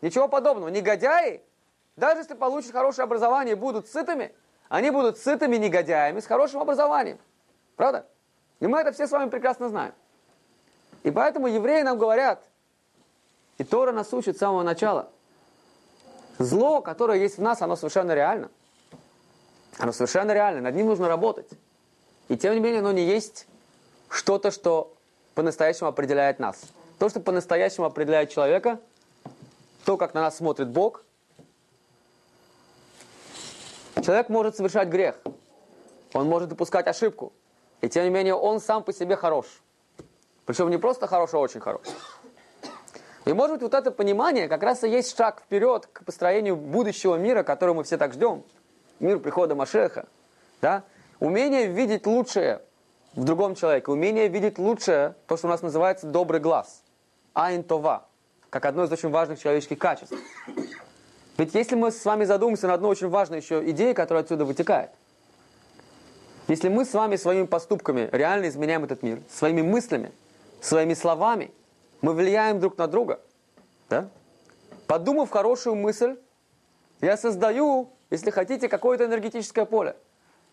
Ничего 0.00 0.28
подобного. 0.28 0.68
Негодяи, 0.68 1.40
даже 1.96 2.20
если 2.20 2.34
получат 2.34 2.70
хорошее 2.70 3.02
образование 3.02 3.56
и 3.56 3.58
будут 3.58 3.88
сытыми, 3.88 4.32
они 4.68 4.90
будут 4.90 5.18
сытыми 5.18 5.56
негодяями 5.56 6.20
с 6.20 6.26
хорошим 6.26 6.60
образованием. 6.60 7.18
Правда? 7.74 8.06
И 8.62 8.66
мы 8.66 8.78
это 8.78 8.92
все 8.92 9.06
с 9.06 9.10
вами 9.10 9.28
прекрасно 9.28 9.68
знаем. 9.68 9.92
И 11.02 11.10
поэтому 11.10 11.48
евреи 11.48 11.82
нам 11.82 11.98
говорят, 11.98 12.42
и 13.58 13.64
Тора 13.64 13.92
нас 13.92 14.14
учит 14.14 14.36
с 14.36 14.38
самого 14.38 14.62
начала, 14.62 15.10
зло, 16.38 16.80
которое 16.80 17.18
есть 17.18 17.36
в 17.36 17.42
нас, 17.42 17.60
оно 17.60 17.76
совершенно 17.76 18.12
реально. 18.12 18.50
Оно 19.76 19.92
совершенно 19.92 20.32
реально, 20.32 20.62
над 20.62 20.74
ним 20.74 20.86
нужно 20.86 21.08
работать. 21.08 21.50
И 22.28 22.38
тем 22.38 22.54
не 22.54 22.60
менее, 22.60 22.78
оно 22.78 22.92
не 22.92 23.04
есть 23.04 23.46
что-то, 24.08 24.50
что 24.50 24.94
по-настоящему 25.34 25.88
определяет 25.88 26.38
нас. 26.38 26.62
То, 26.98 27.10
что 27.10 27.20
по-настоящему 27.20 27.84
определяет 27.84 28.30
человека– 28.30 28.80
то, 29.84 29.96
как 29.96 30.14
на 30.14 30.22
нас 30.22 30.36
смотрит 30.36 30.68
Бог, 30.68 31.04
человек 34.02 34.28
может 34.28 34.56
совершать 34.56 34.88
грех, 34.88 35.16
он 36.12 36.28
может 36.28 36.48
допускать 36.48 36.86
ошибку, 36.86 37.32
и 37.82 37.88
тем 37.88 38.04
не 38.04 38.10
менее 38.10 38.34
он 38.34 38.60
сам 38.60 38.82
по 38.82 38.92
себе 38.92 39.16
хорош. 39.16 39.46
Причем 40.46 40.70
не 40.70 40.78
просто 40.78 41.06
хорош, 41.06 41.34
а 41.34 41.38
очень 41.38 41.60
хорош. 41.60 41.82
И 43.26 43.32
может 43.34 43.56
быть 43.56 43.62
вот 43.62 43.74
это 43.74 43.90
понимание 43.90 44.48
как 44.48 44.62
раз 44.62 44.82
и 44.82 44.88
есть 44.88 45.16
шаг 45.16 45.42
вперед 45.42 45.86
к 45.92 46.04
построению 46.04 46.56
будущего 46.56 47.16
мира, 47.16 47.42
который 47.42 47.74
мы 47.74 47.84
все 47.84 47.98
так 47.98 48.14
ждем. 48.14 48.42
Мир 48.98 49.18
прихода 49.18 49.54
Машеха. 49.54 50.06
Да? 50.62 50.84
Умение 51.20 51.66
видеть 51.66 52.06
лучшее 52.06 52.62
в 53.14 53.24
другом 53.24 53.54
человеке, 53.54 53.90
умение 53.90 54.28
видеть 54.28 54.58
лучшее, 54.58 55.14
то, 55.26 55.36
что 55.36 55.46
у 55.46 55.50
нас 55.50 55.60
называется 55.60 56.06
добрый 56.06 56.40
глаз. 56.40 56.82
Айн 57.34 57.62
това 57.62 58.06
как 58.52 58.66
одно 58.66 58.84
из 58.84 58.92
очень 58.92 59.08
важных 59.08 59.40
человеческих 59.40 59.78
качеств. 59.78 60.14
Ведь 61.38 61.54
если 61.54 61.74
мы 61.74 61.90
с 61.90 62.04
вами 62.04 62.24
задумаемся 62.24 62.68
на 62.68 62.74
одну 62.74 62.88
очень 62.88 63.08
важную 63.08 63.40
еще 63.40 63.66
идею, 63.70 63.94
которая 63.94 64.24
отсюда 64.24 64.44
вытекает, 64.44 64.90
если 66.52 66.68
мы 66.68 66.84
с 66.84 66.92
вами 66.92 67.16
своими 67.16 67.46
поступками 67.46 68.10
реально 68.12 68.50
изменяем 68.50 68.84
этот 68.84 69.02
мир, 69.02 69.20
своими 69.30 69.62
мыслями, 69.62 70.12
своими 70.60 70.92
словами, 70.92 71.50
мы 72.02 72.12
влияем 72.12 72.60
друг 72.60 72.76
на 72.76 72.86
друга, 72.86 73.20
да? 73.88 74.10
подумав 74.86 75.30
хорошую 75.30 75.76
мысль, 75.76 76.18
я 77.00 77.16
создаю, 77.16 77.88
если 78.10 78.28
хотите, 78.30 78.68
какое-то 78.68 79.06
энергетическое 79.06 79.64
поле. 79.64 79.96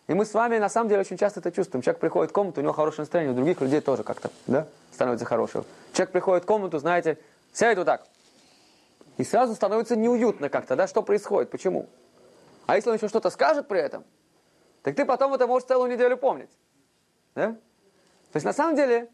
И 0.08 0.14
мы 0.14 0.24
с 0.24 0.32
вами 0.32 0.56
на 0.56 0.70
самом 0.70 0.88
деле 0.88 1.02
очень 1.02 1.18
часто 1.18 1.40
это 1.40 1.52
чувствуем. 1.52 1.82
Человек 1.82 2.00
приходит 2.00 2.30
в 2.30 2.32
комнату, 2.32 2.60
у 2.60 2.64
него 2.64 2.72
хорошее 2.72 3.02
настроение, 3.02 3.32
у 3.34 3.36
других 3.36 3.60
людей 3.60 3.82
тоже 3.82 4.02
как-то 4.02 4.30
да, 4.46 4.66
становится 4.94 5.26
хорошим. 5.26 5.66
Человек 5.92 6.12
приходит 6.12 6.44
в 6.44 6.46
комнату, 6.46 6.78
знаете, 6.78 7.18
Сядет 7.52 7.76
вот 7.76 7.84
так. 7.84 8.06
И 9.18 9.24
сразу 9.24 9.54
становится 9.54 9.96
неуютно 9.96 10.48
как-то, 10.48 10.76
да, 10.76 10.86
что 10.86 11.02
происходит, 11.02 11.50
почему? 11.50 11.90
А 12.64 12.76
если 12.76 12.88
он 12.88 12.96
еще 12.96 13.08
что-то 13.08 13.28
скажет 13.28 13.68
при 13.68 13.80
этом, 13.80 14.04
так 14.82 14.96
ты 14.96 15.04
потом 15.04 15.34
это 15.34 15.46
можешь 15.46 15.68
целую 15.68 15.90
неделю 15.90 16.16
помнить. 16.16 16.50
Да? 17.34 17.52
То 18.32 18.36
есть 18.36 18.44
на 18.44 18.52
самом 18.52 18.76
деле, 18.76 19.08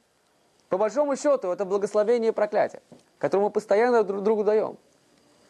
по 0.69 0.79
большому 0.79 1.17
счету, 1.17 1.51
это 1.51 1.65
благословение 1.65 2.31
и 2.31 2.35
проклятие, 2.35 2.83
которое 3.19 3.45
мы 3.45 3.51
постоянно 3.51 4.03
друг 4.03 4.23
другу 4.23 4.45
даем. 4.45 4.77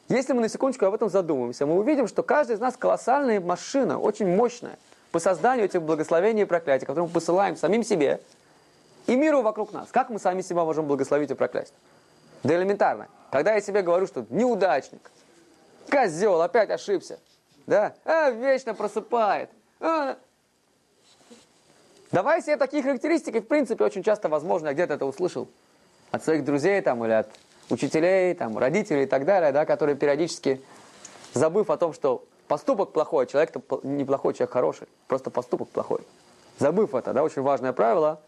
Если 0.09 0.33
мы 0.33 0.41
на 0.41 0.49
секундочку 0.49 0.87
об 0.87 0.95
этом 0.95 1.09
задумаемся, 1.09 1.67
мы 1.67 1.77
увидим, 1.77 2.07
что 2.07 2.23
каждый 2.23 2.55
из 2.55 2.61
нас 2.61 2.77
колоссальная 2.77 3.41
машина, 3.41 3.99
очень 3.99 4.29
мощная, 4.29 4.79
по 5.11 5.19
созданию 5.19 5.65
этих 5.65 5.83
благословений 5.83 6.43
и 6.43 6.45
проклятий, 6.45 6.87
которые 6.87 7.07
мы 7.07 7.13
посылаем 7.13 7.57
самим 7.57 7.83
себе 7.83 8.21
и 9.07 9.17
миру 9.17 9.43
вокруг 9.43 9.73
нас. 9.73 9.89
Как 9.91 10.11
мы 10.11 10.19
сами 10.19 10.43
себя 10.43 10.65
можем 10.65 10.87
благословить 10.87 11.31
и 11.31 11.35
проклясть? 11.35 11.73
Да 12.43 12.55
элементарно. 12.55 13.09
Когда 13.31 13.55
я 13.55 13.61
себе 13.61 13.83
говорю, 13.83 14.07
что 14.07 14.27
неудачник, 14.31 15.11
козел, 15.91 16.41
опять 16.43 16.71
ошибся, 16.71 17.19
да, 17.67 17.95
а, 18.05 18.31
вечно 18.31 18.75
просыпает. 18.75 19.51
Давай 22.13 22.41
себе 22.41 22.57
такие 22.57 22.83
характеристики, 22.83 23.41
в 23.41 23.49
принципе, 23.49 23.85
очень 23.85 24.03
часто 24.03 24.29
возможно, 24.29 24.69
я 24.69 24.75
где-то 24.75 24.95
это 24.95 25.07
услышал 25.07 25.49
от 26.13 26.25
своих 26.25 26.45
друзей 26.45 26.81
там 26.81 27.05
или 27.05 27.13
от 27.13 27.29
учителей, 27.69 28.35
там, 28.35 28.57
родителей 28.57 29.03
и 29.03 29.07
так 29.07 29.25
далее, 29.25 29.53
да, 29.53 29.67
которые 29.67 29.97
периодически, 29.97 30.63
забыв 31.35 31.69
о 31.69 31.77
том, 31.77 31.93
что 31.93 32.25
поступок 32.49 32.93
плохой, 32.93 33.27
человек 33.27 33.55
неплохой, 33.83 34.35
человек 34.35 34.53
хороший, 34.53 34.89
просто 35.09 35.31
поступок 35.31 35.69
плохой. 35.69 36.01
Забыв 36.59 36.95
это, 36.95 37.13
да, 37.13 37.23
очень 37.23 37.43
важное 37.43 37.73
правило, 37.73 38.21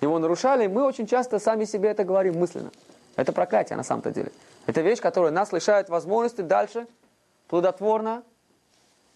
его 0.00 0.18
нарушали, 0.18 0.66
мы 0.66 0.84
очень 0.84 1.06
часто 1.06 1.38
сами 1.38 1.66
себе 1.66 1.90
это 1.90 2.04
говорим 2.04 2.38
мысленно. 2.38 2.72
Это 3.16 3.32
проклятие 3.32 3.76
на 3.76 3.84
самом-то 3.84 4.10
деле. 4.10 4.32
Это 4.66 4.80
вещь, 4.80 5.00
которая 5.00 5.30
нас 5.30 5.52
лишает 5.52 5.88
возможности 5.88 6.40
дальше 6.40 6.86
плодотворно 7.48 8.24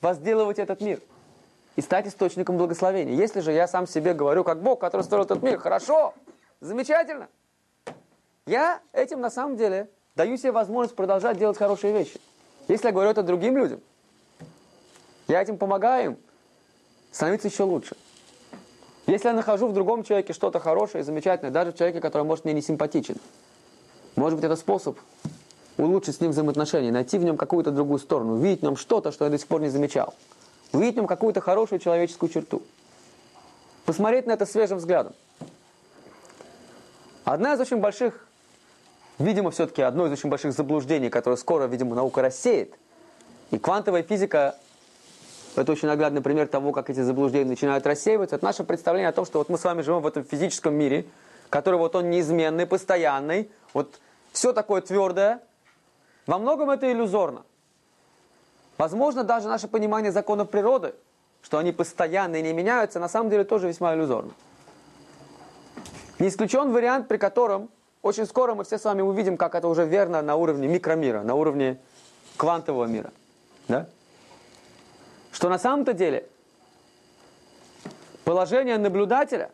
возделывать 0.01 0.59
этот 0.59 0.81
мир 0.81 1.01
и 1.79 1.81
стать 1.81 2.09
источником 2.09 2.57
благословения. 2.57 3.15
Если 3.15 3.39
же 3.39 3.53
я 3.53 3.69
сам 3.69 3.87
себе 3.87 4.13
говорю, 4.13 4.43
как 4.43 4.61
Бог, 4.61 4.81
который 4.81 5.03
строил 5.03 5.23
этот 5.23 5.45
мир, 5.45 5.61
хорошо, 5.61 6.13
замечательно, 6.61 7.29
я 8.47 8.81
этим 8.93 9.21
на 9.21 9.31
самом 9.31 9.57
деле 9.57 9.89
даю 10.17 10.37
себе 10.39 10.51
возможность 10.51 10.97
продолжать 10.97 11.39
делать 11.39 11.57
хорошие 11.57 11.93
вещи. 11.93 12.21
Если 12.67 12.89
я 12.89 12.93
говорю 12.93 13.11
это 13.11 13.23
другим 13.23 13.57
людям, 13.57 13.81
я 15.29 15.41
этим 15.41 15.57
помогаю 15.57 16.05
им 16.05 16.19
становиться 17.13 17.47
еще 17.47 17.63
лучше. 17.63 17.97
Если 19.07 19.29
я 19.29 19.33
нахожу 19.33 19.69
в 19.69 19.73
другом 19.73 20.03
человеке 20.03 20.33
что-то 20.33 20.59
хорошее 20.59 21.03
и 21.03 21.05
замечательное, 21.05 21.53
даже 21.53 21.71
в 21.71 21.77
человеке, 21.77 22.01
который, 22.01 22.25
может, 22.25 22.45
мне 22.45 22.55
не 22.55 22.61
симпатичен, 22.61 23.19
может 24.17 24.35
быть, 24.35 24.45
это 24.45 24.57
способ 24.57 24.99
улучшить 25.77 26.17
с 26.17 26.21
ним 26.21 26.33
взаимоотношения, 26.33 26.91
найти 26.91 27.19
в 27.19 27.23
нем 27.23 27.37
какую-то 27.37 27.71
другую 27.71 28.01
сторону, 28.01 28.33
увидеть 28.33 28.63
в 28.63 28.65
нем 28.65 28.77
что-то, 28.77 29.13
что 29.13 29.27
я 29.27 29.31
до 29.31 29.39
сих 29.39 29.47
пор 29.47 29.61
не 29.61 29.69
замечал, 29.69 30.13
увидеть 30.73 30.95
в 30.95 30.97
нем 30.99 31.07
какую-то 31.07 31.41
хорошую 31.41 31.79
человеческую 31.79 32.31
черту. 32.31 32.63
Посмотреть 33.85 34.27
на 34.27 34.33
это 34.33 34.47
свежим 34.47 34.79
взглядом. 34.79 35.15
Одна 37.25 37.55
из 37.55 37.61
очень 37.61 37.79
больших, 37.79 38.27
видимо, 39.19 39.51
все-таки 39.51 39.83
одно 39.83 40.07
из 40.07 40.13
очень 40.13 40.31
больших 40.31 40.53
заблуждений, 40.53 41.11
которое 41.11 41.37
скоро, 41.37 41.67
видимо, 41.67 41.95
наука 41.95 42.23
рассеет, 42.23 42.75
и 43.51 43.59
квантовая 43.59 44.03
физика 44.03 44.57
это 45.57 45.73
очень 45.73 45.89
наглядный 45.89 46.21
пример 46.21 46.47
того, 46.47 46.73
как 46.73 46.89
эти 46.91 47.01
заблуждения 47.01 47.51
начинают 47.51 47.87
рассеиваться. 47.87 48.37
Это 48.37 48.45
наше 48.45 48.65
представление 48.65 49.09
о 49.09 49.13
том, 49.13 49.25
что 49.25 49.39
вот 49.39 49.49
мы 49.49 49.59
с 49.59 49.65
вами 49.65 49.83
живем 49.83 50.01
в 50.01 50.07
этом 50.07 50.25
физическом 50.25 50.75
мире, 50.75 51.07
который 51.51 51.79
вот 51.79 51.97
он 51.97 52.11
неизменный, 52.11 52.67
постоянный, 52.67 53.51
вот 53.75 53.99
все 54.33 54.53
такое 54.53 54.83
твердое. 54.83 55.41
Во 56.27 56.39
многом 56.39 56.71
это 56.71 56.91
иллюзорно. 56.91 57.43
Возможно, 58.79 59.25
даже 59.25 59.49
наше 59.49 59.69
понимание 59.69 60.13
законов 60.13 60.49
природы, 60.49 60.95
что 61.43 61.59
они 61.59 61.73
постоянные 61.73 62.41
и 62.41 62.45
не 62.45 62.53
меняются, 62.53 62.99
на 62.99 63.09
самом 63.09 63.29
деле 63.29 63.45
тоже 63.45 63.69
весьма 63.69 63.95
иллюзорно. 63.95 64.33
Не 66.19 66.29
исключен 66.29 66.73
вариант, 66.73 67.09
при 67.09 67.19
котором 67.19 67.69
очень 68.03 68.25
скоро 68.25 68.55
мы 68.55 68.65
все 68.65 68.79
с 68.79 68.85
вами 68.85 69.03
увидим, 69.03 69.37
как 69.37 69.55
это 69.55 69.69
уже 69.69 69.85
верно 69.85 70.23
на 70.23 70.37
уровне 70.37 70.69
микромира, 70.69 71.23
на 71.23 71.35
уровне 71.35 71.79
квантового 72.37 72.87
мира. 72.87 73.13
Да? 73.67 73.87
что 75.39 75.49
на 75.49 75.59
самом-то 75.61 75.93
деле 75.93 76.29
положение 78.25 78.77
наблюдателя 78.77 79.53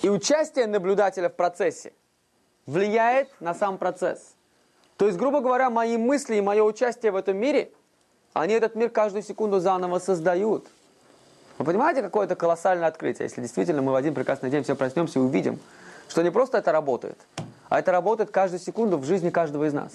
и 0.00 0.08
участие 0.08 0.66
наблюдателя 0.66 1.28
в 1.28 1.34
процессе 1.34 1.92
влияет 2.64 3.28
на 3.38 3.54
сам 3.54 3.76
процесс. 3.76 4.34
То 5.00 5.06
есть, 5.06 5.16
грубо 5.16 5.40
говоря, 5.40 5.70
мои 5.70 5.96
мысли 5.96 6.36
и 6.36 6.40
мое 6.42 6.62
участие 6.62 7.10
в 7.10 7.16
этом 7.16 7.34
мире, 7.34 7.72
они 8.34 8.52
этот 8.52 8.74
мир 8.74 8.90
каждую 8.90 9.22
секунду 9.22 9.58
заново 9.58 9.98
создают. 9.98 10.66
Вы 11.56 11.64
понимаете, 11.64 12.02
какое 12.02 12.26
это 12.26 12.36
колоссальное 12.36 12.86
открытие, 12.86 13.24
если 13.24 13.40
действительно 13.40 13.80
мы 13.80 13.92
в 13.92 13.94
один 13.94 14.12
прекрасный 14.12 14.50
день 14.50 14.62
все 14.62 14.76
проснемся 14.76 15.18
и 15.18 15.22
увидим, 15.22 15.58
что 16.06 16.20
не 16.20 16.30
просто 16.30 16.58
это 16.58 16.70
работает, 16.70 17.18
а 17.70 17.78
это 17.78 17.92
работает 17.92 18.30
каждую 18.30 18.60
секунду 18.60 18.98
в 18.98 19.06
жизни 19.06 19.30
каждого 19.30 19.64
из 19.64 19.72
нас. 19.72 19.90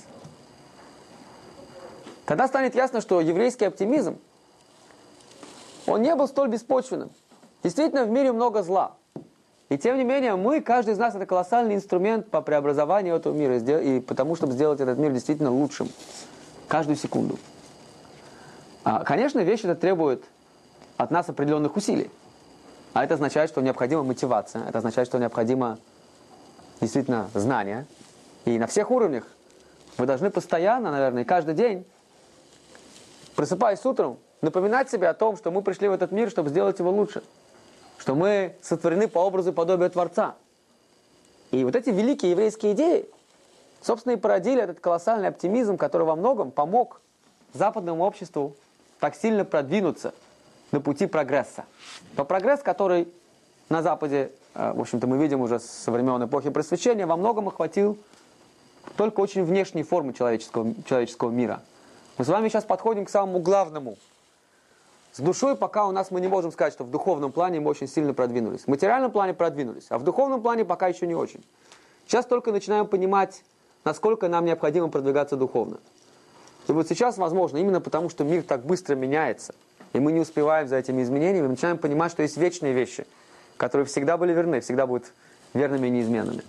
Тогда 2.26 2.48
станет 2.48 2.74
ясно, 2.74 3.00
что 3.00 3.22
еврейский 3.22 3.66
оптимизм, 3.66 4.18
он 5.86 6.02
не 6.02 6.16
был 6.16 6.28
столь 6.28 6.50
беспочвенным. 6.50 7.12
Действительно, 7.62 8.06
в 8.06 8.10
мире 8.10 8.32
много 8.32 8.64
зла. 8.64 8.96
И 9.70 9.78
тем 9.78 9.98
не 9.98 10.04
менее, 10.04 10.36
мы, 10.36 10.62
каждый 10.62 10.94
из 10.94 10.98
нас, 10.98 11.16
это 11.16 11.26
колоссальный 11.26 11.76
инструмент 11.76 12.30
по 12.30 12.42
преобразованию 12.42 13.16
этого 13.16 13.34
мира, 13.34 13.58
и 13.58 14.00
потому, 14.00 14.36
чтобы 14.36 14.54
сделать 14.54 14.80
этот 14.80 15.00
мир 15.00 15.12
действительно 15.12 15.52
лучшим. 15.52 15.90
Каждую 16.68 16.96
секунду. 16.96 17.38
А, 18.84 19.04
конечно, 19.04 19.40
вещь 19.40 19.64
это 19.64 19.76
требует 19.76 20.24
от 20.98 21.12
нас 21.12 21.28
определенных 21.30 21.76
усилий. 21.76 22.12
А 22.94 23.04
это 23.04 23.16
означает, 23.16 23.50
что 23.50 23.62
необходима 23.62 24.04
мотивация. 24.04 24.68
Это 24.68 24.78
означает, 24.78 25.08
что 25.08 25.18
необходимо 25.18 25.80
действительно 26.82 27.30
знание. 27.34 27.86
И 28.46 28.58
на 28.60 28.68
всех 28.68 28.92
уровнях 28.92 29.28
вы 29.98 30.06
должны 30.06 30.30
постоянно, 30.30 30.92
наверное, 30.92 31.26
каждый 31.26 31.56
день 31.56 31.86
просыпаясь 33.36 33.86
утром, 33.86 34.18
напоминать 34.42 34.90
себе 34.90 35.10
о 35.10 35.14
том, 35.14 35.38
что 35.38 35.52
мы 35.52 35.62
пришли 35.62 35.88
в 35.88 35.92
этот 35.92 36.12
мир, 36.12 36.30
чтобы 36.30 36.50
сделать 36.50 36.80
его 36.80 36.90
лучше. 36.90 37.22
Что 37.98 38.16
мы 38.16 38.56
сотворены 38.62 39.08
по 39.08 39.20
образу 39.20 39.52
и 39.52 39.54
подобию 39.54 39.90
Творца. 39.90 40.36
И 41.52 41.64
вот 41.64 41.76
эти 41.76 41.90
великие 41.90 42.32
еврейские 42.32 42.74
идеи, 42.74 43.08
собственно, 43.82 44.14
и 44.14 44.18
породили 44.18 44.62
этот 44.62 44.80
колоссальный 44.80 45.30
оптимизм, 45.30 45.78
который 45.78 46.04
во 46.04 46.16
многом 46.16 46.52
помог 46.52 47.02
западному 47.54 48.04
обществу 48.04 48.56
так 49.00 49.16
сильно 49.16 49.46
продвинуться 49.46 50.14
на 50.72 50.82
пути 50.82 51.06
прогресса. 51.06 51.66
Но 52.18 52.26
прогресс, 52.26 52.62
который 52.62 53.08
на 53.70 53.82
Западе, 53.82 54.32
э, 54.54 54.74
в 54.74 54.82
общем-то, 54.82 55.08
мы 55.08 55.18
видим 55.18 55.42
уже 55.42 55.60
со 55.60 55.92
времен 55.92 56.24
эпохи 56.26 56.50
просвещения, 56.50 57.06
во 57.06 57.16
многом 57.16 57.48
охватил 57.48 57.98
только 58.98 59.22
очень 59.22 59.44
внешние 59.44 59.84
формы 59.84 60.14
человеческого, 60.14 60.74
человеческого 60.86 61.30
мира– 61.30 61.62
мы 62.18 62.24
с 62.24 62.30
вами 62.30 62.48
сейчас 62.48 62.64
подходим 62.64 63.06
к 63.06 63.10
самому 63.10 63.40
главному. 63.40 63.98
С 65.16 65.20
душой 65.20 65.56
пока 65.56 65.88
у 65.88 65.94
нас 65.94 66.12
мы 66.12 66.20
не 66.20 66.28
можем 66.28 66.52
сказать, 66.52 66.74
что 66.74 66.84
в 66.84 66.92
духовном 66.92 67.32
плане 67.32 67.62
мы 67.62 67.70
очень 67.70 67.88
сильно 67.88 68.14
продвинулись. 68.14 68.64
В 68.64 68.68
материальном 68.68 69.12
плане 69.12 69.34
продвинулись, 69.34 69.86
а 69.88 69.98
в 69.98 70.04
духовном 70.04 70.42
плане 70.42 70.66
пока 70.66 70.90
еще 70.90 71.08
не 71.08 71.16
очень. 71.16 71.42
Сейчас 72.06 72.26
только 72.26 72.52
начинаем 72.52 72.86
понимать, 72.86 73.42
насколько 73.86 74.28
нам 74.28 74.44
необходимо 74.44 74.90
продвигаться 74.90 75.38
духовно. 75.38 75.78
И 76.68 76.74
вот 76.74 76.90
сейчас, 76.90 77.18
возможно, 77.18 77.60
именно 77.60 77.80
потому, 77.80 78.10
что 78.10 78.26
мир 78.26 78.44
так 78.44 78.66
быстро 78.66 78.96
меняется, 78.96 79.56
и 79.94 80.02
мы 80.02 80.12
не 80.12 80.20
успеваем 80.20 80.68
за 80.68 80.76
этими 80.76 81.02
изменениями, 81.02 81.44
мы 81.44 81.52
начинаем 81.52 81.78
понимать, 81.78 82.12
что 82.12 82.22
есть 82.22 82.36
вечные 82.36 82.74
вещи, 82.74 83.08
которые 83.56 83.86
всегда 83.86 84.18
были 84.18 84.34
верны, 84.34 84.60
всегда 84.60 84.86
будут 84.86 85.14
верными 85.54 85.88
и 85.88 85.92
неизменными. 85.92 86.44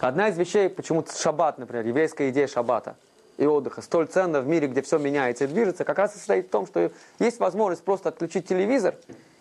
Одна 0.00 0.30
из 0.30 0.36
вещей, 0.36 0.68
почему-то 0.68 1.16
шаббат, 1.16 1.58
например, 1.58 1.86
еврейская 1.86 2.30
идея 2.30 2.48
шаббата– 2.48 2.96
и 3.38 3.46
отдыха 3.46 3.82
столь 3.82 4.06
ценно 4.06 4.40
в 4.40 4.46
мире, 4.46 4.68
где 4.68 4.82
все 4.82 4.98
меняется 4.98 5.44
и 5.44 5.46
движется, 5.46 5.84
как 5.84 5.98
раз 5.98 6.14
состоит 6.14 6.46
в 6.46 6.50
том, 6.50 6.66
что 6.66 6.90
есть 7.18 7.40
возможность 7.40 7.84
просто 7.84 8.10
отключить 8.10 8.46
телевизор, 8.46 8.94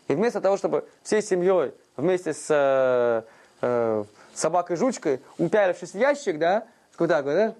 и 0.08 0.16
вместо 0.16 0.42
того, 0.42 0.58
чтобы 0.58 0.86
всей 1.04 1.22
семьей 1.22 1.74
вместе 1.98 2.34
с 2.34 2.48
э, 2.50 3.24
э, 3.62 4.04
собакой-жучкой, 4.34 5.22
упялившись 5.38 5.92
в 5.92 5.98
ящик, 5.98 6.38
да, 6.38 6.66
куда 6.98 7.22
да, 7.22 7.56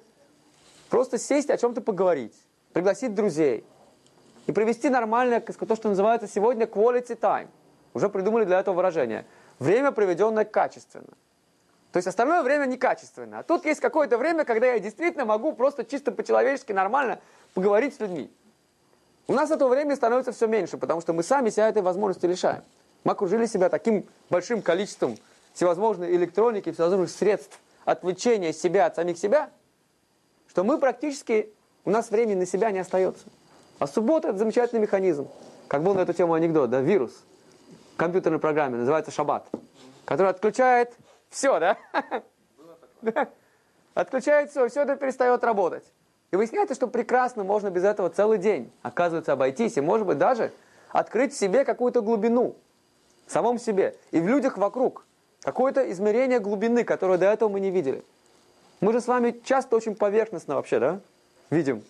просто 0.90 1.18
сесть 1.18 1.50
о 1.50 1.58
чем-то 1.58 1.82
поговорить, 1.82 2.36
пригласить 2.74 3.14
друзей 3.14 3.64
и 4.48 4.52
провести 4.52 4.90
нормальное, 4.90 5.40
то, 5.40 5.76
что 5.76 5.90
называется 5.90 6.28
сегодня 6.28 6.66
quality 6.66 7.18
time. 7.18 7.48
Уже 7.94 8.10
придумали 8.10 8.46
для 8.46 8.60
этого 8.60 8.76
выражение. 8.76 9.26
Время, 9.60 9.92
проведенное 9.92 10.46
качественно. 10.46 11.10
То 11.92 11.98
есть 11.98 12.08
остальное 12.08 12.42
время 12.42 12.66
некачественно. 12.66 13.40
А 13.40 13.44
тут 13.44 13.66
есть 13.66 13.82
какое-то 13.82 14.18
время, 14.18 14.46
когда 14.46 14.68
я 14.74 14.80
действительно 14.80 15.26
могу 15.26 15.54
просто 15.54 15.84
чисто 15.84 16.12
по-человечески 16.12 16.72
нормально 16.72 17.20
поговорить 17.54 17.96
с 17.96 18.00
людьми. 18.00 18.32
У 19.28 19.34
нас 19.34 19.52
этого 19.52 19.70
времени 19.70 19.96
становится 19.96 20.32
все 20.32 20.48
меньше, 20.48 20.78
потому 20.78 21.02
что 21.02 21.14
мы 21.14 21.24
сами 21.24 21.50
себя 21.50 21.70
этой 21.70 21.82
возможности 21.82 22.26
лишаем. 22.26 22.64
Мы 23.04 23.12
окружили 23.12 23.46
себя 23.46 23.70
таким 23.70 24.06
большим 24.30 24.62
количеством 24.62 25.18
всевозможной 25.54 26.16
электроники, 26.16 26.72
всевозможных 26.72 27.10
средств 27.10 27.60
отвлечения 27.84 28.54
себя 28.54 28.86
от 28.86 28.96
самих 28.96 29.18
себя, 29.18 29.50
что 30.48 30.64
мы 30.64 30.78
практически, 30.78 31.50
у 31.84 31.90
нас 31.90 32.10
времени 32.10 32.40
на 32.40 32.46
себя 32.46 32.72
не 32.72 32.80
остается. 32.80 33.26
А 33.80 33.88
суббота– 33.88 34.28
это 34.30 34.38
замечательный 34.38 34.80
механизм. 34.80 35.28
Как 35.68 35.82
был 35.84 35.94
на 35.94 36.02
эту 36.02 36.14
тему 36.14 36.34
анекдот, 36.36 36.70
да, 36.70 36.82
вирус 36.82 37.12
в 37.94 37.98
компьютерной 37.98 38.40
программе, 38.40 38.78
называется 38.78 39.12
шаббат, 39.12 39.48
который 40.06 40.30
отключает 40.30 40.94
все, 41.32 41.60
да? 41.60 41.78
отключает 43.96 44.52
все, 44.52 44.68
все 44.68 44.84
это 44.84 44.96
перестает 44.96 45.44
работать. 45.44 45.84
И 46.32 46.36
выясняется, 46.36 46.76
что 46.76 46.88
прекрасно 46.88 47.44
можно 47.44 47.70
без 47.70 47.84
этого 47.84 48.10
целый 48.10 48.38
день, 48.38 48.72
оказывается, 48.84 49.34
обойтись. 49.34 49.78
И, 49.78 49.82
может 49.82 50.06
быть, 50.06 50.18
даже 50.18 50.52
открыть 50.90 51.34
в 51.34 51.38
себе 51.38 51.66
какую-то 51.66 52.02
глубину, 52.02 52.56
в 53.26 53.32
самом 53.32 53.58
себе, 53.58 53.96
и 54.12 54.20
в 54.20 54.28
людях 54.28 54.58
вокруг. 54.58 55.06
Какое-то 55.42 55.90
измерение 55.92 56.40
глубины, 56.40 56.84
которое 56.84 57.18
до 57.18 57.26
этого 57.26 57.50
мы 57.50 57.60
не 57.60 57.72
видели. 57.72 58.04
Мы 58.80 58.94
же 58.94 59.02
с 59.02 59.08
вами 59.08 59.42
часто 59.44 59.76
очень 59.76 59.96
поверхностно 59.96 60.56
вообще, 60.56 60.80
да, 60.80 61.02
видим 61.50 61.84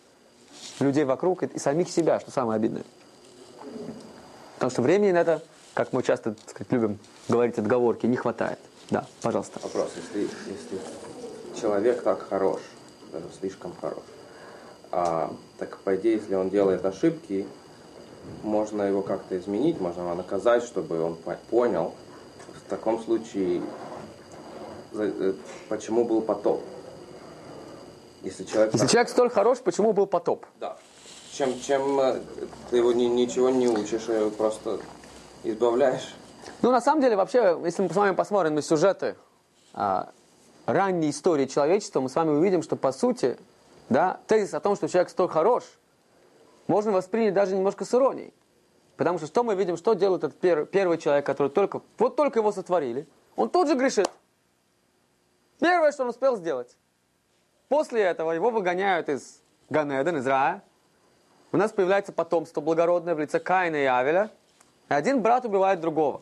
людей 0.80 1.04
вокруг 1.04 1.44
и, 1.44 1.48
и 1.48 1.60
самих 1.60 1.90
себя, 1.90 2.20
что 2.20 2.32
самое 2.32 2.58
обидное. 2.58 2.84
Потому 4.56 4.72
что 4.72 4.82
времени 4.82 5.12
на 5.12 5.22
это, 5.22 5.42
как 5.74 5.94
мы 5.94 6.04
часто 6.04 6.34
так 6.34 6.50
сказать, 6.50 6.72
любим 6.72 7.00
говорить 7.28 7.58
отговорки, 7.58 8.06
не 8.06 8.18
хватает. 8.18 8.60
Да, 8.92 9.06
пожалуйста. 9.22 9.60
Вопрос, 9.64 9.92
если, 9.96 10.22
если 10.48 11.60
человек 11.60 12.04
так 12.04 12.28
хорош, 12.28 12.60
даже 13.12 13.26
слишком 13.40 13.74
хорош, 13.82 14.04
а, 14.92 15.34
так 15.58 15.78
по 15.80 15.96
идее, 15.96 16.16
если 16.18 16.36
он 16.36 16.50
делает 16.50 16.86
ошибки, 16.86 17.48
можно 18.44 18.84
его 18.84 19.02
как-то 19.02 19.38
изменить, 19.40 19.80
можно 19.80 20.02
его 20.02 20.14
наказать, 20.14 20.64
чтобы 20.64 21.02
он 21.02 21.16
по- 21.16 21.40
понял. 21.50 21.94
В 22.66 22.70
таком 22.70 23.02
случае, 23.04 23.62
э, 24.94 25.34
почему 25.70 26.06
был 26.06 26.22
потоп? 26.22 26.62
Если 28.24 28.44
человек... 28.44 28.74
Если 28.74 28.86
так- 28.86 28.92
человек 28.92 29.10
столь 29.10 29.30
хорош, 29.30 29.60
почему 29.60 29.94
был 29.94 30.06
потоп? 30.06 30.46
Да. 30.60 30.78
Чем, 31.34 31.60
чем 31.62 32.00
э, 32.00 32.20
ты 32.70 32.78
его 32.78 32.92
ни- 32.92 33.06
ничего 33.06 33.50
не 33.50 33.68
учишь, 33.68 34.10
а 34.10 34.14
его 34.14 34.30
просто 34.30 34.80
избавляешь? 35.44 36.14
Ну, 36.62 36.72
на 36.72 36.82
самом 36.82 37.02
деле, 37.02 37.16
вообще, 37.16 37.60
если 37.64 37.84
мы 37.84 37.90
с 37.90 37.96
вами 37.96 38.16
посмотрим 38.16 38.56
на 38.56 38.62
сюжеты 38.62 39.16
а, 39.74 40.10
ранней 40.66 41.10
истории 41.10 41.46
человечества, 41.46 42.02
мы 42.02 42.10
с 42.10 42.16
вами 42.16 42.30
увидим, 42.32 42.64
что, 42.64 42.76
по 42.76 42.92
сути, 42.92 43.38
да, 43.90 44.20
тезис 44.28 44.54
о 44.54 44.60
том, 44.60 44.76
что 44.76 44.88
человек 44.88 45.10
столь 45.10 45.30
хорош, 45.30 45.64
можно 46.68 46.92
воспринять 46.92 47.34
даже 47.34 47.56
немножко 47.56 47.86
с 47.86 47.94
иронией. 47.94 48.34
Потому 48.98 49.18
что 49.18 49.28
что 49.28 49.44
мы 49.44 49.56
видим, 49.56 49.78
что 49.78 49.94
делает 49.94 50.24
этот 50.24 50.40
пер- 50.40 50.66
первый 50.66 50.98
человек, 50.98 51.26
который 51.26 51.50
только, 51.50 51.82
вот 51.98 52.16
только 52.16 52.40
его 52.40 52.52
сотворили, 52.52 53.08
он 53.36 53.50
тут 53.50 53.68
же 53.68 53.76
грешит. 53.76 54.10
Первое, 55.60 55.92
что 55.92 56.04
он 56.04 56.10
успел 56.10 56.38
сделать. 56.38 56.76
После 57.68 58.02
этого 58.02 58.32
его 58.32 58.50
выгоняют 58.50 59.10
из 59.10 59.42
Ганеден, 59.70 60.18
из 60.18 60.28
рая. 60.28 60.62
У 61.52 61.58
нас 61.58 61.72
появляется 61.72 62.14
потомство 62.14 62.62
благородное 62.62 63.16
в 63.16 63.20
лице 63.20 63.40
Каина 63.40 63.76
и 63.76 63.86
Авеля. 63.86 64.30
И 64.90 64.94
один 64.94 65.22
брат 65.22 65.46
убивает 65.46 65.80
другого. 65.80 66.22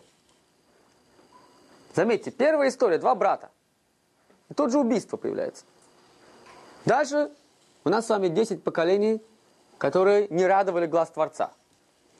Заметьте, 1.93 2.31
первая 2.31 2.69
история, 2.69 2.97
два 2.97 3.15
брата. 3.15 3.49
И 4.49 4.53
тут 4.53 4.71
же 4.71 4.79
убийство 4.79 5.17
появляется. 5.17 5.65
Дальше 6.85 7.31
у 7.83 7.89
нас 7.89 8.05
с 8.05 8.09
вами 8.09 8.27
10 8.27 8.63
поколений, 8.63 9.21
которые 9.77 10.27
не 10.29 10.45
радовали 10.45 10.85
глаз 10.85 11.09
Творца. 11.09 11.51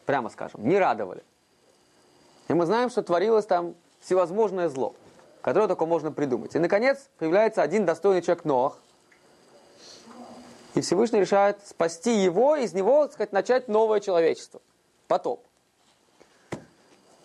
Прямо 0.06 0.30
скажем, 0.30 0.68
не 0.68 0.78
радовали. 0.78 1.24
И 2.48 2.54
мы 2.54 2.66
знаем, 2.66 2.90
что 2.90 3.04
творилось 3.04 3.46
там 3.46 3.76
всевозможное 4.02 4.70
зло, 4.70 4.96
которое 5.42 5.68
только 5.68 5.86
можно 5.86 6.12
придумать. 6.12 6.56
И, 6.56 6.60
наконец, 6.60 7.10
появляется 7.20 7.62
один 7.62 7.86
достойный 7.86 8.22
человек 8.22 8.46
Ноах. 8.46 8.78
И 10.76 10.82
Всевышний 10.82 11.20
решает 11.20 11.66
спасти 11.68 12.16
его, 12.16 12.56
из 12.56 12.74
него, 12.74 13.04
так 13.04 13.14
сказать, 13.14 13.32
начать 13.32 13.68
новое 13.68 14.00
человечество. 14.00 14.62
Потоп. 15.08 15.46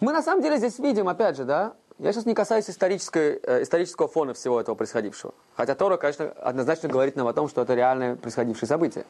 Мы 0.00 0.12
на 0.12 0.22
самом 0.22 0.42
деле 0.42 0.58
здесь 0.58 0.78
видим, 0.78 1.08
опять 1.08 1.36
же, 1.36 1.44
да, 1.44 1.74
я 1.98 2.12
сейчас 2.12 2.26
не 2.26 2.34
касаюсь 2.34 2.68
исторической, 2.68 3.40
э, 3.42 3.62
исторического 3.62 4.08
фона 4.08 4.34
всего 4.34 4.60
этого 4.60 4.74
происходившего. 4.74 5.32
Хотя 5.54 5.74
Тора, 5.74 5.96
конечно, 5.96 6.30
однозначно 6.30 6.88
говорит 6.88 7.16
нам 7.16 7.26
о 7.28 7.32
том, 7.32 7.48
что 7.48 7.62
это 7.62 7.74
реальное 7.74 8.16
происходившее 8.16 8.68
событие. 8.68 9.04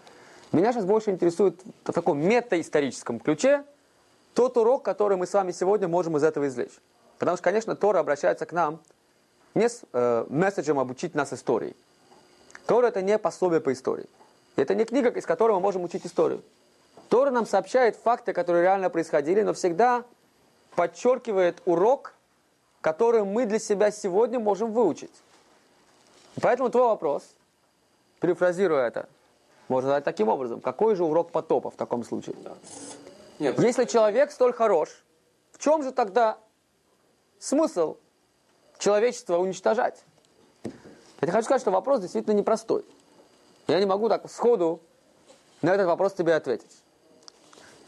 Меня 0.52 0.72
сейчас 0.72 0.84
больше 0.84 1.10
интересует 1.10 1.60
в 1.84 1.92
таком 1.92 2.20
метаисторическом 2.20 3.20
ключе 3.20 3.64
тот 4.34 4.56
урок, 4.56 4.82
который 4.82 5.16
мы 5.16 5.26
с 5.26 5.32
вами 5.32 5.52
сегодня 5.52 5.88
можем 5.88 6.16
из 6.16 6.24
этого 6.24 6.46
извлечь. 6.46 6.78
Потому 7.18 7.36
что, 7.36 7.44
конечно, 7.44 7.74
Тора 7.74 8.00
обращается 8.00 8.44
к 8.44 8.52
нам 8.52 8.80
не 9.54 9.68
с 9.68 9.82
э, 9.92 10.26
месседжем 10.28 10.78
обучить 10.78 11.14
нас 11.14 11.32
истории. 11.32 11.74
Тора 12.66 12.88
это 12.88 13.02
не 13.02 13.18
пособие 13.18 13.60
по 13.60 13.72
истории. 13.72 14.06
Это 14.56 14.74
не 14.74 14.84
книга, 14.84 15.10
из 15.10 15.24
которой 15.26 15.52
мы 15.52 15.60
можем 15.60 15.84
учить 15.84 16.04
историю. 16.06 16.42
Тора 17.08 17.30
нам 17.30 17.46
сообщает 17.46 17.96
факты, 17.96 18.32
которые 18.32 18.62
реально 18.62 18.90
происходили, 18.90 19.42
но 19.42 19.52
всегда 19.52 20.04
подчеркивает 20.74 21.62
урок, 21.66 22.13
который 22.84 23.24
мы 23.24 23.46
для 23.46 23.58
себя 23.58 23.90
сегодня 23.90 24.38
можем 24.38 24.70
выучить. 24.70 25.10
Поэтому 26.42 26.68
твой 26.68 26.84
вопрос, 26.84 27.22
перефразируя 28.20 28.86
это, 28.86 29.08
можно 29.68 29.88
задать 29.88 30.04
таким 30.04 30.28
образом. 30.28 30.60
Какой 30.60 30.94
же 30.94 31.02
урок 31.02 31.30
потопа 31.30 31.70
в 31.70 31.76
таком 31.76 32.04
случае? 32.04 32.36
Нет, 33.38 33.58
Если 33.58 33.86
человек 33.86 34.30
столь 34.30 34.52
хорош, 34.52 34.90
в 35.52 35.58
чем 35.60 35.82
же 35.82 35.92
тогда 35.92 36.36
смысл 37.38 37.96
человечества 38.78 39.38
уничтожать? 39.38 40.04
Я 41.22 41.32
хочу 41.32 41.44
сказать, 41.44 41.62
что 41.62 41.70
вопрос 41.70 42.00
действительно 42.00 42.34
непростой. 42.34 42.84
Я 43.66 43.80
не 43.80 43.86
могу 43.86 44.10
так 44.10 44.30
сходу 44.30 44.82
на 45.62 45.72
этот 45.72 45.86
вопрос 45.86 46.12
тебе 46.12 46.34
ответить. 46.34 46.82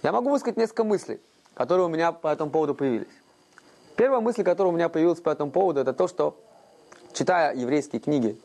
Я 0.03 0.13
могу 0.13 0.31
высказать 0.31 0.57
несколько 0.57 0.85
мыслей, 0.85 1.21
которые 1.53 1.85
у 1.85 1.91
меня 1.91 2.13
по 2.13 2.29
этому 2.29 2.51
поводу 2.51 2.75
появились. 2.75 3.09
Первая 3.97 4.21
мысль, 4.21 4.45
которая 4.45 4.73
у 4.73 4.77
меня 4.77 4.89
появилась 4.89 5.21
по 5.21 5.31
этому 5.31 5.51
поводу, 5.51 5.81
это 5.81 5.95
то, 5.95 6.07
что, 6.07 6.37
читая 7.13 7.55
еврейские 7.55 8.01
книги 8.01 8.39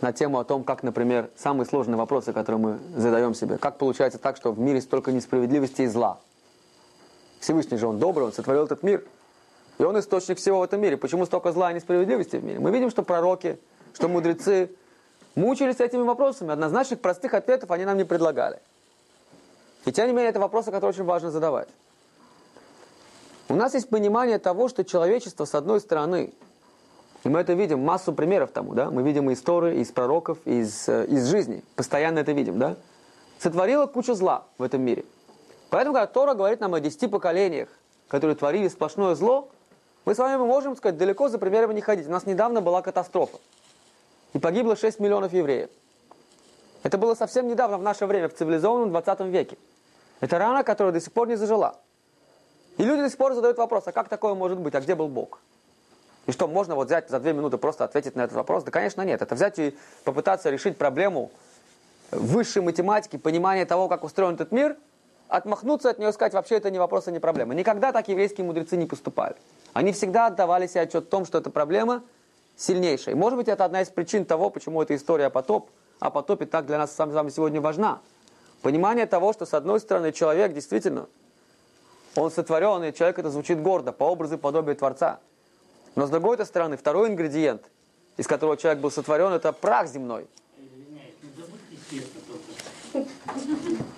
на 0.00 0.12
тему 0.12 0.40
о 0.40 0.44
том, 0.44 0.64
как, 0.64 0.82
например, 0.82 1.30
самые 1.36 1.66
сложные 1.66 1.96
вопросы, 1.96 2.32
которые 2.32 2.60
мы 2.60 2.78
задаем 2.96 3.34
себе, 3.34 3.56
как 3.56 3.78
получается 3.78 4.18
так, 4.18 4.36
что 4.36 4.50
в 4.50 4.58
мире 4.58 4.80
столько 4.80 5.12
несправедливости 5.12 5.82
и 5.82 5.86
зла. 5.86 6.18
Всевышний 7.38 7.78
же, 7.78 7.86
Он 7.86 7.98
добрый, 8.00 8.26
Он 8.26 8.32
сотворил 8.32 8.64
этот 8.64 8.82
мир. 8.82 9.04
И 9.78 9.82
Он 9.84 9.98
источник 9.98 10.38
всего 10.38 10.58
в 10.58 10.62
этом 10.62 10.80
мире. 10.80 10.96
Почему 10.96 11.24
столько 11.24 11.52
зла 11.52 11.70
и 11.70 11.74
несправедливости 11.74 12.36
в 12.36 12.44
мире? 12.44 12.58
Мы 12.58 12.70
видим, 12.70 12.90
что 12.90 13.02
пророки, 13.02 13.58
что 13.92 14.08
мудрецы 14.08 14.70
мучились 15.36 15.78
этими 15.78 16.02
вопросами. 16.02 16.52
Однозначных 16.52 17.00
простых 17.00 17.34
ответов 17.34 17.70
они 17.70 17.84
нам 17.84 17.96
не 17.96 18.04
предлагали. 18.04 18.58
И 19.84 19.92
тем 19.92 20.06
не 20.06 20.12
менее, 20.12 20.30
это 20.30 20.40
вопросы, 20.40 20.70
которые 20.70 20.90
очень 20.90 21.04
важно 21.04 21.30
задавать. 21.30 21.68
У 23.48 23.54
нас 23.54 23.74
есть 23.74 23.90
понимание 23.90 24.38
того, 24.38 24.68
что 24.68 24.84
человечество, 24.84 25.44
с 25.44 25.54
одной 25.54 25.80
стороны, 25.80 26.32
и 27.24 27.28
мы 27.28 27.40
это 27.40 27.52
видим, 27.52 27.80
массу 27.80 28.12
примеров 28.12 28.50
тому, 28.50 28.74
да, 28.74 28.90
мы 28.90 29.02
видим 29.02 29.30
из 29.30 29.42
Торы, 29.42 29.76
из 29.76 29.90
пророков, 29.90 30.38
из, 30.46 30.88
э, 30.88 31.06
из 31.06 31.26
жизни, 31.26 31.62
постоянно 31.76 32.20
это 32.20 32.32
видим, 32.32 32.58
да, 32.58 32.76
сотворила 33.38 33.86
кучу 33.86 34.14
зла 34.14 34.44
в 34.56 34.62
этом 34.62 34.80
мире. 34.80 35.04
Поэтому, 35.68 35.94
когда 35.94 36.06
Тора 36.06 36.34
говорит 36.34 36.60
нам 36.60 36.74
о 36.74 36.80
десяти 36.80 37.06
поколениях, 37.06 37.68
которые 38.08 38.36
творили 38.36 38.68
сплошное 38.68 39.14
зло, 39.14 39.48
мы 40.04 40.14
с 40.14 40.18
вами 40.18 40.36
можем 40.36 40.76
сказать, 40.76 40.96
далеко 40.96 41.28
за 41.28 41.38
примерами 41.38 41.74
не 41.74 41.80
ходить. 41.80 42.06
У 42.06 42.10
нас 42.10 42.26
недавно 42.26 42.60
была 42.60 42.80
катастрофа. 42.80 43.38
И 44.32 44.38
погибло 44.38 44.76
6 44.76 45.00
миллионов 45.00 45.32
евреев. 45.32 45.70
Это 46.82 46.98
было 46.98 47.14
совсем 47.14 47.48
недавно, 47.48 47.78
в 47.78 47.82
наше 47.82 48.06
время, 48.06 48.28
в 48.28 48.34
цивилизованном 48.34 48.90
20 48.90 49.20
веке. 49.20 49.56
Это 50.20 50.38
рана, 50.38 50.62
которая 50.62 50.92
до 50.92 51.00
сих 51.00 51.12
пор 51.12 51.28
не 51.28 51.36
зажила. 51.36 51.76
И 52.76 52.84
люди 52.84 53.02
до 53.02 53.08
сих 53.08 53.18
пор 53.18 53.34
задают 53.34 53.56
вопрос, 53.58 53.84
а 53.86 53.92
как 53.92 54.08
такое 54.08 54.34
может 54.34 54.58
быть, 54.58 54.74
а 54.74 54.80
где 54.80 54.94
был 54.94 55.08
Бог? 55.08 55.40
И 56.26 56.32
что, 56.32 56.48
можно 56.48 56.74
вот 56.74 56.86
взять 56.86 57.10
за 57.10 57.20
две 57.20 57.32
минуты 57.32 57.58
просто 57.58 57.84
ответить 57.84 58.16
на 58.16 58.22
этот 58.22 58.36
вопрос? 58.36 58.64
Да, 58.64 58.70
конечно, 58.70 59.02
нет. 59.02 59.20
Это 59.20 59.34
взять 59.34 59.58
и 59.58 59.76
попытаться 60.04 60.50
решить 60.50 60.78
проблему 60.78 61.30
высшей 62.10 62.62
математики, 62.62 63.16
понимания 63.16 63.66
того, 63.66 63.88
как 63.88 64.04
устроен 64.04 64.34
этот 64.34 64.50
мир, 64.52 64.76
отмахнуться 65.28 65.90
от 65.90 65.98
нее 65.98 66.10
и 66.10 66.12
сказать, 66.12 66.32
вообще 66.32 66.56
это 66.56 66.70
не 66.70 66.78
вопрос 66.78 67.08
и 67.08 67.12
не 67.12 67.18
проблема. 67.18 67.54
Никогда 67.54 67.92
так 67.92 68.08
еврейские 68.08 68.46
мудрецы 68.46 68.76
не 68.76 68.86
поступали. 68.86 69.36
Они 69.72 69.92
всегда 69.92 70.26
отдавали 70.26 70.66
себе 70.66 70.82
отчет 70.82 71.04
в 71.04 71.08
том, 71.08 71.26
что 71.26 71.38
эта 71.38 71.50
проблема 71.50 72.02
сильнейшая. 72.56 73.14
И 73.14 73.18
может 73.18 73.36
быть, 73.36 73.48
это 73.48 73.64
одна 73.64 73.82
из 73.82 73.88
причин 73.88 74.24
того, 74.24 74.50
почему 74.50 74.80
эта 74.82 74.94
история 74.94 75.26
о, 75.26 75.30
потоп, 75.30 75.70
о 76.00 76.10
потопе 76.10 76.46
так 76.46 76.66
для 76.66 76.78
нас 76.78 76.94
с 76.94 76.98
вами 76.98 77.30
сегодня 77.30 77.60
важна. 77.60 78.00
Понимание 78.62 79.06
того, 79.06 79.32
что, 79.32 79.44
с 79.44 79.52
одной 79.52 79.80
стороны, 79.80 80.12
человек 80.12 80.54
действительно, 80.54 81.06
он 82.16 82.30
сотворенный, 82.30 82.92
человек 82.92 83.18
это 83.18 83.30
звучит 83.30 83.60
гордо, 83.60 83.92
по 83.92 84.04
образу 84.04 84.34
и 84.34 84.38
подобию 84.38 84.76
Творца. 84.76 85.20
Но 85.94 86.06
с 86.06 86.10
другой 86.10 86.44
стороны, 86.44 86.76
второй 86.76 87.08
ингредиент, 87.08 87.62
из 88.16 88.26
которого 88.26 88.56
человек 88.56 88.80
был 88.80 88.90
сотворен, 88.90 89.32
это 89.32 89.52
прах 89.52 89.88
земной. 89.88 90.26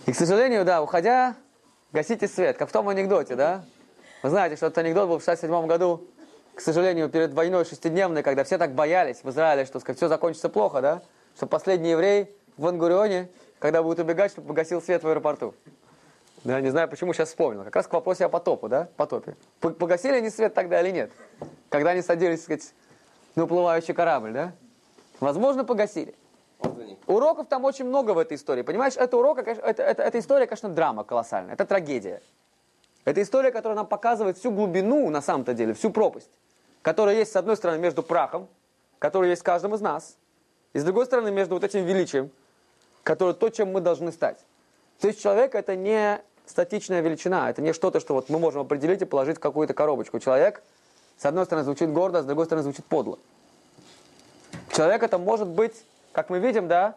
И, 0.07 0.13
к 0.13 0.15
сожалению, 0.15 0.65
да, 0.65 0.83
уходя, 0.83 1.37
гасите 1.93 2.29
свет, 2.29 2.57
как 2.57 2.69
в 2.69 2.73
том 2.73 2.89
анекдоте, 2.89 3.37
да? 3.37 3.65
Вы 4.23 4.31
знаете, 4.31 4.57
что 4.57 4.67
этот 4.67 4.79
анекдот 4.79 5.09
был 5.09 5.19
в 5.19 5.25
67 5.25 5.67
году, 5.67 6.07
к 6.55 6.61
сожалению, 6.61 7.09
перед 7.09 7.35
войной 7.35 7.65
шестидневной, 7.65 8.23
когда 8.23 8.45
все 8.45 8.57
так 8.57 8.75
боялись 8.75 9.21
в 9.23 9.31
Израиле, 9.31 9.67
что 9.67 9.81
сказать, 9.81 9.99
все 9.99 10.09
закончится 10.09 10.49
плохо, 10.49 10.81
да? 10.81 11.03
Что 11.37 11.47
последний 11.47 11.91
еврей 11.91 12.35
в 12.57 12.67
Ангурионе, 12.67 13.29
когда 13.59 13.83
будет 13.83 13.99
убегать, 13.99 14.33
чтобы 14.33 14.49
погасил 14.49 14.81
свет 14.81 15.03
в 15.03 15.09
аэропорту. 15.09 15.55
Да, 16.47 16.61
не 16.61 16.71
знаю, 16.71 16.89
почему 16.89 17.13
сейчас 17.13 17.31
вспомнил. 17.31 17.65
Как 17.65 17.75
раз 17.75 17.89
к 17.89 17.93
вопросу 17.93 18.25
о 18.25 18.29
потопу, 18.29 18.69
да? 18.69 18.89
Потопе. 18.97 19.37
Погасили 19.59 20.15
они 20.15 20.31
свет 20.31 20.55
тогда 20.55 20.81
или 20.81 20.93
нет? 20.93 21.11
Когда 21.71 21.91
они 21.91 22.03
садились, 22.03 22.39
так 22.39 22.45
сказать, 22.45 22.75
на 23.35 23.45
уплывающий 23.45 23.95
корабль, 23.95 24.33
да? 24.33 24.53
Возможно, 25.19 25.65
погасили. 25.65 26.15
Уроков 27.09 27.49
там 27.49 27.65
очень 27.65 27.85
много 27.85 28.13
в 28.13 28.19
этой 28.19 28.37
истории. 28.37 28.63
Понимаешь, 28.63 28.95
это 28.97 29.17
урок, 29.17 29.39
это, 29.39 29.61
это, 29.61 29.83
эта 29.83 30.19
история, 30.21 30.47
конечно, 30.47 30.69
драма 30.69 31.03
колоссальная. 31.03 31.55
Это 31.55 31.65
трагедия. 31.65 32.23
Это 33.05 33.21
история, 33.23 33.51
которая 33.51 33.75
нам 33.75 33.87
показывает 33.89 34.39
всю 34.39 34.53
глубину, 34.53 35.11
на 35.11 35.23
самом-то 35.23 35.53
деле, 35.53 35.75
всю 35.75 35.91
пропасть, 35.91 36.31
которая 36.83 37.17
есть, 37.17 37.33
с 37.33 37.37
одной 37.37 37.57
стороны, 37.57 37.79
между 37.81 38.05
прахом, 38.05 38.47
который 39.01 39.31
есть 39.31 39.43
в 39.43 39.45
каждом 39.45 39.75
из 39.75 39.81
нас, 39.81 40.17
и 40.75 40.79
с 40.79 40.85
другой 40.85 41.07
стороны, 41.07 41.33
между 41.33 41.57
вот 41.57 41.65
этим 41.65 41.85
величием, 41.85 42.31
которое 43.03 43.35
то, 43.35 43.49
чем 43.49 43.73
мы 43.73 43.81
должны 43.81 44.13
стать. 44.13 44.39
То 45.01 45.09
есть 45.09 45.21
человек 45.21 45.57
это 45.57 45.75
не 45.75 46.23
статичная 46.47 47.01
величина, 47.01 47.51
это 47.51 47.63
не 47.63 47.73
что-то, 47.73 48.01
что 48.01 48.15
вот 48.15 48.29
мы 48.29 48.39
можем 48.39 48.63
определить 48.63 49.03
и 49.03 49.05
положить 49.05 49.37
в 49.37 49.41
какую-то 49.41 49.75
коробочку. 49.75 50.19
Человек, 50.19 50.63
с 51.19 51.25
одной 51.27 51.45
стороны, 51.45 51.65
звучит 51.65 51.93
гордо, 51.93 52.21
а 52.21 52.23
с 52.23 52.27
другой 52.27 52.47
стороны, 52.47 52.63
звучит 52.63 52.85
подло. 52.85 53.19
Человек 54.73 55.03
это 55.03 55.19
может 55.19 55.49
быть, 55.49 55.75
как 56.13 56.31
мы 56.31 56.39
видим, 56.39 56.69
да, 56.69 56.97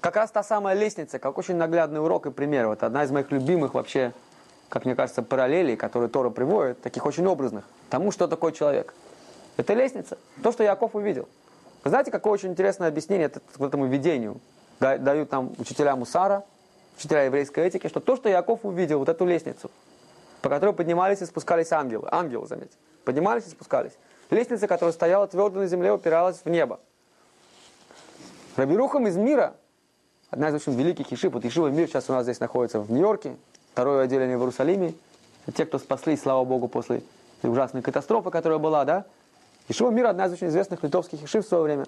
как 0.00 0.16
раз 0.16 0.30
та 0.30 0.42
самая 0.42 0.74
лестница, 0.74 1.18
как 1.18 1.38
очень 1.38 1.56
наглядный 1.56 2.00
урок 2.00 2.26
и 2.26 2.30
пример. 2.30 2.66
Вот 2.66 2.82
одна 2.82 3.04
из 3.04 3.10
моих 3.10 3.30
любимых 3.30 3.74
вообще, 3.74 4.12
как 4.68 4.84
мне 4.84 4.94
кажется, 4.94 5.22
параллелей, 5.22 5.76
которые 5.76 6.10
Тора 6.10 6.30
приводит, 6.30 6.82
таких 6.82 7.06
очень 7.06 7.26
образных, 7.26 7.64
тому, 7.88 8.10
что 8.10 8.28
такое 8.28 8.52
человек. 8.52 8.92
Это 9.56 9.72
лестница, 9.72 10.18
то, 10.42 10.52
что 10.52 10.62
Яков 10.62 10.94
увидел. 10.94 11.28
Вы 11.84 11.90
знаете, 11.90 12.10
какое 12.10 12.32
очень 12.32 12.50
интересное 12.50 12.88
объяснение 12.88 13.30
этому 13.58 13.86
видению 13.86 14.40
да- 14.80 14.98
дают 14.98 15.30
нам 15.30 15.52
учителя 15.58 15.96
Мусара, 15.96 16.44
учителя 16.96 17.22
еврейской 17.24 17.66
этики, 17.66 17.88
что 17.88 18.00
то, 18.00 18.16
что 18.16 18.28
Яков 18.28 18.60
увидел, 18.62 18.98
вот 18.98 19.08
эту 19.08 19.24
лестницу, 19.24 19.70
по 20.42 20.48
которой 20.48 20.74
поднимались 20.74 21.22
и 21.22 21.26
спускались 21.26 21.72
ангелы, 21.72 22.08
ангелы, 22.10 22.46
заметьте, 22.46 22.76
поднимались 23.04 23.46
и 23.46 23.50
спускались. 23.50 23.92
Лестница, 24.30 24.66
которая 24.66 24.92
стояла 24.92 25.26
твердо 25.26 25.60
на 25.60 25.66
земле, 25.66 25.92
упиралась 25.92 26.40
в 26.44 26.48
небо. 26.48 26.80
Рабирухам 28.56 29.06
из 29.06 29.16
мира, 29.16 29.56
одна 30.30 30.48
из 30.48 30.54
очень 30.54 30.74
великих 30.74 31.10
ешив, 31.10 31.32
вот 31.32 31.44
ешива 31.44 31.68
мир 31.68 31.88
сейчас 31.88 32.08
у 32.08 32.12
нас 32.12 32.24
здесь 32.24 32.40
находится 32.40 32.80
в 32.80 32.90
Нью-Йорке, 32.90 33.36
второе 33.72 34.04
отделение 34.04 34.36
в 34.36 34.40
Иерусалиме, 34.40 34.94
те, 35.54 35.66
кто 35.66 35.78
спаслись, 35.78 36.22
слава 36.22 36.44
Богу, 36.44 36.68
после 36.68 37.02
ужасной 37.42 37.82
катастрофы, 37.82 38.30
которая 38.30 38.58
была, 38.58 38.84
да? 38.84 39.04
Ешива 39.68 39.90
мира 39.90 40.10
одна 40.10 40.26
из 40.26 40.32
очень 40.32 40.48
известных 40.48 40.82
литовских 40.82 41.22
ешив 41.22 41.44
в 41.44 41.48
свое 41.48 41.64
время. 41.64 41.86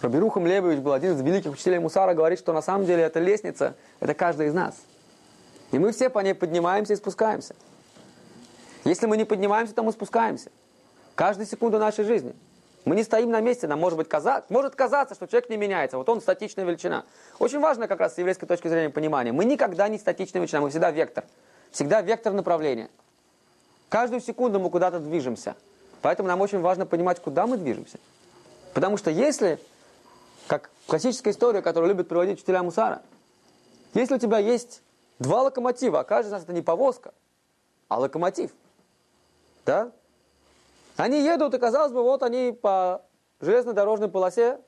Рабирухам 0.00 0.46
Лебович 0.46 0.78
был 0.78 0.92
один 0.92 1.14
из 1.14 1.20
великих 1.20 1.52
учителей 1.52 1.78
Мусара, 1.78 2.14
говорит, 2.14 2.38
что 2.38 2.52
на 2.52 2.62
самом 2.62 2.86
деле 2.86 3.02
эта 3.02 3.18
лестница, 3.18 3.74
это 4.00 4.14
каждый 4.14 4.48
из 4.48 4.54
нас. 4.54 4.76
И 5.72 5.78
мы 5.78 5.92
все 5.92 6.08
по 6.08 6.20
ней 6.20 6.34
поднимаемся 6.34 6.92
и 6.92 6.96
спускаемся. 6.96 7.54
Если 8.84 9.06
мы 9.06 9.16
не 9.16 9.24
поднимаемся, 9.24 9.74
то 9.74 9.82
мы 9.82 9.92
спускаемся. 9.92 10.50
Каждую 11.14 11.46
секунду 11.46 11.78
нашей 11.78 12.04
жизни. 12.04 12.34
Мы 12.84 12.94
не 12.94 13.02
стоим 13.02 13.30
на 13.30 13.40
месте, 13.40 13.66
нам 13.66 13.80
может 13.80 13.98
быть 13.98 14.08
казаться, 14.08 14.50
может 14.52 14.74
казаться, 14.74 15.14
что 15.14 15.26
человек 15.26 15.50
не 15.50 15.56
меняется. 15.56 15.98
Вот 15.98 16.08
он 16.08 16.20
статичная 16.20 16.64
величина. 16.64 17.04
Очень 17.38 17.58
важно 17.58 17.88
как 17.88 18.00
раз 18.00 18.14
с 18.14 18.18
еврейской 18.18 18.46
точки 18.46 18.68
зрения 18.68 18.88
понимания. 18.88 19.32
Мы 19.32 19.44
никогда 19.44 19.88
не 19.88 19.98
статичная 19.98 20.40
величина, 20.40 20.62
мы 20.62 20.70
всегда 20.70 20.90
вектор. 20.90 21.24
Всегда 21.70 22.00
вектор 22.00 22.32
направления. 22.32 22.88
Каждую 23.88 24.20
секунду 24.20 24.60
мы 24.60 24.70
куда-то 24.70 25.00
движемся. 25.00 25.54
Поэтому 26.00 26.28
нам 26.28 26.40
очень 26.40 26.60
важно 26.60 26.86
понимать, 26.86 27.20
куда 27.20 27.46
мы 27.46 27.56
движемся. 27.58 27.98
Потому 28.72 28.96
что 28.96 29.10
если, 29.10 29.58
как 30.48 30.70
классическая 30.86 31.30
история, 31.30 31.62
которую 31.62 31.90
любят 31.90 32.08
приводить 32.08 32.38
учителя 32.38 32.62
Мусара, 32.62 33.02
если 33.94 34.14
у 34.14 34.18
тебя 34.18 34.38
есть 34.38 34.82
два 35.18 35.42
локомотива, 35.42 36.00
а 36.00 36.20
из 36.20 36.30
нас 36.30 36.42
это 36.42 36.52
не 36.52 36.62
повозка, 36.62 37.14
а 37.88 37.98
локомотив, 37.98 38.50
да? 39.64 39.92
Они 40.96 41.22
едут, 41.22 41.54
и 41.54 41.58
казалось 41.58 41.92
бы, 41.92 42.02
вот 42.02 42.24
они 42.24 42.50
по 42.50 43.02
железнодорожной 43.40 44.08
полосе 44.08 44.60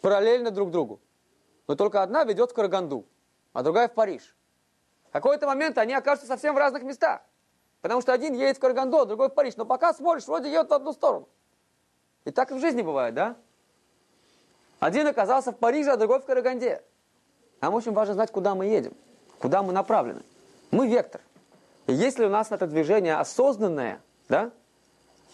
параллельно 0.00 0.50
друг 0.50 0.70
другу. 0.70 1.00
Но 1.68 1.76
только 1.76 2.02
одна 2.02 2.24
ведет 2.24 2.50
в 2.50 2.54
Караганду, 2.54 3.04
а 3.52 3.62
другая 3.62 3.88
в 3.88 3.94
Париж. 3.94 4.34
В 5.10 5.12
какой-то 5.12 5.46
момент 5.46 5.78
они 5.78 5.94
окажутся 5.94 6.26
совсем 6.26 6.54
в 6.54 6.58
разных 6.58 6.82
местах. 6.82 7.20
Потому 7.82 8.00
что 8.00 8.12
один 8.12 8.34
едет 8.34 8.56
в 8.56 8.60
Караганду, 8.60 8.98
а 8.98 9.06
другой 9.06 9.28
в 9.28 9.34
Париж. 9.34 9.56
Но 9.56 9.64
пока 9.64 9.94
смотришь, 9.94 10.26
вроде 10.26 10.48
едет 10.48 10.70
в 10.70 10.74
одну 10.74 10.92
сторону. 10.92 11.28
И 12.24 12.30
так 12.30 12.50
и 12.50 12.54
в 12.54 12.60
жизни 12.60 12.82
бывает, 12.82 13.14
да? 13.14 13.36
Один 14.80 15.06
оказался 15.06 15.52
в 15.52 15.56
Париже, 15.56 15.92
а 15.92 15.96
другой 15.96 16.20
в 16.20 16.24
Караганде. 16.24 16.82
Нам 17.60 17.74
очень 17.74 17.92
важно 17.92 18.14
знать, 18.14 18.32
куда 18.32 18.54
мы 18.54 18.64
едем, 18.64 18.94
куда 19.38 19.62
мы 19.62 19.72
направлены. 19.72 20.22
Мы 20.70 20.88
вектор. 20.88 21.20
И 21.86 21.92
если 21.92 22.24
у 22.24 22.30
нас 22.30 22.50
это 22.50 22.66
движение 22.66 23.16
осознанное, 23.16 24.00
да, 24.28 24.50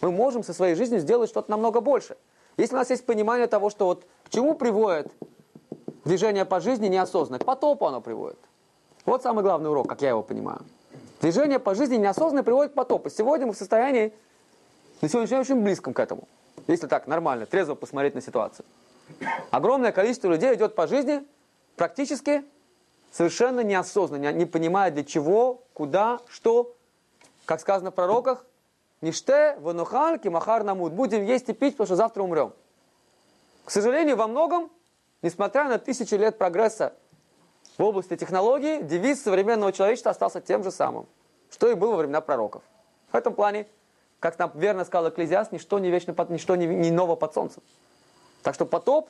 мы 0.01 0.11
можем 0.11 0.43
со 0.43 0.53
своей 0.53 0.75
жизнью 0.75 0.99
сделать 0.99 1.29
что-то 1.29 1.49
намного 1.49 1.79
больше. 1.79 2.17
Если 2.57 2.75
у 2.75 2.77
нас 2.77 2.89
есть 2.89 3.05
понимание 3.05 3.47
того, 3.47 3.69
что 3.69 3.85
вот 3.85 4.05
к 4.25 4.29
чему 4.29 4.53
приводит 4.53 5.11
движение 6.03 6.43
по 6.43 6.59
жизни 6.59 6.87
неосознанно, 6.87 7.39
к 7.39 7.45
потопу 7.45 7.85
оно 7.85 8.01
приводит. 8.01 8.39
Вот 9.05 9.23
самый 9.23 9.43
главный 9.43 9.69
урок, 9.69 9.87
как 9.87 10.01
я 10.01 10.09
его 10.09 10.23
понимаю. 10.23 10.59
Движение 11.21 11.59
по 11.59 11.73
жизни 11.73 11.95
неосознанно 11.95 12.43
приводит 12.43 12.73
к 12.73 12.75
потопу. 12.75 13.09
Сегодня 13.09 13.47
мы 13.47 13.53
в 13.53 13.57
состоянии, 13.57 14.13
на 15.01 15.07
сегодняшний 15.07 15.37
день 15.37 15.41
очень 15.41 15.63
близком 15.63 15.93
к 15.93 15.99
этому. 15.99 16.27
Если 16.67 16.87
так, 16.87 17.07
нормально, 17.07 17.45
трезво 17.45 17.75
посмотреть 17.75 18.13
на 18.13 18.21
ситуацию. 18.21 18.65
Огромное 19.51 19.91
количество 19.91 20.29
людей 20.29 20.53
идет 20.55 20.75
по 20.75 20.87
жизни 20.87 21.25
практически 21.75 22.43
совершенно 23.11 23.61
неосознанно, 23.61 24.31
не 24.31 24.45
понимая 24.45 24.91
для 24.91 25.03
чего, 25.03 25.63
куда, 25.73 26.19
что. 26.27 26.73
Как 27.45 27.61
сказано 27.61 27.91
в 27.91 27.95
пророках, 27.95 28.45
Ниште, 29.01 29.55
ванухан, 29.59 30.19
кимахар 30.19 30.63
намут. 30.63 30.93
Будем 30.93 31.23
есть 31.23 31.47
и 31.49 31.53
пить, 31.53 31.75
потому 31.75 31.85
что 31.85 31.95
завтра 31.95 32.23
умрем. 32.23 32.53
К 33.63 33.71
сожалению, 33.71 34.15
во 34.15 34.27
многом, 34.27 34.71
несмотря 35.21 35.65
на 35.65 35.77
тысячи 35.77 36.15
лет 36.15 36.37
прогресса 36.37 36.93
в 37.77 37.83
области 37.83 38.15
технологий, 38.15 38.81
девиз 38.81 39.21
современного 39.21 39.71
человечества 39.71 40.11
остался 40.11 40.41
тем 40.41 40.63
же 40.63 40.71
самым, 40.71 41.05
что 41.51 41.69
и 41.69 41.75
было 41.75 41.91
во 41.91 41.97
времена 41.97 42.21
пророков. 42.21 42.63
В 43.11 43.15
этом 43.15 43.35
плане, 43.35 43.67
как 44.19 44.39
нам 44.39 44.51
верно 44.55 44.83
сказал 44.83 45.09
Экклезиаст, 45.09 45.51
ничто 45.51 45.77
не 45.77 45.91
вечно, 45.91 46.15
ничто 46.29 46.55
не, 46.55 46.65
не 46.65 46.89
ново 46.89 47.15
под 47.15 47.33
солнцем. 47.33 47.61
Так 48.47 48.55
что 48.55 48.65
потоп, 48.65 49.09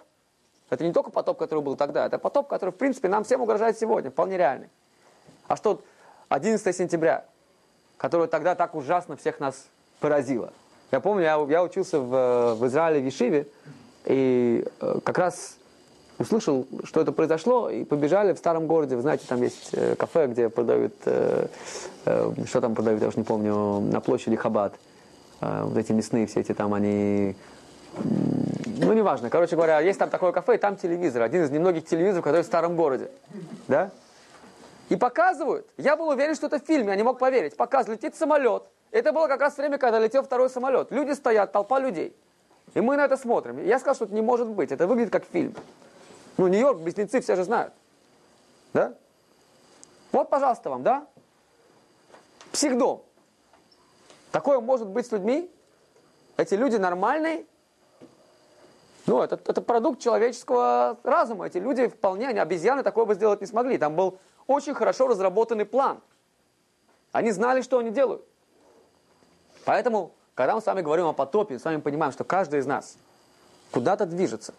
это 0.72 0.84
не 0.84 0.92
только 0.92 1.12
потоп, 1.12 1.38
который 1.38 1.60
был 1.60 1.76
тогда, 1.76 2.08
это 2.08 2.18
потоп, 2.18 2.48
который, 2.48 2.72
в 2.72 2.76
принципе, 2.76 3.08
нам 3.08 3.24
всем 3.24 3.40
угрожает 3.40 3.78
сегодня, 3.78 4.10
вполне 4.10 4.36
реальный. 4.36 4.68
А 5.48 5.56
что 5.56 5.80
11 6.30 6.76
сентября, 6.76 7.24
которое 7.98 8.28
тогда 8.28 8.56
так 8.56 8.74
ужасно 8.74 9.16
всех 9.16 9.40
нас 9.40 9.68
поразило. 10.00 10.54
Я 10.90 11.02
помню, 11.02 11.22
я, 11.22 11.36
я 11.50 11.64
учился 11.64 12.00
в, 12.00 12.56
в 12.56 12.66
Израиле, 12.66 13.00
в 13.00 13.06
Ешиве, 13.06 13.46
и 14.06 14.66
э, 14.82 15.00
как 15.04 15.20
раз 15.20 15.58
услышал, 16.18 16.66
что 16.84 17.02
это 17.02 17.12
произошло, 17.12 17.70
и 17.70 17.84
побежали 17.84 18.34
в 18.34 18.40
старом 18.40 18.66
городе. 18.66 18.96
Вы 18.96 19.04
знаете, 19.04 19.28
там 19.28 19.44
есть 19.44 19.70
э, 19.74 19.96
кафе, 19.98 20.26
где 20.26 20.50
продают, 20.50 20.96
э, 21.06 21.46
э, 22.06 22.34
что 22.48 22.60
там 22.60 22.74
продают, 22.74 23.04
я 23.04 23.10
уж 23.10 23.16
не 23.16 23.24
помню, 23.24 23.82
на 23.82 24.02
площади 24.02 24.36
Хабад. 24.36 24.74
Э, 25.42 25.62
вот 25.64 25.78
эти 25.78 25.92
мясные 25.92 26.26
все 26.26 26.40
эти 26.40 26.56
там, 26.56 26.74
они... 26.74 27.36
Ну, 28.80 28.94
неважно. 28.94 29.30
Короче 29.30 29.56
говоря, 29.56 29.80
есть 29.80 29.98
там 30.00 30.10
такое 30.10 30.32
кафе, 30.32 30.56
и 30.56 30.58
там 30.58 30.78
телевизор. 30.78 31.22
Один 31.24 31.44
из 31.44 31.50
немногих 31.50 31.86
телевизоров, 31.86 32.24
который 32.24 32.44
в 32.44 32.46
старом 32.46 32.76
городе. 32.76 33.10
Да? 33.68 33.92
И 34.90 34.96
показывают. 34.96 35.68
Я 35.78 35.96
был 35.96 36.10
уверен, 36.10 36.36
что 36.36 36.48
это 36.48 36.60
в 36.60 36.66
фильме, 36.66 36.90
я 36.90 36.96
не 36.96 37.04
мог 37.04 37.20
поверить. 37.20 37.58
Показывают, 37.58 38.02
летит 38.02 38.16
самолет. 38.16 38.64
Это 38.92 39.12
было 39.12 39.28
как 39.28 39.42
раз 39.42 39.58
время, 39.58 39.78
когда 39.78 40.00
летел 40.00 40.24
второй 40.24 40.50
самолет. 40.50 40.92
Люди 40.92 41.12
стоят, 41.12 41.52
толпа 41.52 41.80
людей. 41.80 42.16
И 42.74 42.82
мы 42.82 42.96
на 42.98 43.06
это 43.06 43.18
смотрим. 43.18 43.64
Я 43.66 43.80
сказал, 43.80 43.96
что 43.96 44.06
это 44.06 44.14
не 44.14 44.22
может 44.22 44.48
быть. 44.48 44.72
Это 44.72 44.88
выглядит 44.88 45.12
как 45.12 45.26
фильм. 45.26 45.56
Ну, 46.38 46.48
Нью-Йорк, 46.48 46.80
близнецы 46.80 47.20
все 47.22 47.36
же 47.36 47.44
знают. 47.44 47.74
Да? 48.74 48.94
Вот, 50.12 50.30
пожалуйста, 50.30 50.70
вам, 50.70 50.84
да? 50.84 51.08
Психдом. 52.52 53.04
Такое 54.32 54.60
может 54.60 54.88
быть 54.88 55.08
с 55.08 55.12
людьми? 55.12 55.52
Эти 56.38 56.54
люди 56.54 56.76
нормальные? 56.76 57.46
Ну, 59.08 59.22
это, 59.22 59.40
это 59.46 59.62
продукт 59.62 60.02
человеческого 60.02 60.98
разума. 61.04 61.48
Эти 61.48 61.58
люди 61.58 61.88
вполне, 61.88 62.28
они 62.28 62.40
обезьяны 62.40 62.84
такое 62.84 63.06
бы 63.06 63.16
сделать 63.16 63.40
не 63.40 63.48
смогли. 63.48 63.78
Там 63.78 63.96
был 63.96 64.20
очень 64.48 64.74
хорошо 64.74 65.08
разработанный 65.08 65.66
план. 65.66 66.02
Они 67.14 67.32
знали, 67.32 67.62
что 67.62 67.80
они 67.80 67.90
делают. 67.90 68.22
Поэтому, 69.64 70.12
когда 70.36 70.56
мы 70.56 70.62
с 70.62 70.66
вами 70.66 70.82
говорим 70.82 71.06
о 71.06 71.14
потопе, 71.14 71.58
с 71.58 71.64
вами 71.64 71.80
понимаем, 71.80 72.12
что 72.12 72.26
каждый 72.26 72.60
из 72.60 72.66
нас 72.66 72.98
куда-то 73.72 74.06
движется. 74.06 74.54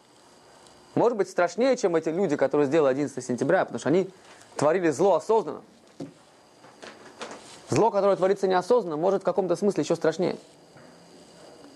Может 0.94 1.18
быть, 1.18 1.28
страшнее, 1.28 1.76
чем 1.76 1.94
эти 1.94 2.08
люди, 2.08 2.36
которые 2.36 2.66
сделали 2.66 2.92
11 2.92 3.22
сентября, 3.22 3.66
потому 3.66 3.78
что 3.78 3.90
они 3.90 4.10
творили 4.56 4.88
зло 4.88 5.16
осознанно. 5.16 5.60
Зло, 7.68 7.90
которое 7.90 8.16
творится 8.16 8.48
неосознанно, 8.48 8.96
может 8.96 9.20
в 9.20 9.24
каком-то 9.26 9.56
смысле 9.56 9.82
еще 9.82 9.94
страшнее. 9.94 10.38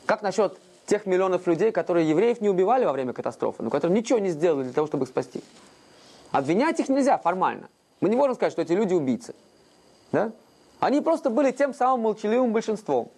Как 0.07 0.23
насчет 0.23 0.59
тех 0.87 1.07
миллионов 1.07 1.47
людей, 1.47 1.73
которые 1.73 2.09
евреев 2.09 2.41
не 2.41 2.49
убивали 2.49 2.85
во 2.85 2.93
время 2.93 3.13
катастрофы, 3.13 3.63
но 3.63 3.71
которые 3.71 3.99
ничего 3.99 4.19
не 4.19 4.31
сделали 4.31 4.65
для 4.65 4.73
того, 4.73 4.87
чтобы 4.87 5.05
их 5.05 5.11
спасти? 5.11 5.43
Обвинять 6.31 6.81
их 6.81 6.89
нельзя 6.89 7.19
формально. 7.19 7.69
Мы 8.01 8.09
не 8.09 8.17
можем 8.17 8.35
сказать, 8.35 8.53
что 8.53 8.63
эти 8.63 8.73
люди 8.73 8.95
убийцы. 8.95 9.35
Да? 10.11 10.33
Они 10.81 11.01
просто 11.01 11.31
были 11.31 11.53
тем 11.53 11.75
самым 11.75 12.01
молчаливым 12.01 12.53
большинством, 12.53 13.11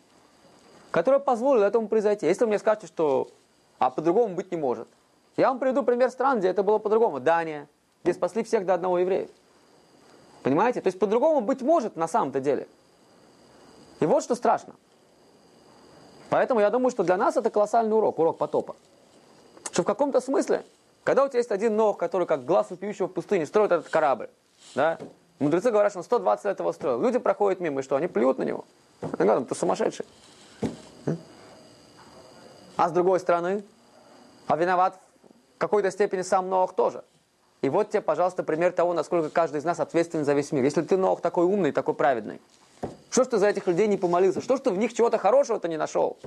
которое 0.90 1.20
позволило 1.20 1.64
этому 1.64 1.88
произойти. 1.88 2.26
Если 2.26 2.44
вы 2.44 2.48
мне 2.48 2.58
скажете, 2.58 2.86
что 2.86 3.28
а 3.78 3.90
по-другому 3.90 4.34
быть 4.34 4.50
не 4.50 4.56
может. 4.56 4.88
Я 5.36 5.48
вам 5.48 5.58
приведу 5.58 5.82
пример 5.82 6.10
стран, 6.10 6.38
где 6.38 6.48
это 6.48 6.62
было 6.62 6.78
по-другому. 6.78 7.20
Дания, 7.20 7.68
где 8.02 8.12
спасли 8.12 8.42
всех 8.44 8.64
до 8.66 8.74
одного 8.74 8.98
еврея. 8.98 9.28
Понимаете? 10.42 10.80
То 10.80 10.88
есть 10.88 10.98
по-другому 10.98 11.40
быть 11.40 11.62
может 11.62 11.96
на 11.96 12.06
самом-то 12.06 12.40
деле. 12.40 12.68
И 14.00 14.06
вот 14.06 14.22
что 14.22 14.34
страшно. 14.34 14.74
Поэтому 16.30 16.60
я 16.60 16.70
думаю, 16.70 16.90
что 16.90 17.04
для 17.04 17.16
нас 17.16 17.36
это 17.36 17.50
колоссальный 17.50 17.96
урок, 17.96 18.18
урок 18.18 18.38
потопа. 18.38 18.76
Что 19.70 19.82
в 19.82 19.86
каком-то 19.86 20.20
смысле, 20.20 20.64
когда 21.04 21.24
у 21.24 21.28
тебя 21.28 21.38
есть 21.38 21.50
один 21.50 21.76
ног, 21.76 21.98
который 21.98 22.26
как 22.26 22.44
глаз 22.44 22.70
вопиющего 22.70 23.06
в 23.06 23.12
пустыне 23.12 23.46
строит 23.46 23.72
этот 23.72 23.88
корабль, 23.88 24.30
да, 24.74 24.98
мудрецы 25.38 25.70
говорят, 25.70 25.92
что 25.92 26.00
он 26.00 26.04
120 26.04 26.44
лет 26.44 26.58
его 26.58 26.72
строил. 26.72 27.00
Люди 27.00 27.18
проходят 27.18 27.60
мимо, 27.60 27.80
и 27.80 27.82
что, 27.82 27.96
они 27.96 28.06
плюют 28.06 28.38
на 28.38 28.44
него. 28.44 28.64
Они 29.00 29.28
говорят, 29.28 29.48
ты 29.48 29.54
сумасшедший. 29.54 30.06
А 32.76 32.88
с 32.88 32.92
другой 32.92 33.20
стороны, 33.20 33.64
а 34.46 34.56
виноват 34.56 34.98
в 35.56 35.58
какой-то 35.58 35.90
степени 35.90 36.22
сам 36.22 36.48
Ноах 36.48 36.74
тоже. 36.74 37.04
И 37.62 37.68
вот 37.68 37.90
тебе, 37.90 38.02
пожалуйста, 38.02 38.42
пример 38.42 38.72
того, 38.72 38.92
насколько 38.92 39.30
каждый 39.30 39.58
из 39.58 39.64
нас 39.64 39.80
ответственен 39.80 40.24
за 40.24 40.34
весь 40.34 40.52
мир. 40.52 40.64
Если 40.64 40.82
ты, 40.82 40.96
Ноах, 40.96 41.20
такой 41.20 41.46
умный, 41.46 41.72
такой 41.72 41.94
праведный, 41.94 42.40
что 43.14 43.22
ж 43.22 43.28
ты 43.28 43.38
за 43.38 43.46
этих 43.46 43.68
людей 43.68 43.86
не 43.86 43.96
помолился? 43.96 44.40
Что 44.40 44.56
ж 44.56 44.60
ты 44.60 44.70
в 44.72 44.76
них 44.76 44.92
чего-то 44.92 45.18
хорошего-то 45.18 45.68
не 45.68 45.76
нашел? 45.76 46.18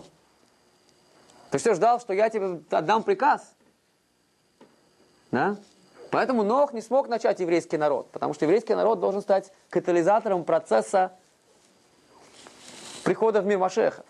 Ты 1.52 1.58
все 1.58 1.74
ждал, 1.74 2.00
что 2.00 2.14
я 2.14 2.30
тебе 2.30 2.62
отдам 2.70 3.04
приказ? 3.04 3.42
Да? 5.32 5.58
Поэтому 6.12 6.44
Нох 6.44 6.72
не 6.72 6.80
смог 6.80 7.10
начать 7.10 7.42
еврейский 7.42 7.76
народ, 7.76 8.10
потому 8.12 8.34
что 8.34 8.46
еврейский 8.46 8.74
народ 8.74 9.02
должен 9.02 9.22
стать 9.22 9.52
катализатором 9.70 10.46
процесса 10.46 11.12
прихода 13.04 13.42
в 13.42 13.46
мир 13.46 13.58
Машеха. 13.58 14.06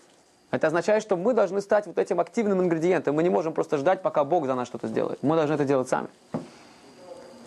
Это 0.51 0.67
означает, 0.67 1.01
что 1.01 1.17
мы 1.17 1.33
должны 1.33 1.61
стать 1.61 1.87
вот 1.87 1.97
этим 1.97 2.19
активным 2.19 2.61
ингредиентом. 2.61 3.15
Мы 3.15 3.23
не 3.23 3.29
можем 3.29 3.53
просто 3.53 3.77
ждать, 3.77 4.03
пока 4.03 4.23
Бог 4.23 4.45
за 4.45 4.53
нас 4.53 4.67
что-то 4.67 4.87
сделает. 4.87 5.23
Мы 5.23 5.35
должны 5.35 5.55
это 5.55 5.65
делать 5.65 5.89
сами. 5.89 6.09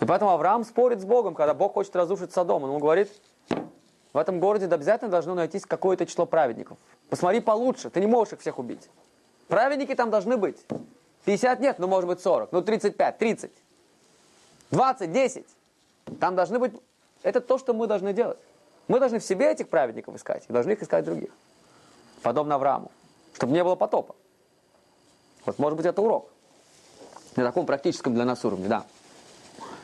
И 0.01 0.05
поэтому 0.05 0.33
Авраам 0.33 0.64
спорит 0.64 1.01
с 1.01 1.05
Богом, 1.05 1.37
когда 1.37 1.55
Бог 1.55 1.74
хочет 1.74 1.95
разрушить 1.95 2.33
Содом. 2.33 2.64
Он 2.64 2.70
ему 2.70 2.81
говорит, 2.81 3.12
в 4.12 4.18
этом 4.18 4.40
городе 4.40 4.66
обязательно 4.66 5.11
должно 5.11 5.34
найтись 5.34 5.66
какое-то 5.66 6.06
число 6.06 6.26
праведников. 6.26 6.78
Посмотри 7.08 7.40
получше, 7.40 7.90
ты 7.90 8.00
не 8.00 8.06
можешь 8.06 8.34
их 8.34 8.40
всех 8.40 8.58
убить. 8.58 8.88
Праведники 9.48 9.94
там 9.94 10.11
должны 10.11 10.36
быть. 10.36 10.58
50 11.24 11.61
нет, 11.61 11.78
ну 11.78 11.86
может 11.86 12.08
быть 12.08 12.20
40, 12.20 12.52
ну 12.52 12.62
35, 12.62 13.18
30, 13.18 13.50
20, 14.70 15.12
10. 15.12 15.46
Там 16.18 16.34
должны 16.34 16.58
быть... 16.58 16.72
Это 17.22 17.40
то, 17.40 17.58
что 17.58 17.74
мы 17.74 17.86
должны 17.86 18.12
делать. 18.12 18.38
Мы 18.88 18.98
должны 18.98 19.18
в 19.18 19.24
себе 19.24 19.52
этих 19.52 19.68
праведников 19.68 20.16
искать 20.16 20.44
и 20.48 20.52
должны 20.52 20.72
их 20.72 20.82
искать 20.82 21.04
других 21.04 21.30
подобно 22.22 22.54
Аврааму, 22.54 22.90
чтобы 23.34 23.52
не 23.52 23.64
было 23.64 23.76
потопа. 23.76 24.14
Вот, 25.46 25.58
может 25.58 25.76
быть, 25.76 25.86
это 25.86 26.02
урок. 26.02 26.30
На 27.36 27.44
таком 27.44 27.66
практическом 27.66 28.14
для 28.14 28.24
нас 28.24 28.44
уровне, 28.44 28.68
да. 28.68 28.84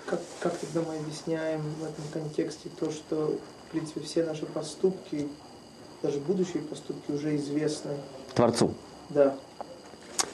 Как, 0.04 0.20
как 0.40 0.56
тогда 0.58 0.82
мы 0.82 0.96
объясняем 0.96 1.62
в 1.62 1.84
этом 1.84 2.04
контексте 2.12 2.68
то, 2.68 2.90
что, 2.90 3.38
в 3.66 3.70
принципе, 3.72 4.00
все 4.00 4.24
наши 4.24 4.46
поступки, 4.46 5.28
даже 6.02 6.18
будущие 6.20 6.62
поступки 6.62 7.10
уже 7.10 7.36
известны? 7.36 7.92
Творцу. 8.34 8.74
Да. 9.10 9.34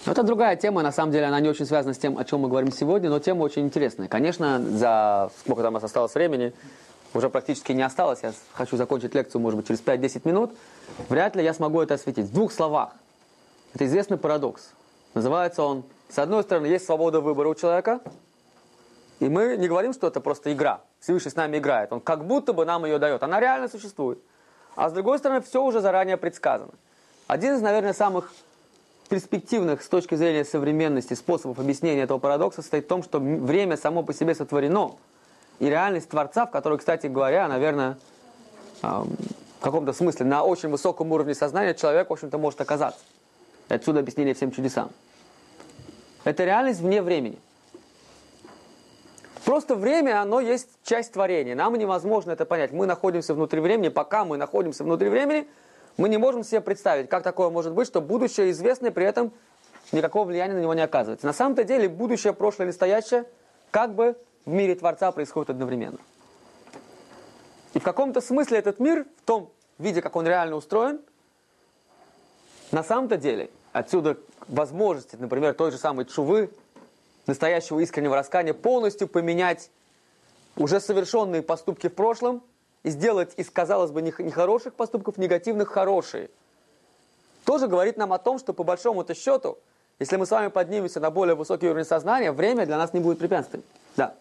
Но 0.07 0.13
это 0.13 0.23
другая 0.23 0.57
тема, 0.57 0.83
на 0.83 0.93
самом 0.93 1.13
деле 1.13 1.27
она 1.27 1.41
не 1.41 1.49
очень 1.49 1.67
связана 1.67 1.95
с 1.95 1.99
тем, 1.99 2.19
о 2.19 2.25
чем 2.25 2.41
мы 2.41 2.49
говорим 2.49 2.73
сегодня, 2.73 3.09
но 3.09 3.19
тема 3.19 3.43
очень 3.43 3.63
интересная. 3.63 4.09
Конечно, 4.09 4.61
за 4.61 5.31
сколько 5.41 5.63
там 5.63 5.73
у 5.73 5.77
нас 5.77 5.85
осталось 5.85 6.15
времени, 6.15 6.53
уже 7.15 7.31
практически 7.31 7.73
не 7.73 7.83
осталось, 7.83 8.21
я 8.23 8.33
хочу 8.53 8.77
закончить 8.77 9.15
лекцию, 9.15 9.41
может 9.41 9.59
быть, 9.59 9.67
через 9.69 9.81
5-10 9.81 10.23
минут, 10.25 10.53
вряд 11.09 11.37
ли 11.37 11.45
я 11.45 11.55
смогу 11.55 11.81
это 11.81 11.95
осветить. 11.95 12.27
В 12.27 12.33
двух 12.33 12.53
словах. 12.53 12.91
Это 13.75 13.87
известный 13.87 14.19
парадокс. 14.19 14.71
Называется 15.15 15.63
он, 15.63 15.85
с 16.09 16.19
одной 16.19 16.43
стороны, 16.43 16.67
есть 16.67 16.85
свобода 16.85 17.21
выбора 17.21 17.49
у 17.49 17.55
человека, 17.55 18.01
и 19.21 19.29
мы 19.29 19.57
не 19.57 19.69
говорим, 19.69 19.93
что 19.93 20.09
это 20.09 20.21
просто 20.21 20.53
игра. 20.53 20.81
Всевышний 21.03 21.31
с 21.31 21.37
нами 21.37 21.59
играет. 21.59 21.93
Он 21.93 22.01
как 22.01 22.25
будто 22.25 22.55
бы 22.55 22.65
нам 22.65 22.87
ее 22.87 22.99
дает. 22.99 23.23
Она 23.23 23.41
реально 23.41 23.69
существует. 23.69 24.19
А 24.75 24.89
с 24.89 24.95
другой 24.95 25.19
стороны, 25.19 25.43
все 25.43 25.63
уже 25.63 25.81
заранее 25.81 26.17
предсказано. 26.17 26.73
Один 27.27 27.57
из, 27.57 27.61
наверное, 27.61 27.93
самых 27.93 28.33
перспективных 29.11 29.83
с 29.83 29.89
точки 29.89 30.15
зрения 30.15 30.47
современности 30.47 31.13
способов 31.13 31.59
объяснения 31.59 32.03
этого 32.03 32.19
парадокса 32.19 32.63
состоит 32.63 32.87
в 32.87 32.89
том, 32.89 33.03
что 33.03 33.19
время 33.19 33.77
само 33.77 34.03
по 34.03 34.15
себе 34.15 34.35
сотворено– 34.35 34.93
и 35.63 35.67
реальность 35.67 36.09
Творца, 36.09 36.47
в 36.47 36.51
которой, 36.51 36.77
кстати 36.77 37.07
говоря, 37.07 37.47
наверное, 37.47 37.97
в 38.81 39.07
каком-то 39.61 39.93
смысле 39.93 40.27
на 40.27 40.43
очень 40.43 40.69
высоком 40.71 41.13
уровне 41.13 41.37
сознания 41.37 41.73
человек, 41.75 42.11
в 42.11 42.13
общем-то, 42.13 42.37
может 42.37 42.61
оказаться. 42.61 43.01
Отсюда 43.69 44.01
объяснение 44.01 44.35
всем 44.35 44.51
чудесам. 44.51 44.91
Это 46.25 46.45
реальность 46.45 46.81
вне 46.81 47.01
времени. 47.01 47.39
Просто 49.45 49.75
время, 49.75 50.21
оно 50.21 50.41
есть 50.41 50.69
часть 50.85 51.13
творения. 51.13 51.55
Нам 51.55 51.75
невозможно 51.75 52.31
это 52.31 52.45
понять. 52.45 52.73
Мы 52.73 52.87
находимся 52.87 53.35
внутри 53.35 53.61
времени. 53.61 53.89
Пока 53.89 54.25
мы 54.25 54.37
находимся 54.37 54.85
внутри 54.85 55.09
времени, 55.09 55.49
мы 55.97 56.09
не 56.09 56.17
можем 56.17 56.45
себе 56.45 56.61
представить, 56.61 57.09
как 57.09 57.23
такое 57.23 57.51
может 57.51 57.73
быть, 57.73 57.87
что 57.89 58.01
будущее 58.01 58.51
известно, 58.53 58.87
и 58.87 58.91
при 58.91 59.05
этом 59.05 59.33
никакого 59.91 60.27
влияния 60.27 60.55
на 60.55 60.61
него 60.61 60.75
не 60.75 60.83
оказывается. 60.83 61.27
На 61.27 61.33
самом-то 61.33 61.65
деле, 61.65 61.89
будущее, 61.89 62.33
прошлое 62.33 62.67
или 62.67 62.73
настоящее, 62.73 63.25
как 63.71 63.95
бы 63.95 64.17
в 64.47 64.51
мире 64.51 64.75
Творца 64.75 65.11
происходит 65.11 65.51
одновременно. 65.51 65.99
И 67.75 67.79
в 67.79 67.83
каком-то 67.83 68.21
смысле 68.21 68.59
этот 68.59 68.79
мир, 68.79 69.07
в 69.23 69.27
том 69.27 69.51
виде, 69.79 70.03
как 70.03 70.15
он 70.15 70.27
реально 70.27 70.57
устроен, 70.57 71.01
на 72.71 72.83
самом-то 72.83 73.17
деле, 73.17 73.51
отсюда 73.73 74.19
возможности, 74.47 75.17
например, 75.17 75.55
той 75.55 75.71
же 75.71 75.79
самой 75.79 76.05
чувы, 76.05 76.51
настоящего 77.27 77.81
искреннего 77.81 78.17
раскаяния, 78.17 78.55
полностью 78.55 79.09
поменять 79.09 79.71
уже 80.57 80.81
совершенные 80.81 81.43
поступки 81.43 81.89
в 81.89 81.95
прошлом 81.95 82.43
и 82.83 82.91
сделать 82.91 83.33
из, 83.37 83.51
казалось 83.51 83.91
бы, 83.91 84.03
нехороших 84.03 84.75
поступков 84.75 85.19
негативных 85.19 85.69
хорошие. 85.69 86.31
Тоже 87.45 87.69
говорит 87.69 87.97
нам 87.97 88.13
о 88.13 88.19
том, 88.19 88.39
что 88.39 88.53
по 88.53 88.65
большому-то 88.65 89.15
счету, 89.15 89.59
если 89.99 90.17
мы 90.17 90.27
с 90.27 90.31
вами 90.31 90.49
поднимемся 90.49 91.01
на 91.01 91.11
более 91.11 91.35
высокий 91.35 91.69
уровень 91.69 91.85
сознания, 91.85 92.33
время 92.33 92.67
для 92.67 92.77
нас 92.77 92.93
не 92.93 93.01
будет 93.01 93.19
препятствием. 93.19 93.65
Да. 93.97 94.15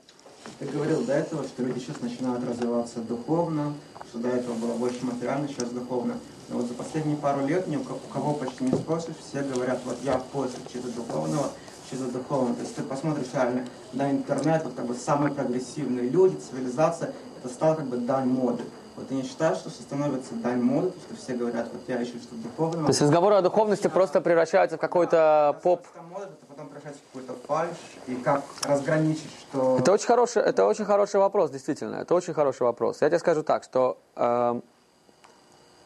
Ты 0.60 0.66
говорил 0.66 1.04
до 1.04 1.14
этого, 1.14 1.44
что 1.44 1.64
люди 1.64 1.80
сейчас 1.80 2.02
начинают 2.02 2.44
развиваться 2.48 3.00
духовно, 3.00 3.76
что 4.10 4.20
до 4.20 4.30
этого 4.30 4.54
было 4.56 4.74
больше 4.74 5.06
материально, 5.06 5.48
сейчас 5.48 5.70
духовно. 5.70 6.20
Но 6.50 6.58
вот 6.58 6.68
за 6.68 6.74
последние 6.74 7.16
пару 7.18 7.46
лет 7.46 7.68
ни 7.68 7.78
у 7.78 7.84
кого 7.84 8.34
почти 8.34 8.64
не 8.64 8.74
спросишь, 8.74 9.16
все 9.18 9.42
говорят, 9.42 9.80
вот 9.86 9.98
я 10.04 10.18
в 10.18 10.26
поиске 10.26 10.60
чего-то 10.72 10.96
духовного, 10.96 11.52
духовного. 12.00 12.56
То 12.56 12.62
есть 12.62 12.76
ты 12.76 12.84
посмотришь 12.84 13.28
реально 13.34 13.66
на 13.94 14.12
интернет, 14.12 14.64
вот 14.64 14.74
как 14.76 14.86
бы 14.86 14.96
самые 14.96 15.34
прогрессивные 15.34 16.10
люди, 16.10 16.38
цивилизация, 16.38 17.14
это 17.44 17.54
стало 17.54 17.76
как 17.76 17.86
бы 17.86 17.98
дань 17.98 18.28
моды. 18.28 18.64
Вот 18.96 19.08
ты 19.08 19.16
не 19.16 19.24
считаешь, 19.24 19.58
что 19.58 19.70
становится 19.70 20.36
дань 20.36 20.62
моды, 20.62 20.92
что 21.06 21.16
все 21.16 21.34
говорят, 21.34 21.68
вот 21.72 21.82
я 21.88 22.04
ищу 22.04 22.18
что-то 22.20 22.44
духовное. 22.44 22.84
То 22.84 22.90
есть 22.90 23.02
разговоры 23.02 23.36
о 23.36 23.42
духовности 23.42 23.88
просто 23.88 24.22
превращаются 24.22 24.78
в 24.78 24.80
какой-то 24.80 25.60
поп... 25.64 25.86
Мода, 26.12 26.26
это 26.26 26.46
потом 26.48 26.68
превращается 26.68 27.02
в 27.02 27.14
какой-то 27.14 27.48
фальш, 27.48 27.78
и 28.08 28.16
как 28.16 28.44
разграничить, 28.64 29.32
что... 29.40 29.78
Это 29.80 29.94
очень 29.94 30.08
хороший, 30.08 30.44
это 30.44 30.66
очень 30.66 30.86
хороший 30.86 31.20
вопрос, 31.20 31.52
действительно. 31.52 31.96
Это 31.96 32.14
очень 32.14 32.34
хороший 32.34 32.64
вопрос. 32.64 33.02
Я 33.02 33.08
тебе 33.08 33.20
скажу 33.20 33.44
так, 33.44 33.64
что 33.64 33.98
э, 34.16 34.62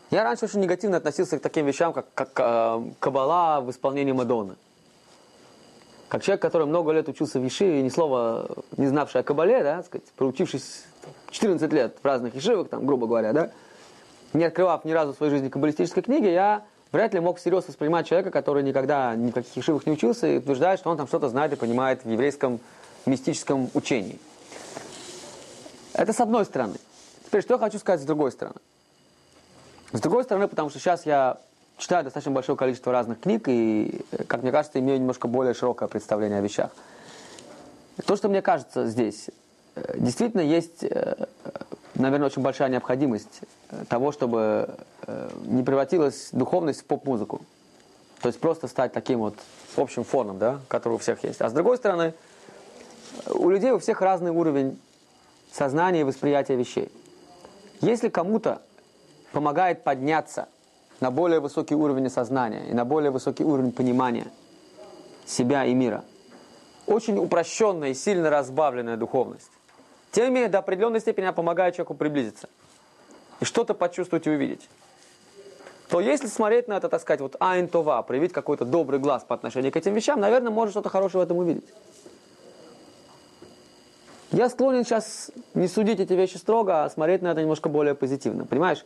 я 0.09 0.23
раньше 0.23 0.45
очень 0.45 0.59
негативно 0.59 0.97
относился 0.97 1.37
к 1.37 1.41
таким 1.41 1.65
вещам, 1.67 1.93
как, 1.93 2.07
как 2.13 2.29
э, 2.37 2.91
кабала 2.99 3.61
в 3.61 3.69
исполнении 3.69 4.13
Мадонны. 4.13 4.55
Как 6.07 6.23
человек, 6.23 6.41
который 6.41 6.67
много 6.67 6.91
лет 6.91 7.09
учился 7.09 7.39
в 7.39 7.43
Ешиве, 7.43 7.81
ни 7.81 7.89
слова 7.89 8.47
не 8.77 8.87
знавший 8.87 9.21
о 9.21 9.23
кабале, 9.23 9.63
да, 9.63 9.83
сказать, 9.83 10.05
проучившись 10.15 10.83
14 11.31 11.71
лет 11.73 11.97
в 12.01 12.05
разных 12.05 12.35
ешивах, 12.35 12.69
там, 12.69 12.85
грубо 12.85 13.07
говоря, 13.07 13.33
да, 13.33 13.51
не 14.33 14.43
открывав 14.43 14.85
ни 14.85 14.91
разу 14.91 15.13
в 15.13 15.17
своей 15.17 15.31
жизни 15.31 15.49
каббалистической 15.49 16.03
книги, 16.03 16.27
я 16.27 16.63
вряд 16.91 17.13
ли 17.13 17.19
мог 17.19 17.39
всерьез 17.39 17.67
воспринимать 17.67 18.07
человека, 18.07 18.31
который 18.31 18.63
никогда 18.63 19.15
ни 19.15 19.31
в 19.31 19.33
каких 19.33 19.55
ешивах 19.55 19.85
не 19.85 19.93
учился 19.93 20.27
и 20.27 20.37
утверждает, 20.37 20.79
что 20.79 20.91
он 20.91 20.97
там 20.97 21.07
что-то 21.07 21.29
знает 21.29 21.53
и 21.53 21.55
понимает 21.55 22.05
в 22.05 22.09
еврейском 22.09 22.59
мистическом 23.05 23.69
учении. 23.73 24.19
Это 25.93 26.13
с 26.13 26.19
одной 26.19 26.45
стороны. 26.45 26.75
Теперь, 27.25 27.41
что 27.41 27.55
я 27.55 27.59
хочу 27.59 27.79
сказать 27.79 28.01
с 28.01 28.05
другой 28.05 28.31
стороны. 28.31 28.57
С 29.91 29.99
другой 30.01 30.23
стороны, 30.23 30.47
потому 30.47 30.69
что 30.69 30.79
сейчас 30.79 31.05
я 31.05 31.37
читаю 31.77 32.03
достаточно 32.03 32.31
большое 32.31 32.57
количество 32.57 32.91
разных 32.91 33.19
книг 33.19 33.47
и, 33.47 34.01
как 34.27 34.43
мне 34.43 34.51
кажется, 34.51 34.79
имею 34.79 34.99
немножко 34.99 35.27
более 35.27 35.53
широкое 35.53 35.87
представление 35.87 36.39
о 36.39 36.41
вещах. 36.41 36.71
То, 38.05 38.15
что 38.15 38.29
мне 38.29 38.41
кажется 38.41 38.87
здесь, 38.87 39.29
Э, 39.75 39.95
действительно 39.97 40.41
есть, 40.41 40.83
э, 40.83 41.25
наверное, 41.95 42.27
очень 42.27 42.41
большая 42.41 42.69
необходимость 42.69 43.41
э, 43.69 43.85
того, 43.87 44.11
чтобы 44.11 44.75
не 45.45 45.61
превратилась 45.61 46.29
духовность 46.31 46.81
в 46.81 46.85
поп-музыку. 46.85 47.41
То 48.21 48.29
есть 48.29 48.39
просто 48.39 48.67
стать 48.67 48.91
таким 48.91 49.19
вот 49.19 49.35
общим 49.77 50.03
фоном, 50.03 50.39
да, 50.39 50.59
который 50.67 50.93
у 50.93 50.97
всех 50.97 51.23
есть. 51.23 51.41
А 51.41 51.49
с 51.49 51.53
другой 51.53 51.77
стороны, 51.77 52.15
у 53.29 53.49
людей 53.49 53.71
у 53.71 53.77
всех 53.77 54.01
разный 54.01 54.31
уровень 54.31 54.79
сознания 55.51 56.01
и 56.01 56.03
восприятия 56.03 56.55
вещей. 56.55 56.91
Если 57.81 58.09
кому-то 58.09 58.63
помогает 59.31 59.83
подняться 59.83 60.47
на 60.99 61.11
более 61.11 61.39
высокий 61.39 61.75
уровень 61.75 62.09
сознания 62.09 62.69
и 62.69 62.73
на 62.73 62.85
более 62.85 63.11
высокий 63.11 63.43
уровень 63.43 63.71
понимания, 63.71 64.27
себя 65.25 65.65
и 65.65 65.73
мира. 65.73 66.03
Очень 66.87 67.17
упрощенная 67.17 67.89
и 67.89 67.93
сильно 67.93 68.29
разбавленная 68.29 68.97
духовность. 68.97 69.51
Тем 70.11 70.25
не 70.25 70.31
менее, 70.31 70.49
до 70.49 70.59
определенной 70.59 70.99
степени 70.99 71.25
она 71.25 71.33
помогает 71.33 71.75
человеку 71.75 71.95
приблизиться. 71.95 72.47
И 73.39 73.45
что-то 73.45 73.73
почувствовать 73.73 74.27
и 74.27 74.29
увидеть. 74.29 74.69
То 75.89 75.99
если 75.99 76.27
смотреть 76.27 76.67
на 76.67 76.77
это, 76.77 76.89
так 76.89 77.01
сказать, 77.01 77.21
вот 77.21 77.35
айн 77.39 77.67
това, 77.67 78.01
проявить 78.01 78.31
какой-то 78.31 78.65
добрый 78.65 78.99
глаз 78.99 79.23
по 79.23 79.35
отношению 79.35 79.71
к 79.71 79.75
этим 79.75 79.93
вещам, 79.93 80.19
наверное, 80.19 80.51
можно 80.51 80.71
что-то 80.71 80.89
хорошее 80.89 81.23
в 81.23 81.25
этом 81.25 81.37
увидеть. 81.37 81.65
Я 84.31 84.49
склонен 84.49 84.83
сейчас 84.83 85.31
не 85.53 85.67
судить 85.67 85.99
эти 85.99 86.13
вещи 86.13 86.37
строго, 86.37 86.83
а 86.83 86.89
смотреть 86.89 87.21
на 87.21 87.29
это 87.29 87.41
немножко 87.41 87.69
более 87.69 87.93
позитивно. 87.95 88.45
Понимаешь? 88.45 88.83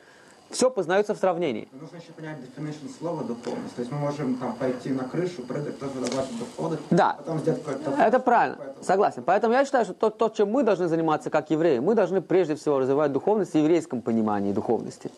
Все 0.50 0.72
познается 0.72 1.14
в 1.14 1.18
сравнении. 1.20 1.68
Нужно 1.72 1.98
еще 1.98 2.12
понять 2.12 2.38
definition 2.40 2.90
слова 3.00 3.24
духовность. 3.24 3.76
То 3.76 3.82
есть 3.82 3.92
мы 3.92 4.00
можем 4.00 4.36
там 4.36 4.56
пойти 4.56 4.90
на 4.90 5.04
крышу, 5.04 5.44
прыгать, 5.44 5.80
тоже 5.80 5.94
добавить 5.94 6.40
доходы, 6.40 6.80
Да. 6.90 7.16
потом 7.20 7.40
сделать 7.40 7.64
какой-то... 7.64 7.92
Это 8.02 8.20
правильно, 8.20 8.56
какое-то- 8.58 8.84
согласен. 8.84 9.24
Поэтому 9.24 9.54
я 9.54 9.64
считаю, 9.64 9.86
что 9.86 9.94
то, 9.94 10.10
то, 10.10 10.30
чем 10.30 10.50
мы 10.50 10.64
должны 10.64 10.88
заниматься 10.88 11.30
как 11.30 11.52
евреи, 11.52 11.78
мы 11.80 11.94
должны 11.94 12.22
прежде 12.22 12.56
всего 12.56 12.80
развивать 12.80 13.12
духовность 13.12 13.52
в 13.54 13.58
еврейском 13.58 14.02
понимании 14.02 14.52
духовности. 14.52 15.12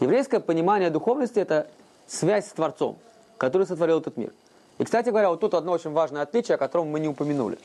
Еврейское 0.00 0.40
понимание 0.40 0.90
духовности– 0.90 1.38
это 1.40 1.68
связь 2.06 2.46
с 2.46 2.52
Творцом, 2.52 2.98
который 3.38 3.66
сотворил 3.66 4.00
этот 4.00 4.18
мир. 4.18 4.32
И, 4.76 4.84
кстати 4.84 5.08
говоря, 5.08 5.30
вот 5.30 5.40
тут 5.40 5.54
одно 5.54 5.72
очень 5.72 5.92
важное 5.92 6.20
отличие, 6.20 6.56
о 6.56 6.58
котором 6.58 6.90
мы 6.90 7.00
не 7.00 7.08
упомянули. 7.08 7.58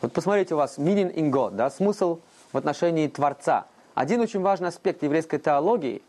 Вот 0.00 0.12
посмотрите 0.12 0.54
у 0.54 0.58
вас 0.58 0.78
meaning 0.78 1.12
in 1.12 1.30
God, 1.32 1.56
да, 1.56 1.70
смысл 1.70 2.20
в 2.52 2.56
отношении 2.56 3.08
Творца. 3.08 3.66
Один 3.96 4.20
очень 4.20 4.42
важный 4.42 4.68
аспект 4.68 5.02
еврейской 5.02 5.38
теологии, 5.38 6.02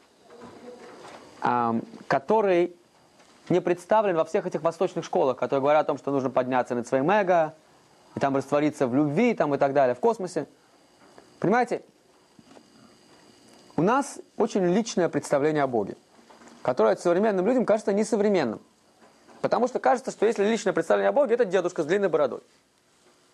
который 1.39 2.75
не 3.49 3.61
представлен 3.61 4.15
во 4.15 4.25
всех 4.25 4.45
этих 4.45 4.61
восточных 4.61 5.05
школах, 5.05 5.37
которые 5.37 5.61
говорят 5.61 5.83
о 5.83 5.87
том, 5.87 5.97
что 5.97 6.11
нужно 6.11 6.29
подняться 6.29 6.75
над 6.75 6.87
своим 6.87 7.09
эго, 7.09 7.53
и 8.15 8.19
там 8.19 8.35
раствориться 8.35 8.87
в 8.87 8.95
любви, 8.95 9.33
там 9.33 9.53
и 9.53 9.57
так 9.57 9.73
далее, 9.73 9.95
в 9.95 9.99
космосе. 9.99 10.47
Понимаете, 11.39 11.83
у 13.75 13.83
нас 13.83 14.19
очень 14.37 14.65
личное 14.65 15.07
представление 15.07 15.63
о 15.63 15.67
Боге, 15.67 15.95
которое 16.63 16.95
современным 16.95 17.45
людям 17.45 17.65
кажется 17.65 17.93
несовременным. 17.93 18.59
Потому 19.41 19.67
что 19.67 19.79
кажется, 19.79 20.09
что 20.09 20.25
если 20.25 20.43
личное 20.43 20.73
представление 20.73 21.09
о 21.09 21.13
Боге, 21.13 21.35
это 21.35 21.45
дедушка 21.45 21.83
с 21.83 21.85
длинной 21.85 22.09
бородой. 22.09 22.41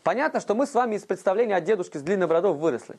Понятно, 0.04 0.42
что 0.42 0.54
мы 0.54 0.68
с 0.68 0.74
вами 0.74 0.96
из 0.96 1.04
представления 1.04 1.56
о 1.56 1.62
дедушке 1.62 1.98
с 1.98 2.02
длинной 2.02 2.28
бородой 2.28 2.54
выросли. 2.54 2.98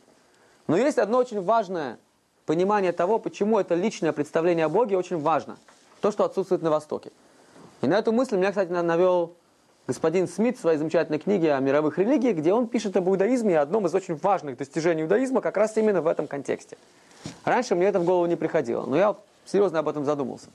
Но 0.67 0.79
есть 0.79 0.97
одно 0.97 1.19
очень 1.19 1.43
важное 1.43 1.99
понимание 2.47 2.93
того, 2.93 3.19
почему 3.19 3.59
это 3.59 3.75
личное 3.75 4.13
представление 4.13 4.67
о 4.67 4.69
Боге 4.69 4.97
очень 4.97 5.19
важно. 5.21 5.57
То, 6.01 6.11
что 6.11 6.25
отсутствует 6.25 6.63
на 6.63 6.71
Востоке. 6.71 7.11
И 7.81 7.87
на 7.87 7.99
эту 7.99 8.13
мысль 8.13 8.37
меня, 8.37 8.51
кстати, 8.51 8.71
на- 8.71 8.83
навел 8.83 9.35
господин 9.87 10.29
Смит 10.29 10.57
в 10.57 10.61
своей 10.61 10.79
замечательной 10.79 11.19
книге 11.19 11.55
о 11.55 11.61
мировых 11.61 11.99
религиях, 11.99 12.37
где 12.37 12.53
он 12.53 12.69
пишет 12.69 12.97
об 12.97 13.09
иудаизме 13.09 13.53
и 13.53 13.57
одном 13.57 13.87
из 13.87 13.95
очень 13.95 14.17
важных 14.17 14.57
достижений 14.57 15.03
иудаизма 15.03 15.41
как 15.41 15.57
раз 15.57 15.77
именно 15.77 16.01
в 16.03 16.07
этом 16.07 16.27
контексте. 16.27 16.77
Раньше 17.45 17.75
мне 17.75 17.87
это 17.87 18.01
в 18.01 18.05
голову 18.05 18.27
не 18.27 18.37
приходило, 18.37 18.85
но 18.87 18.97
я 18.97 19.17
серьезно 19.47 19.81
об 19.81 19.89
этом 19.89 20.05
задумался. 20.05 20.49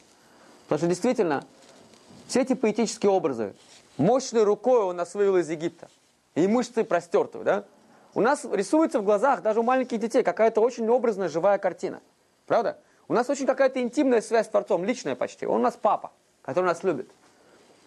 Потому 0.66 0.80
что 0.80 0.88
действительно, 0.88 1.46
все 2.28 2.42
эти 2.42 2.54
поэтические 2.54 3.12
образы, 3.12 3.54
мощной 3.98 4.44
рукой 4.44 4.82
он 4.82 5.02
вывел 5.14 5.38
из 5.38 5.50
Египта, 5.50 5.90
и 6.36 6.48
мышцы 6.48 6.84
простертую, 6.84 7.44
да? 7.44 7.66
У 8.14 8.22
нас 8.22 8.46
рисуется 8.46 9.00
в 9.00 9.04
глазах, 9.04 9.42
даже 9.42 9.60
у 9.60 9.64
маленьких 9.64 10.00
детей, 10.00 10.24
какая-то 10.24 10.62
очень 10.62 10.88
образная, 10.90 11.30
живая 11.30 11.58
картина. 11.58 12.02
Правда? 12.48 12.80
У 13.08 13.14
нас 13.14 13.30
очень 13.30 13.46
какая-то 13.46 13.82
интимная 13.82 14.22
связь 14.22 14.48
с 14.48 14.50
Творцом, 14.50 14.84
личная 14.84 15.16
почти. 15.16 15.46
Он 15.46 15.60
у 15.60 15.64
нас 15.64 15.78
папа, 15.80 16.12
который 16.42 16.66
нас 16.66 16.84
любит. 16.84 17.10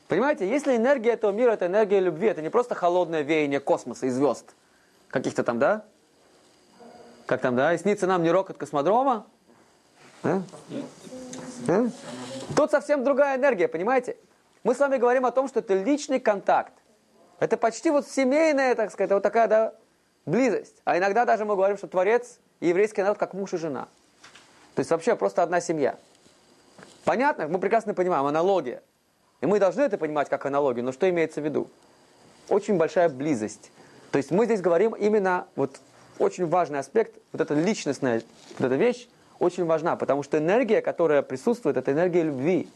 Понимаете, 0.08 0.48
если 0.48 0.76
энергия 0.76 1.12
этого 1.12 1.32
мира– 1.32 1.50
это 1.52 1.66
энергия 1.66 2.00
любви, 2.00 2.28
это 2.28 2.42
не 2.42 2.50
просто 2.50 2.74
холодное 2.74 3.22
веяние 3.22 3.60
космоса 3.60 4.06
и 4.06 4.10
звезд, 4.10 4.54
каких-то 5.08 5.42
там, 5.42 5.58
да? 5.58 5.84
Как 7.26 7.40
там, 7.40 7.56
да? 7.56 7.72
И 7.72 7.78
снится 7.78 8.06
нам 8.06 8.22
не 8.22 8.30
рокот 8.30 8.58
космодрома? 8.58 9.26
Да? 10.22 10.42
Да? 11.66 11.86
Тут 12.56 12.70
совсем 12.70 13.04
другая 13.04 13.38
энергия, 13.38 13.68
понимаете? 13.68 14.16
Мы 14.64 14.74
с 14.74 14.78
вами 14.78 14.98
говорим 14.98 15.24
о 15.24 15.30
том, 15.30 15.48
что 15.48 15.60
это 15.60 15.74
личный 15.74 16.20
контакт. 16.20 16.72
Это 17.40 17.56
почти 17.56 17.90
вот 17.90 18.06
семейная, 18.06 18.74
так 18.74 18.92
сказать, 18.92 19.10
вот 19.10 19.22
такая, 19.22 19.48
да, 19.48 19.74
близость. 20.26 20.80
А 20.84 20.98
иногда 20.98 21.24
даже 21.24 21.44
мы 21.44 21.54
говорим, 21.54 21.76
что 21.76 21.86
Творец 21.86 22.38
и 22.60 22.68
еврейский 22.68 23.02
народ 23.02 23.18
как 23.18 23.34
муж 23.34 23.52
и 23.54 23.56
жена. 23.56 23.88
То 24.74 24.80
есть 24.80 24.90
вообще 24.90 25.16
просто 25.16 25.42
одна 25.42 25.60
семья. 25.60 25.98
Понятно? 27.04 27.48
Мы 27.48 27.58
прекрасно 27.58 27.94
понимаем, 27.94 28.24
аналогия. 28.26 28.82
И 29.40 29.46
мы 29.46 29.58
должны 29.58 29.82
это 29.82 29.98
понимать 29.98 30.28
как 30.28 30.46
аналогию, 30.46 30.84
но 30.84 30.92
что 30.92 31.08
имеется 31.10 31.40
в 31.40 31.44
виду? 31.44 31.68
Очень 32.48 32.76
большая 32.76 33.08
близость. 33.08 33.72
То 34.12 34.18
есть 34.18 34.30
мы 34.30 34.44
здесь 34.44 34.60
говорим 34.60 34.94
именно, 34.94 35.46
вот 35.56 35.80
очень 36.18 36.46
важный 36.46 36.78
аспект, 36.78 37.16
вот 37.32 37.40
эта 37.40 37.54
личностная 37.54 38.22
вот 38.58 38.66
эта 38.66 38.76
вещь 38.76 39.08
очень 39.38 39.64
важна, 39.64 39.96
потому 39.96 40.22
что 40.22 40.38
энергия, 40.38 40.80
которая 40.80 41.22
присутствует, 41.22 41.76
это 41.76 41.90
энергия 41.90 42.22
любви, 42.22 42.68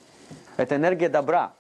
это 0.57 0.75
энергия 0.75 1.09
добра. 1.09 1.53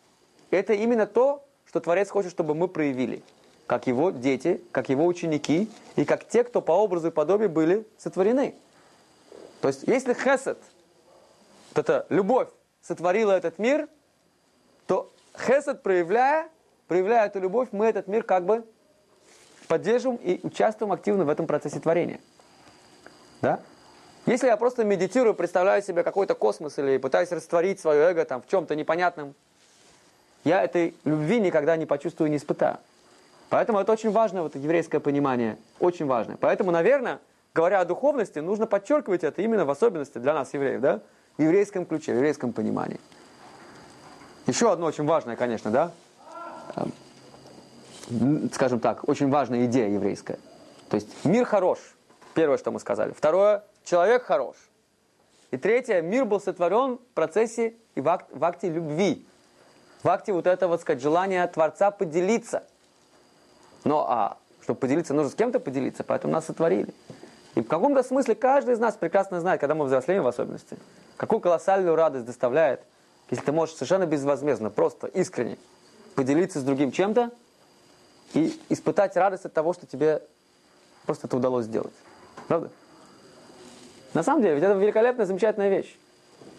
Это 0.50 0.72
именно 0.72 1.06
то, 1.06 1.44
что 1.66 1.78
Творец 1.78 2.10
хочет, 2.10 2.32
чтобы 2.32 2.54
мы 2.54 2.66
проявили, 2.66 3.22
как 3.66 3.86
его 3.86 4.10
дети, 4.10 4.62
как 4.72 4.88
его 4.88 5.06
ученики 5.06 5.70
и 5.96 6.04
как 6.04 6.26
те, 6.28 6.44
кто 6.44 6.60
по 6.60 6.72
образу 6.72 7.08
и 7.08 7.10
подобию 7.10 7.50
были 7.50 7.86
сотворены. 7.98 8.54
То 9.60 9.68
есть 9.68 9.82
если 9.86 10.14
хесед, 10.14 10.58
вот 11.74 11.78
эта 11.78 12.06
любовь 12.08 12.48
сотворила 12.80 13.32
этот 13.32 13.58
мир, 13.58 13.88
то 14.86 15.12
хесед, 15.36 15.82
проявляя, 15.82 16.48
проявляя 16.86 17.26
эту 17.26 17.40
любовь, 17.40 17.68
мы 17.72 17.86
этот 17.86 18.06
мир 18.06 18.22
как 18.22 18.44
бы 18.44 18.64
поддерживаем 19.66 20.20
и 20.22 20.40
участвуем 20.46 20.92
активно 20.92 21.24
в 21.24 21.28
этом 21.28 21.46
процессе 21.46 21.80
творения. 21.80 22.20
Да? 23.42 23.60
Если 24.26 24.46
я 24.46 24.56
просто 24.56 24.84
медитирую, 24.84 25.34
представляю 25.34 25.82
себе 25.82 26.02
какой-то 26.02 26.34
космос 26.34 26.78
или 26.78 26.98
пытаюсь 26.98 27.30
растворить 27.32 27.80
свое 27.80 28.10
эго 28.10 28.24
там 28.24 28.42
в 28.42 28.48
чем-то 28.48 28.74
непонятном, 28.74 29.34
я 30.44 30.62
этой 30.62 30.94
любви 31.04 31.40
никогда 31.40 31.76
не 31.76 31.86
почувствую, 31.86 32.30
не 32.30 32.36
испытаю. 32.36 32.78
Поэтому 33.48 33.78
это 33.78 33.92
очень 33.92 34.10
важное 34.10 34.42
вот 34.42 34.56
еврейское 34.56 35.00
понимание, 35.00 35.56
очень 35.78 36.06
важное. 36.06 36.36
Поэтому, 36.36 36.70
наверное, 36.70 37.20
говоря 37.54 37.80
о 37.80 37.84
духовности, 37.84 38.40
нужно 38.40 38.66
подчеркивать 38.66 39.24
это 39.24 39.40
именно 39.42 39.64
в 39.64 39.70
особенности 39.70 40.18
для 40.18 40.34
нас, 40.34 40.52
евреев, 40.52 40.80
да? 40.80 41.00
В 41.38 41.42
еврейском 41.42 41.86
ключе, 41.86 42.12
в 42.12 42.16
еврейском 42.16 42.52
понимании. 42.52 42.98
Еще 44.46 44.72
одно 44.72 44.86
очень 44.86 45.04
важное, 45.04 45.36
конечно, 45.36 45.70
да? 45.70 45.90
Эм, 46.76 46.92
Скажем 48.52 48.78
так, 48.78 49.08
очень 49.08 49.28
важная 49.30 49.66
идея 49.66 49.88
еврейская. 49.88 50.38
То 50.88 50.94
есть 50.96 51.08
мир 51.24 51.44
хорош, 51.44 51.78
первое, 52.34 52.56
что 52.56 52.70
мы 52.70 52.78
сказали. 52.78 53.12
Второе, 53.12 53.64
человек 53.84 54.22
хорош. 54.22 54.56
И 55.50 55.56
третье, 55.56 56.02
мир 56.02 56.24
был 56.24 56.40
сотворен 56.40 56.98
в 56.98 57.14
процессе 57.14 57.74
и 57.96 58.00
в, 58.00 58.08
акт- 58.08 58.30
в 58.32 58.44
акте 58.44 58.68
любви. 58.68 59.26
В 60.04 60.08
акте 60.08 60.32
вот 60.32 60.46
этого, 60.46 60.72
вот 60.72 60.80
сказать, 60.82 61.02
желания 61.02 61.44
Творца 61.48 61.90
поделиться. 61.90 62.64
Но, 63.86 64.04
а, 64.08 64.38
чтобы 64.62 64.80
поделиться, 64.80 65.14
нужно 65.14 65.30
с 65.30 65.36
кем-то 65.36 65.60
поделиться, 65.60 66.02
поэтому 66.02 66.32
нас 66.32 66.46
сотворили. 66.46 66.92
И 67.54 67.60
в 67.60 67.68
каком-то 67.68 68.02
смысле 68.02 68.34
каждый 68.34 68.74
из 68.74 68.80
нас 68.80 68.96
прекрасно 68.96 69.40
знает, 69.40 69.60
когда 69.60 69.76
мы 69.76 69.84
взрослеем 69.84 70.24
в 70.24 70.26
особенности, 70.26 70.76
какую 71.16 71.38
колоссальную 71.38 71.94
радость 71.94 72.26
доставляет, 72.26 72.80
если 73.30 73.44
ты 73.44 73.52
можешь 73.52 73.76
совершенно 73.76 74.04
безвозмездно, 74.04 74.70
просто 74.70 75.06
искренне 75.06 75.56
поделиться 76.16 76.58
с 76.58 76.64
другим 76.64 76.90
чем-то 76.90 77.30
и 78.34 78.60
испытать 78.70 79.16
радость 79.16 79.44
от 79.44 79.52
того, 79.52 79.72
что 79.72 79.86
тебе 79.86 80.20
просто 81.04 81.28
это 81.28 81.36
удалось 81.36 81.66
сделать. 81.66 81.94
Правда? 82.48 82.70
На 84.14 84.24
самом 84.24 84.42
деле, 84.42 84.56
ведь 84.56 84.64
это 84.64 84.74
великолепная, 84.74 85.26
замечательная 85.26 85.68
вещь. 85.68 85.96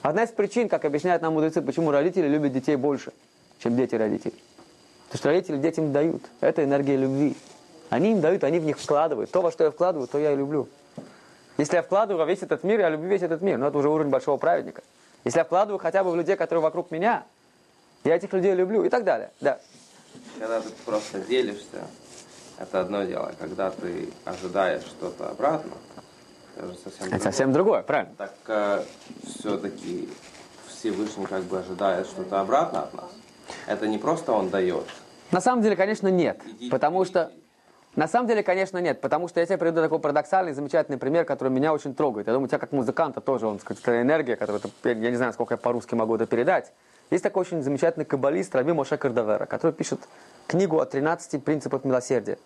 Одна 0.02 0.24
из 0.24 0.30
причин, 0.30 0.70
как 0.70 0.86
объясняют 0.86 1.22
нам 1.22 1.34
мудрецы, 1.34 1.62
почему 1.62 1.92
родители 1.92 2.30
любят 2.30 2.54
детей 2.54 2.78
больше, 2.78 3.12
чем 3.60 3.76
дети 3.76 3.96
родителей. 3.96 4.42
Потому 5.08 5.20
что 5.20 5.30
родители 5.30 5.58
детям 5.58 5.91
дают. 5.91 6.22
Это 6.41 6.64
энергия 6.64 6.97
любви. 6.97 7.36
Они 7.89 8.12
им 8.12 8.22
дают, 8.22 8.43
они 8.43 8.60
в 8.60 8.66
них 8.66 8.78
вкладывают. 8.78 9.32
То, 9.32 9.41
во 9.41 9.51
что 9.51 9.64
я 9.64 9.72
вкладываю, 9.72 10.08
то 10.08 10.18
я 10.18 10.34
и 10.34 10.36
люблю. 10.36 10.68
Если 11.58 11.76
я 11.76 11.82
вкладываю 11.82 12.20
во 12.20 12.26
весь 12.26 12.43
этот 12.43 12.64
мир, 12.64 12.82
я 12.82 12.89
люблю 12.89 13.08
весь 13.08 13.22
этот 13.22 13.41
мир. 13.41 13.58
Но 13.58 13.68
это 13.68 13.78
уже 13.78 13.89
уровень 13.89 14.10
большого 14.10 14.38
праведника. 14.38 14.84
Если 15.24 15.39
я 15.39 15.45
вкладываю 15.45 15.80
хотя 15.80 16.03
бы 16.03 16.12
в 16.12 16.16
людей, 16.16 16.36
которые 16.36 16.62
вокруг 16.62 16.91
меня, 16.91 17.24
я 18.03 18.16
этих 18.16 18.34
людей 18.34 18.53
люблю 18.53 18.84
и 18.84 18.89
так 18.89 19.03
далее. 19.03 19.32
Да. 19.41 19.60
Когда 20.38 20.62
ты 20.62 20.70
просто 20.86 21.20
делишься, 21.22 21.88
это 22.60 22.82
одно 22.82 23.03
дело. 23.03 23.34
Когда 23.39 23.72
ты 23.72 24.10
ожидаешь 24.26 24.84
что-то 24.84 25.30
обратно, 25.30 25.72
это 26.55 26.68
же 26.68 26.76
совсем 26.84 27.08
Это 27.08 27.24
совсем 27.24 27.53
другое, 27.53 27.82
правильно? 27.82 28.14
Так 28.18 28.95
все-таки 29.24 30.10
Всевышний 30.68 31.26
как 31.26 31.43
бы 31.43 31.60
ожидает 31.60 32.08
что-то 32.08 32.41
обратно 32.41 32.84
от 32.84 32.93
нас. 32.93 33.12
Это 33.66 33.88
не 33.88 33.98
просто 33.98 34.32
он 34.34 34.50
дает. 34.50 34.86
На 35.32 35.41
самом 35.41 35.62
деле, 35.62 35.76
конечно, 35.76 36.08
нет. 36.08 36.41
Иди- 36.45 36.70
Потому 36.70 37.04
иди. 37.04 37.10
что... 37.12 37.32
На 37.95 38.08
самом 38.08 38.28
деле, 38.28 38.43
конечно, 38.43 38.78
нет. 38.78 39.02
Потому 39.02 39.28
что 39.28 39.39
я 39.39 39.45
тебе 39.45 39.58
приведу 39.58 39.82
такой 39.82 39.98
парадоксальный, 40.00 40.54
замечательный 40.54 41.00
пример, 41.00 41.26
который 41.26 41.50
меня 41.50 41.74
очень 41.74 41.95
трогает. 41.95 42.28
Я 42.28 42.34
думаю, 42.34 42.45
у 42.45 42.48
тебя 42.48 42.60
как 42.60 42.72
музыканта 42.72 43.22
тоже, 43.22 43.48
он, 43.48 43.60
сказать, 43.60 43.82
энергия, 43.88 44.36
которую 44.36 44.62
ты, 44.84 44.89
я 44.89 45.10
не 45.10 45.16
знаю, 45.16 45.34
сколько 45.34 45.56
я 45.56 45.58
по-русски 45.58 45.95
могу 45.95 46.16
это 46.16 46.28
передать. 46.28 46.72
Есть 47.10 47.24
такой 47.24 47.41
очень 47.41 47.64
замечательный 47.64 48.06
каббалист 48.06 48.54
Раби 48.54 48.72
Моше 48.74 48.98
Кардавера, 48.98 49.45
который 49.45 49.72
пишет 49.72 50.00
книгу 50.45 50.80
о 50.80 50.86
13 50.86 51.43
принципах 51.43 51.86
милосердия. 51.86 52.38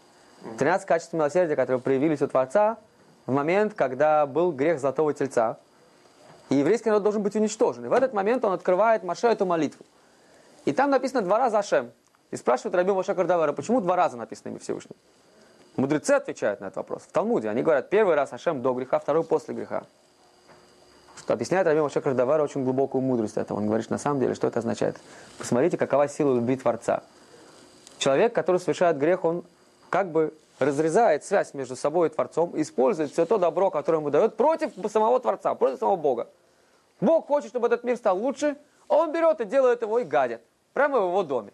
13 0.57 0.87
качеств 0.87 1.13
милосердия, 1.13 1.55
которые 1.55 1.81
проявились 1.81 2.21
у 2.21 2.27
Творца 2.27 2.77
в 3.25 3.31
момент, 3.31 3.73
когда 3.73 4.25
был 4.25 4.51
грех 4.51 4.79
Золотого 4.79 5.13
Тельца. 5.13 5.57
И 6.49 6.55
еврейский 6.55 6.89
народ 6.89 7.03
должен 7.03 7.23
быть 7.23 7.35
уничтожен. 7.35 7.85
И 7.85 7.87
в 7.87 7.93
этот 7.93 8.13
момент 8.13 8.43
он 8.45 8.53
открывает 8.53 9.03
Маше 9.03 9.27
эту 9.27 9.45
молитву. 9.45 9.85
И 10.65 10.73
там 10.73 10.89
написано 10.89 11.21
два 11.21 11.39
раза 11.39 11.59
Ашем. 11.59 11.91
И 12.29 12.37
спрашивают 12.37 12.75
Раби 12.75 12.91
Моше 12.91 13.13
Кардавера, 13.13 13.51
почему 13.53 13.81
два 13.81 13.95
раза 13.95 14.17
написано 14.17 14.49
имя 14.49 14.59
Всевышнего? 14.59 14.95
Мудрецы 15.75 16.11
отвечают 16.11 16.61
на 16.61 16.65
этот 16.65 16.77
вопрос. 16.77 17.03
В 17.03 17.11
Талмуде 17.11 17.49
они 17.49 17.61
говорят, 17.61 17.89
первый 17.89 18.15
раз 18.15 18.33
Ашем 18.33 18.61
до 18.61 18.73
греха, 18.73 18.99
второй 18.99 19.23
после 19.23 19.53
греха. 19.53 19.83
Что 21.17 21.33
объясняет 21.33 21.67
Раби 21.67 21.79
Моше 21.81 22.01
Кардавара 22.01 22.43
очень 22.43 22.63
глубокую 22.63 23.01
мудрость 23.01 23.37
этого. 23.37 23.57
Он 23.57 23.65
говорит, 23.65 23.85
что 23.85 23.93
на 23.93 23.99
самом 23.99 24.19
деле, 24.19 24.33
что 24.33 24.47
это 24.47 24.59
означает. 24.59 24.97
Посмотрите, 25.37 25.77
какова 25.77 26.07
сила 26.07 26.35
любви 26.35 26.57
Творца. 26.57 27.03
Человек, 27.97 28.33
который 28.33 28.59
совершает 28.59 28.97
грех, 28.97 29.23
он 29.23 29.43
как 29.89 30.11
бы 30.11 30.33
разрезает 30.59 31.23
связь 31.23 31.53
между 31.53 31.75
собой 31.75 32.07
и 32.07 32.11
Творцом, 32.11 32.51
использует 32.59 33.11
все 33.11 33.25
то 33.25 33.37
добро, 33.37 33.69
которое 33.69 33.97
ему 33.99 34.09
дает, 34.09 34.37
против 34.37 34.71
самого 34.91 35.19
Творца, 35.19 35.53
против 35.55 35.79
самого 35.79 35.95
Бога. 35.95 36.27
Бог 36.99 37.27
хочет, 37.27 37.49
чтобы 37.49 37.67
этот 37.67 37.83
мир 37.83 37.97
стал 37.97 38.17
лучше, 38.17 38.55
он 38.87 39.11
берет 39.11 39.41
и 39.41 39.45
делает 39.45 39.81
его 39.81 39.99
и 39.99 40.03
гадит. 40.03 40.41
Прямо 40.73 40.99
в 40.99 41.03
его 41.09 41.23
доме. 41.23 41.53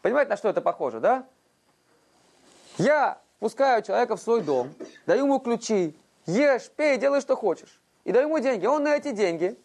Понимаете, 0.00 0.30
на 0.30 0.36
что 0.36 0.48
это 0.48 0.60
похоже, 0.60 1.00
да? 1.00 1.26
Я 2.78 3.20
пускаю 3.38 3.82
человека 3.82 4.16
в 4.16 4.20
свой 4.20 4.42
дом, 4.42 4.74
даю 5.06 5.24
ему 5.24 5.38
ключи, 5.38 5.96
ешь, 6.26 6.70
пей, 6.70 6.96
делай, 6.96 7.20
что 7.20 7.36
хочешь. 7.36 7.80
И 8.04 8.12
даю 8.12 8.28
ему 8.28 8.38
деньги. 8.38 8.66
Он 8.66 8.82
на 8.82 8.96
эти 8.96 9.12
деньги 9.12 9.58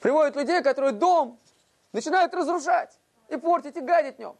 приводит 0.00 0.36
людей, 0.36 0.62
которые 0.62 0.92
дом 0.92 1.38
начинают 1.92 2.34
разрушать 2.34 2.98
и 3.28 3.36
портить, 3.36 3.76
и 3.76 3.80
гадить 3.80 4.16
в 4.16 4.18
нем. 4.18 4.36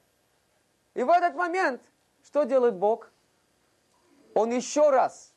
И 0.94 1.02
в 1.02 1.10
этот 1.10 1.34
момент 1.34 1.80
что 2.24 2.44
делает 2.44 2.74
Бог? 2.74 3.10
Он 4.34 4.50
еще 4.50 4.90
раз, 4.90 5.32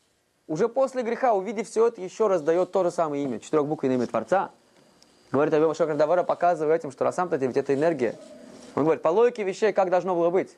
уже 0.48 0.68
после 0.68 1.04
греха, 1.04 1.34
увидев 1.34 1.70
все 1.70 1.88
это, 1.88 2.02
еще 2.02 2.28
раз 2.28 2.42
дает 2.42 2.72
то 2.72 2.84
же 2.84 2.92
самое 2.92 3.24
имя, 3.24 3.40
четырехбуквенное 3.40 3.96
имя 3.96 4.08
Творца. 4.08 4.52
Говорит 5.32 5.54
Абима 5.54 5.74
Шокар 5.74 5.96
Давара, 5.96 6.24
показывая 6.24 6.76
этим, 6.76 6.92
что 6.92 7.06
на 7.06 7.12
самом 7.12 7.32
деле 7.32 7.48
ведь 7.48 7.58
это 7.58 7.74
энергия. 7.74 8.16
Он 8.76 8.84
говорит, 8.84 9.02
по 9.02 9.10
логике 9.10 9.44
вещей, 9.44 9.72
как 9.72 9.90
должно 9.90 10.14
было 10.16 10.30
быть. 10.30 10.58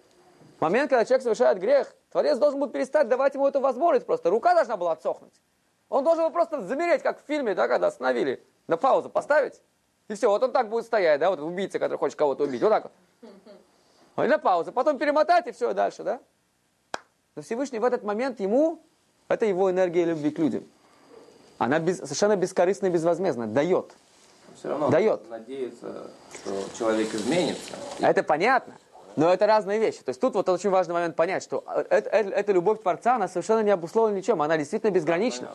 В 0.58 0.62
момент, 0.62 0.90
когда 0.90 1.06
человек 1.06 1.24
совершает 1.24 1.60
грех, 1.60 1.94
Творец 2.12 2.38
должен 2.38 2.60
был 2.60 2.68
перестать 2.68 3.08
давать 3.08 3.36
ему 3.36 3.48
эту 3.48 3.60
возможность 3.60 4.06
просто. 4.06 4.30
Рука 4.30 4.56
должна 4.56 4.78
была 4.78 4.94
отсохнуть. 4.94 5.34
Он 5.90 6.04
должен 6.04 6.24
был 6.24 6.32
просто 6.32 6.62
замереть, 6.62 7.04
как 7.04 7.22
в 7.22 7.28
фильме, 7.28 7.54
да, 7.54 7.68
когда 7.68 7.88
остановили, 7.88 8.44
на 8.68 8.78
паузу 8.78 9.10
поставить. 9.10 9.62
И 10.08 10.16
все, 10.16 10.30
вот 10.30 10.42
он 10.42 10.52
так 10.52 10.70
будет 10.70 10.86
стоять, 10.86 11.20
да, 11.20 11.30
вот 11.30 11.40
убийца, 11.40 11.80
который 11.80 11.98
хочет 11.98 12.18
кого-то 12.18 12.44
убить, 12.44 12.62
вот 12.62 12.70
так 12.70 12.84
вот. 12.84 14.26
И 14.26 14.28
на 14.28 14.38
паузу, 14.38 14.72
потом 14.72 14.98
перемотать, 14.98 15.48
и 15.48 15.52
все, 15.52 15.72
и 15.72 15.74
дальше, 15.74 16.04
да. 16.04 16.20
Но 17.36 17.42
Всевышний 17.42 17.80
в 17.80 17.84
этот 17.84 18.04
момент 18.04 18.40
ему, 18.40 18.82
это 19.28 19.46
его 19.46 19.72
энергия 19.72 20.06
любви 20.06 20.32
к 20.32 20.40
людям. 20.40 20.64
Она 21.58 21.80
без, 21.80 21.98
совершенно 21.98 22.36
бескорыстно 22.36 22.88
и 22.88 22.90
безвозмездно 22.90 23.48
дает. 23.48 23.94
Все 24.64 24.70
равно 24.70 24.88
Дает. 24.90 25.30
надеется, 25.30 26.08
что 26.34 26.78
человек 26.80 27.14
изменится. 27.14 27.74
Это 28.00 28.24
понятно. 28.24 28.76
Но 29.18 29.34
это 29.34 29.46
разные 29.46 29.78
вещи. 29.78 30.00
То 30.04 30.12
есть 30.12 30.22
тут 30.22 30.36
вот 30.36 30.48
очень 30.48 30.70
важный 30.70 30.94
момент 30.94 31.18
понять, 31.18 31.44
что 31.44 31.66
это, 31.68 32.10
это, 32.10 32.30
эта 32.30 32.52
любовь 32.54 32.82
Творца, 32.82 33.16
она 33.18 33.28
совершенно 33.28 33.60
не 33.60 33.72
обусловлена 33.72 34.18
ничем. 34.18 34.42
Она 34.42 34.58
действительно 34.58 34.92
безгранична. 34.92 35.50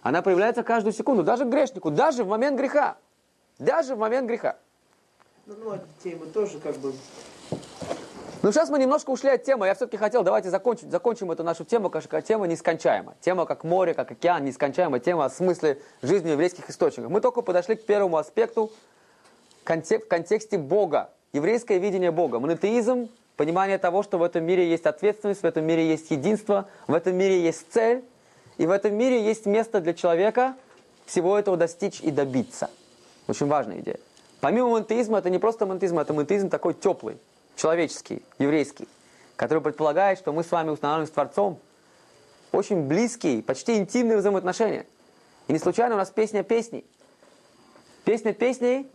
Она 0.00 0.22
проявляется 0.22 0.62
каждую 0.62 0.94
секунду, 0.94 1.22
даже 1.22 1.44
к 1.44 1.48
грешнику, 1.48 1.90
даже 1.90 2.24
в 2.24 2.28
момент 2.28 2.58
греха. 2.58 2.96
Даже 3.58 3.96
в 3.96 3.98
момент 3.98 4.28
греха. 4.28 4.56
Ну, 5.44 5.56
ну, 5.62 5.72
от 5.72 5.82
темы 6.02 6.24
тоже 6.24 6.58
как 6.58 6.76
бы... 6.76 6.94
Ну, 8.44 8.52
сейчас 8.52 8.68
мы 8.68 8.78
немножко 8.78 9.08
ушли 9.08 9.30
от 9.30 9.42
темы. 9.42 9.68
Я 9.68 9.74
все-таки 9.74 9.96
хотел, 9.96 10.22
давайте 10.22 10.50
закончить, 10.50 10.90
закончим 10.90 11.30
эту 11.30 11.42
нашу 11.42 11.64
тему, 11.64 11.88
как 11.88 12.22
тема 12.22 12.46
нескончаема. 12.46 13.14
Тема 13.22 13.46
как 13.46 13.64
море, 13.64 13.94
как 13.94 14.10
океан, 14.10 14.44
нескончаемая 14.44 15.00
тема 15.00 15.24
о 15.24 15.30
смысле 15.30 15.78
жизни 16.02 16.28
в 16.28 16.32
еврейских 16.32 16.68
источниках. 16.68 17.10
Мы 17.10 17.22
только 17.22 17.40
подошли 17.40 17.74
к 17.74 17.86
первому 17.86 18.18
аспекту 18.18 18.70
в 19.62 19.64
контексте 19.64 20.58
Бога, 20.58 21.08
еврейское 21.32 21.78
видение 21.78 22.10
Бога. 22.10 22.38
Монотеизм, 22.38 23.08
понимание 23.38 23.78
того, 23.78 24.02
что 24.02 24.18
в 24.18 24.22
этом 24.22 24.44
мире 24.44 24.68
есть 24.68 24.84
ответственность, 24.84 25.40
в 25.40 25.46
этом 25.46 25.64
мире 25.64 25.88
есть 25.88 26.10
единство, 26.10 26.68
в 26.86 26.92
этом 26.92 27.16
мире 27.16 27.40
есть 27.40 27.72
цель, 27.72 28.04
и 28.58 28.66
в 28.66 28.70
этом 28.72 28.94
мире 28.94 29.24
есть 29.24 29.46
место 29.46 29.80
для 29.80 29.94
человека 29.94 30.54
всего 31.06 31.38
этого 31.38 31.56
достичь 31.56 32.02
и 32.02 32.10
добиться. 32.10 32.68
Очень 33.26 33.46
важная 33.46 33.78
идея. 33.78 33.98
Помимо 34.42 34.68
монотеизма, 34.68 35.16
это 35.16 35.30
не 35.30 35.38
просто 35.38 35.64
монотеизм, 35.64 35.98
это 35.98 36.12
монотеизм 36.12 36.50
такой 36.50 36.74
теплый, 36.74 37.16
человеческий, 37.56 38.22
еврейский, 38.38 38.88
который 39.36 39.62
предполагает, 39.62 40.18
что 40.18 40.32
мы 40.32 40.44
с 40.44 40.50
вами 40.50 40.70
устанавливаем 40.70 41.08
с 41.08 41.10
Творцом 41.10 41.58
очень 42.52 42.86
близкие, 42.86 43.42
почти 43.42 43.76
интимные 43.76 44.18
взаимоотношения. 44.18 44.86
И 45.48 45.52
не 45.52 45.58
случайно 45.58 45.94
у 45.94 45.98
нас 45.98 46.10
песня 46.10 46.42
песней. 46.42 46.84
Песня 48.04 48.32
песней, 48.32 48.90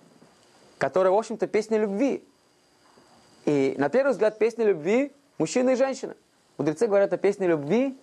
которая, 0.77 1.11
в 1.11 1.17
общем-то, 1.17 1.47
песня 1.47 1.77
любви. 1.77 2.23
И 3.45 3.75
на 3.77 3.89
первый 3.89 4.11
взгляд 4.11 4.39
песня 4.39 4.65
любви 4.65 5.11
мужчина 5.37 5.71
и 5.71 5.75
женщина. 5.75 6.15
Мудрецы 6.57 6.87
говорят 6.87 7.13
о 7.13 7.17
песне 7.17 7.47
любви 7.47 7.97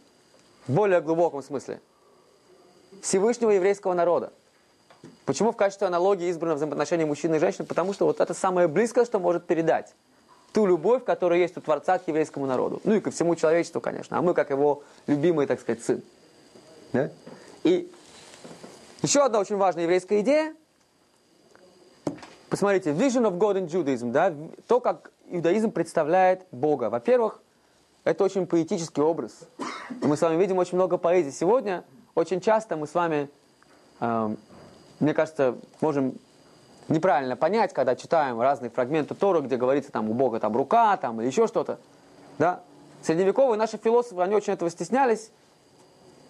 в 0.67 0.73
более 0.73 1.01
глубоком 1.01 1.43
смысле. 1.43 1.81
Всевышнего 3.03 3.51
еврейского 3.51 3.95
народа. 3.95 4.33
Почему 5.25 5.53
в 5.53 5.57
качестве 5.57 5.87
аналогии 5.87 6.29
избрано 6.29 6.55
взаимоотношения 6.55 7.07
мужчины 7.07 7.37
и 7.37 7.39
женщины? 7.39 7.67
Потому 7.67 7.93
что 7.93 8.07
вот 8.07 8.21
это 8.21 8.35
самое 8.35 8.67
близкое, 8.69 9.05
что 9.05 9.19
может 9.19 9.47
передать 9.47 9.95
ту 10.57 10.65
любовь, 10.65 11.05
которая 11.05 11.39
есть 11.39 11.55
у 11.59 11.61
Творца 11.61 11.99
к 11.99 12.09
еврейскому 12.09 12.47
народу. 12.47 12.81
Ну 12.85 12.95
и 12.95 13.01
ко 13.01 13.11
всему 13.11 13.37
человечеству, 13.37 13.83
конечно. 13.83 14.17
А 14.17 14.23
мы 14.23 14.33
как 14.33 14.49
его 14.49 14.85
любимый, 15.07 15.47
так 15.47 15.61
сказать, 15.61 15.85
сын. 15.85 16.03
Да? 16.95 17.11
И 17.63 17.93
еще 19.03 19.23
одна 19.23 19.39
очень 19.39 19.57
важная 19.57 19.83
еврейская 19.83 20.21
идея. 20.21 20.55
Посмотрите, 22.49 22.93
vision 22.93 23.31
of 23.31 23.37
God 23.37 23.59
in 23.59 23.67
Judaism, 23.67 24.13
да, 24.13 24.33
то, 24.67 24.81
как 24.81 25.11
иудаизм 25.29 25.73
представляет 25.73 26.47
Бога. 26.51 26.89
Во-первых, 26.89 27.43
это 28.05 28.25
очень 28.25 28.47
поэтический 28.47 29.03
образ. 29.03 29.41
Мы 30.01 30.17
с 30.17 30.23
вами 30.23 30.41
видим 30.41 30.57
очень 30.57 30.77
много 30.77 30.97
поэзии. 30.97 31.33
Сегодня 31.33 31.85
очень 32.15 32.41
часто 32.41 32.79
мы 32.79 32.87
с 32.87 32.95
вами, 32.95 33.29
э, 34.01 34.37
мне 35.01 35.13
кажется, 35.13 35.59
можем 35.83 36.15
неправильно 36.89 37.37
понять, 37.37 37.73
когда 37.73 37.97
читаем 37.97 38.41
разные 38.41 38.71
фрагменты 38.71 39.15
Тора, 39.15 39.41
где 39.41 39.57
говорится 39.57 39.93
там 39.93 40.11
у 40.11 40.15
Бога 40.15 40.41
там 40.41 40.57
рука, 40.57 40.97
там 40.97 41.21
или 41.21 41.29
еще 41.29 41.47
что-то. 41.47 41.79
Да? 42.39 42.61
Средневековые 43.03 43.59
наши 43.59 43.79
философы, 43.79 44.21
они 44.23 44.35
очень 44.35 44.53
этого 44.53 44.71
стеснялись, 44.71 45.31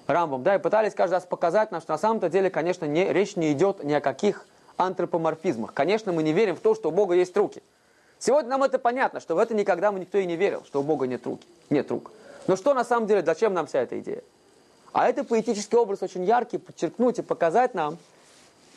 Рамбом, 0.06 0.42
да, 0.44 0.54
и 0.54 0.58
пытались 0.58 0.94
каждый 0.94 1.14
раз 1.14 1.24
показать 1.24 1.72
нам, 1.72 1.80
что 1.80 1.92
на 1.92 1.98
самом-то 1.98 2.28
деле, 2.28 2.48
конечно, 2.48 2.84
не, 2.84 3.12
речь 3.12 3.34
не 3.34 3.52
идет 3.52 3.82
ни 3.82 3.92
о 3.92 4.00
каких 4.00 4.46
антропоморфизмах. 4.76 5.74
Конечно, 5.74 6.12
мы 6.12 6.22
не 6.22 6.32
верим 6.32 6.54
в 6.54 6.60
то, 6.60 6.74
что 6.74 6.90
у 6.90 6.92
Бога 6.92 7.14
есть 7.14 7.36
руки. 7.36 7.62
Сегодня 8.18 8.50
нам 8.50 8.62
это 8.62 8.78
понятно, 8.78 9.20
что 9.20 9.34
в 9.34 9.38
это 9.38 9.54
никогда 9.54 9.90
мы 9.90 10.00
никто 10.00 10.18
и 10.18 10.26
не 10.26 10.36
верил, 10.36 10.62
что 10.64 10.80
у 10.80 10.82
Бога 10.84 11.06
нет 11.06 11.26
рук. 11.26 11.40
Нет 11.70 11.90
рук. 11.90 12.12
Но 12.46 12.56
что 12.56 12.72
на 12.72 12.84
самом 12.84 13.06
деле, 13.08 13.22
зачем 13.24 13.52
нам 13.52 13.66
вся 13.66 13.80
эта 13.80 13.98
идея? 13.98 14.22
А 14.92 15.08
это 15.08 15.24
поэтический 15.24 15.76
образ 15.76 16.02
очень 16.02 16.24
яркий, 16.24 16.58
подчеркнуть 16.58 17.18
и 17.18 17.22
показать 17.22 17.74
нам 17.74 17.98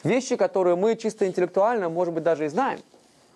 вещи, 0.03 0.35
которые 0.35 0.75
мы 0.75 0.95
чисто 0.95 1.27
интеллектуально, 1.27 1.89
может 1.89 2.13
быть, 2.13 2.23
даже 2.23 2.45
и 2.45 2.47
знаем. 2.47 2.79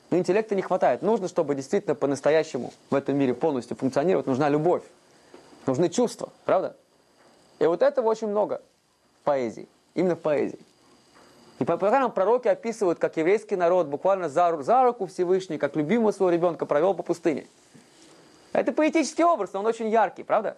Но 0.10 0.18
интеллекта 0.18 0.56
не 0.56 0.62
хватает. 0.62 1.02
Нужно, 1.02 1.28
чтобы 1.28 1.56
действительно 1.56 1.96
по-настоящему 1.96 2.72
в 2.90 2.96
этом 2.96 3.18
мире 3.18 3.34
полностью 3.34 3.76
функционировать, 3.76 4.28
нужна 4.28 4.50
любовь. 4.50 4.84
Нужны 5.66 5.90
чувства, 5.90 6.30
правда? 6.46 6.76
И 7.60 7.66
вот 7.66 7.82
этого 7.82 8.10
очень 8.10 8.28
много 8.28 8.62
в 9.22 9.24
поэзии. 9.24 9.68
Именно 9.96 10.16
в 10.16 10.20
поэзии. 10.20 10.60
И 11.60 11.66
по 11.66 11.78
программам 11.78 12.12
пророки 12.12 12.48
описывают, 12.48 13.00
как 13.00 13.16
еврейский 13.18 13.56
народ 13.56 13.88
буквально 13.88 14.28
за, 14.28 14.62
за 14.62 14.84
руку 14.84 15.06
Всевышний, 15.06 15.58
как 15.58 15.76
любимого 15.76 16.12
своего 16.12 16.32
ребенка 16.32 16.66
провел 16.66 16.94
по 16.94 17.04
пустыне. 17.04 17.48
Это 18.52 18.72
поэтический 18.72 19.24
образ, 19.24 19.54
но 19.54 19.62
он 19.62 19.66
очень 19.66 19.90
яркий, 19.90 20.24
правда? 20.24 20.58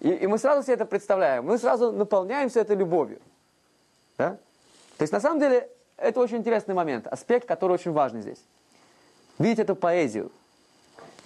И, 0.00 0.10
и 0.10 0.26
мы 0.26 0.38
сразу 0.38 0.62
себе 0.62 0.74
это 0.74 0.86
представляем. 0.86 1.44
Мы 1.44 1.58
сразу 1.58 1.92
наполняемся 1.92 2.60
этой 2.60 2.76
любовью. 2.76 3.20
Да? 4.18 4.38
То 5.00 5.04
есть, 5.04 5.14
на 5.14 5.20
самом 5.20 5.40
деле, 5.40 5.66
это 5.96 6.20
очень 6.20 6.36
интересный 6.36 6.74
момент, 6.74 7.06
аспект, 7.06 7.48
который 7.48 7.72
очень 7.72 7.90
важный 7.90 8.20
здесь. 8.20 8.44
Видеть 9.38 9.60
эту 9.60 9.74
поэзию, 9.74 10.30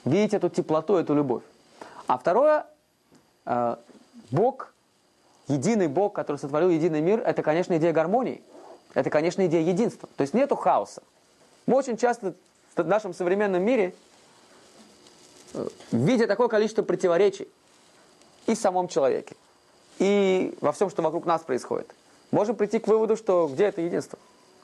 видеть 0.05 0.33
эту 0.33 0.49
теплоту, 0.49 0.95
эту 0.95 1.13
любовь. 1.13 1.43
А 2.07 2.17
второе, 2.17 2.67
э, 3.47 3.77
Бог 4.31 4.73
единый 5.49 5.89
Бог, 5.89 6.13
который 6.13 6.37
сотворил 6.37 6.71
единый 6.71 7.01
мир, 7.01 7.19
это, 7.19 7.43
конечно, 7.43 7.77
идея 7.77 7.93
гармонии. 7.93 8.45
Это, 8.95 9.11
конечно, 9.11 9.45
идея 9.45 9.63
единства. 9.63 10.09
То 10.15 10.23
есть 10.23 10.35
нету 10.35 10.55
хаоса. 10.55 11.03
Мы 11.67 11.77
очень 11.77 11.97
часто 11.97 12.37
в 12.77 12.87
нашем 12.87 13.13
современном 13.13 13.65
мире, 13.65 13.93
э, 15.53 15.67
видя 15.91 16.29
такое 16.29 16.47
количество 16.47 16.85
противоречий 16.85 17.49
и 18.47 18.55
в 18.55 18.59
самом 18.59 18.87
человеке, 18.87 19.35
и 19.99 20.57
во 20.61 20.71
всем, 20.71 20.91
что 20.91 21.03
вокруг 21.03 21.27
нас 21.27 21.43
происходит, 21.43 21.93
можем 22.35 22.57
прийти 22.57 22.81
к 22.81 22.89
выводу, 22.89 23.17
что 23.17 23.49
где 23.51 23.67
это 23.67 23.81
единство, 23.81 24.19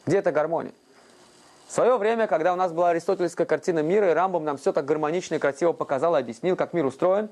где 0.05 0.19
это 0.19 0.33
гармония. 0.33 0.73
В 1.69 1.73
свое 1.73 1.97
время, 1.97 2.27
когда 2.27 2.53
у 2.53 2.57
нас 2.57 2.73
была 2.73 2.91
аристотельская 2.91 3.47
картина 3.47 3.79
мира, 3.79 4.11
и 4.11 4.13
Рамбом 4.13 4.45
нам 4.45 4.59
все 4.59 4.73
так 4.73 4.85
гармонично 4.85 5.37
и 5.37 5.39
красиво 5.39 5.73
показал 5.73 6.17
и 6.17 6.19
объяснил, 6.19 6.57
как 6.57 6.73
мир 6.73 6.85
устроен, 6.85 7.29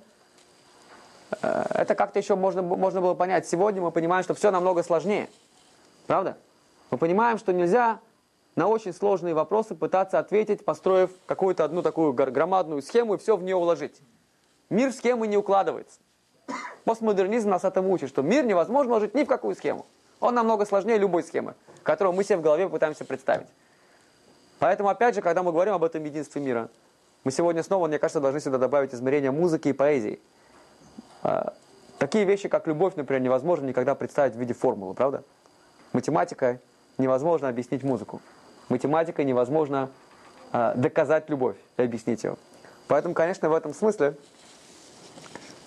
э, 1.43 1.65
это 1.71 1.97
как-то 1.97 2.21
еще 2.21 2.37
можно, 2.37 2.63
можно 2.63 3.01
было 3.01 3.15
понять. 3.15 3.49
Сегодня 3.49 3.83
мы 3.83 3.91
понимаем, 3.91 4.23
что 4.23 4.35
все 4.35 4.53
намного 4.53 4.85
сложнее. 4.85 5.29
Правда? 6.07 6.39
Мы 6.93 6.99
понимаем, 6.99 7.37
что 7.39 7.53
нельзя 7.53 7.99
на 8.55 8.69
очень 8.69 8.95
сложные 8.95 9.35
вопросы 9.35 9.75
пытаться 9.75 10.21
ответить, 10.21 10.65
построив 10.65 11.11
какую-то 11.27 11.65
одну 11.65 11.83
такую 11.83 12.13
громадную 12.13 12.81
схему 12.83 13.15
и 13.15 13.19
все 13.19 13.37
в 13.37 13.43
нее 13.43 13.57
уложить. 13.57 14.01
Мир 14.71 14.93
в 14.93 14.95
схемы 14.95 15.27
не 15.27 15.37
укладывается. 15.37 15.99
Постмодернизм 16.85 17.51
нас 17.51 17.65
этому 17.65 17.91
учит, 17.91 18.09
что 18.09 18.23
мир 18.23 18.47
невозможно 18.47 18.93
уложить 18.93 19.15
ни 19.17 19.25
в 19.25 19.27
какую 19.27 19.57
схему. 19.57 19.85
Он 20.21 20.35
намного 20.35 20.67
сложнее 20.67 20.99
любой 20.99 21.23
схемы, 21.23 21.55
которую 21.83 22.15
мы 22.15 22.25
себе 22.25 22.39
в 22.39 22.43
голове 22.43 22.69
пытаемся 22.69 23.05
представить. 23.05 23.47
Поэтому, 24.59 24.89
опять 24.89 25.15
же, 25.15 25.23
когда 25.23 25.43
мы 25.43 25.53
говорим 25.53 25.75
об 25.75 25.85
этом 25.85 26.05
единстве 26.05 26.43
мира, 26.43 26.69
мы 27.25 27.31
сегодня 27.31 27.63
снова, 27.63 27.87
мне 27.87 27.99
кажется, 27.99 28.21
должны 28.21 28.41
сюда 28.41 28.59
добавить 28.59 28.95
измерения 28.95 29.31
музыки 29.31 29.69
и 29.69 29.73
поэзии. 29.73 30.21
А, 31.23 31.55
такие 31.99 32.25
вещи, 32.25 32.49
как 32.49 32.67
любовь, 32.67 32.95
например, 32.97 33.23
невозможно 33.23 33.67
никогда 33.67 33.95
представить 33.95 34.35
в 34.35 34.39
виде 34.39 34.55
формулы, 34.55 34.95
правда? 34.95 35.23
Математика 35.93 36.61
невозможно 36.97 37.49
объяснить 37.49 37.83
музыку. 37.83 38.21
Математикой 38.69 39.25
невозможно 39.25 39.91
а, 40.53 40.75
доказать 40.75 41.29
любовь 41.29 41.57
и 41.77 41.83
объяснить 41.83 42.25
ее. 42.25 42.37
Поэтому, 42.89 43.15
конечно, 43.15 43.49
в 43.49 43.55
этом 43.55 43.75
смысле 43.75 44.17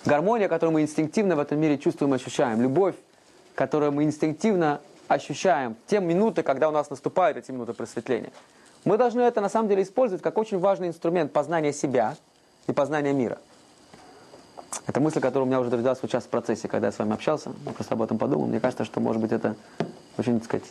гармония, 0.05 0.49
которую 0.49 0.73
мы 0.73 0.81
инстинктивно 0.81 1.35
в 1.35 1.39
этом 1.39 1.59
мире 1.59 1.77
чувствуем 1.77 2.13
и 2.13 2.17
ощущаем, 2.17 2.61
любовь, 2.61 2.95
которую 3.55 3.91
мы 3.91 4.03
инстинктивно 4.03 4.81
ощущаем 5.07 5.75
в 5.75 5.89
те 5.89 5.99
минуты, 5.99 6.43
когда 6.43 6.69
у 6.69 6.71
нас 6.71 6.89
наступают 6.89 7.37
эти 7.37 7.51
минуты 7.51 7.73
просветления, 7.73 8.31
мы 8.85 8.97
должны 8.97 9.21
это 9.21 9.41
на 9.41 9.49
самом 9.49 9.69
деле 9.69 9.83
использовать 9.83 10.23
как 10.23 10.37
очень 10.37 10.57
важный 10.57 10.87
инструмент 10.87 11.31
познания 11.31 11.73
себя 11.73 12.15
и 12.67 12.71
познания 12.71 13.13
мира. 13.13 13.37
Это 14.87 14.99
мысль, 14.99 15.19
которая 15.19 15.43
у 15.43 15.47
меня 15.47 15.59
уже 15.59 15.69
родилась 15.69 15.99
сейчас 16.01 16.23
в 16.23 16.29
процессе, 16.29 16.67
когда 16.67 16.87
я 16.87 16.91
с 16.91 16.99
вами 16.99 17.13
общался. 17.13 17.51
Я 17.65 17.71
просто 17.73 17.93
об 17.93 18.01
этом 18.01 18.17
подумал. 18.17 18.47
Мне 18.47 18.59
кажется, 18.59 18.85
что, 18.85 18.99
может 18.99 19.21
быть, 19.21 19.31
это 19.31 19.55
очень, 20.17 20.39
так 20.39 20.45
сказать, 20.45 20.65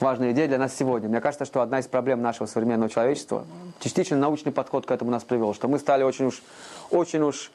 важная 0.00 0.32
идея 0.32 0.48
для 0.48 0.58
нас 0.58 0.74
сегодня. 0.74 1.08
Мне 1.08 1.20
кажется, 1.20 1.44
что 1.44 1.60
одна 1.60 1.78
из 1.78 1.86
проблем 1.86 2.20
нашего 2.20 2.46
современного 2.46 2.90
человечества, 2.90 3.44
частично 3.80 4.16
научный 4.16 4.50
подход 4.50 4.86
к 4.86 4.90
этому 4.90 5.10
нас 5.10 5.24
привел, 5.24 5.54
что 5.54 5.68
мы 5.68 5.78
стали 5.78 6.02
очень 6.02 6.26
уж, 6.26 6.42
очень 6.90 7.20
уж 7.20 7.52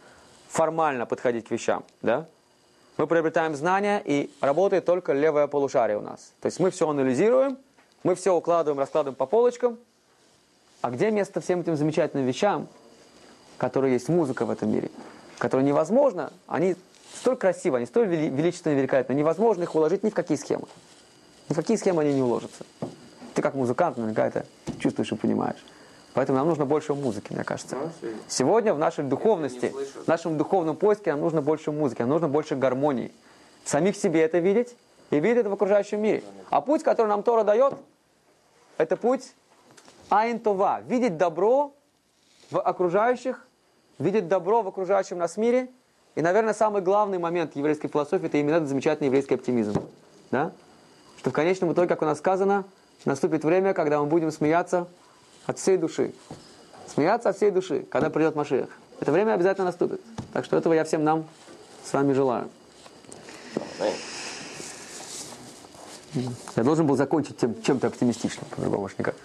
формально 0.48 1.06
подходить 1.06 1.48
к 1.48 1.52
вещам. 1.52 1.84
Да? 2.02 2.28
Мы 3.00 3.08
приобретаем 3.08 3.56
знания, 3.56 4.02
и 4.04 4.30
работает 4.42 4.84
только 4.84 5.14
левое 5.14 5.48
полушарие 5.48 5.98
у 5.98 6.02
нас. 6.02 6.34
То 6.42 6.48
есть 6.48 6.60
мы 6.60 6.70
все 6.70 6.90
анализируем, 6.90 7.58
мы 8.04 8.14
все 8.14 8.36
укладываем, 8.36 8.78
раскладываем 8.78 9.16
по 9.16 9.26
полочкам. 9.26 9.80
А 10.82 10.92
где 10.92 11.10
место 11.10 11.40
всем 11.40 11.62
этим 11.62 11.78
замечательным 11.78 12.26
вещам, 12.26 12.68
которые 13.58 13.94
есть 13.94 14.10
музыка 14.10 14.46
в 14.46 14.50
этом 14.50 14.70
мире, 14.70 14.92
которые 15.38 15.66
невозможно, 15.66 16.34
они 16.46 16.76
столь 17.16 17.38
красивы, 17.38 17.78
они 17.78 17.86
столь 17.86 18.08
величественно 18.08 18.74
великолепны, 18.74 19.14
невозможно 19.14 19.64
их 19.64 19.74
уложить 19.76 20.04
ни 20.04 20.10
в 20.10 20.14
какие 20.14 20.38
схемы. 20.38 20.68
Ни 21.48 21.54
в 21.54 21.56
какие 21.56 21.78
схемы 21.78 22.02
они 22.02 22.14
не 22.14 22.22
уложатся. 22.22 22.66
Ты 23.34 23.42
как 23.42 23.54
музыкант 23.54 23.96
наверняка 23.96 24.28
это 24.28 24.46
чувствуешь 24.78 25.14
и 25.14 25.16
понимаешь. 25.16 25.64
Поэтому 26.14 26.38
нам 26.38 26.48
нужно 26.48 26.66
больше 26.66 26.94
музыки, 26.94 27.32
мне 27.32 27.44
кажется. 27.44 27.78
Сегодня 28.28 28.74
в 28.74 28.80
нашей 28.80 29.04
духовности, 29.04 29.74
в 30.04 30.08
нашем 30.08 30.38
духовном 30.38 30.76
поиске 30.76 31.12
нам 31.12 31.22
нужно 31.22 31.42
больше 31.42 31.72
музыки, 31.72 32.02
нам 32.02 32.10
нужно 32.10 32.28
больше 32.28 32.56
гармонии. 32.56 33.12
Самих 33.66 33.96
себе 33.96 34.22
это 34.22 34.40
видеть 34.40 34.76
и 35.12 35.20
видеть 35.20 35.40
это 35.40 35.50
в 35.50 35.54
окружающем 35.54 36.02
мире. 36.02 36.24
А 36.50 36.62
путь, 36.62 36.84
который 36.84 37.08
нам 37.08 37.24
Тора 37.24 37.44
дает, 37.44 37.76
это 38.78 38.98
путь 38.98 39.34
Айн-Това. 40.10 40.82
Видеть 40.82 41.18
добро 41.18 41.74
в 42.50 42.60
окружающих, 42.60 43.46
видеть 44.00 44.28
добро 44.28 44.64
в 44.64 44.68
окружающем 44.68 45.20
нас 45.20 45.38
мире. 45.38 45.70
И, 46.16 46.22
наверное, 46.22 46.54
самый 46.54 46.82
главный 46.82 47.20
момент 47.20 47.56
еврейской 47.56 47.88
философии– 47.88 48.26
это 48.28 48.38
именно 48.38 48.56
этот 48.56 48.70
замечательный 48.70 49.08
еврейский 49.08 49.36
оптимизм. 49.36 49.82
Да? 50.32 50.52
что 51.20 51.32
в 51.32 51.34
конечном 51.34 51.74
итоге, 51.74 51.90
как 51.90 52.02
у 52.02 52.06
нас 52.06 52.18
сказано, 52.18 52.64
наступит 53.04 53.44
время, 53.44 53.74
когда 53.74 54.00
мы 54.00 54.06
будем 54.06 54.32
смеяться 54.32 54.88
от 55.46 55.58
всей 55.60 55.78
души. 55.78 56.14
Смеяться 56.88 57.30
от 57.30 57.38
всей 57.38 57.52
души, 57.52 57.86
когда 57.90 58.10
придет 58.10 58.36
Машиах. 58.36 58.70
Это 59.00 59.12
время 59.12 59.34
обязательно 59.34 59.66
наступит. 59.66 60.02
Так 60.34 60.46
что 60.46 60.58
этого 60.58 60.74
я 60.74 60.84
всем 60.84 61.04
нам 61.04 61.26
с 61.86 61.94
вами 61.94 62.14
желаю. 62.14 62.50
Я 66.56 66.64
должен 66.64 66.88
был 66.88 66.96
закончить 66.98 67.38
тем, 67.38 67.62
чем-то 67.62 67.88
оптимистичным, 67.88 68.46
по-другому 68.50 68.90
никак. 68.98 69.16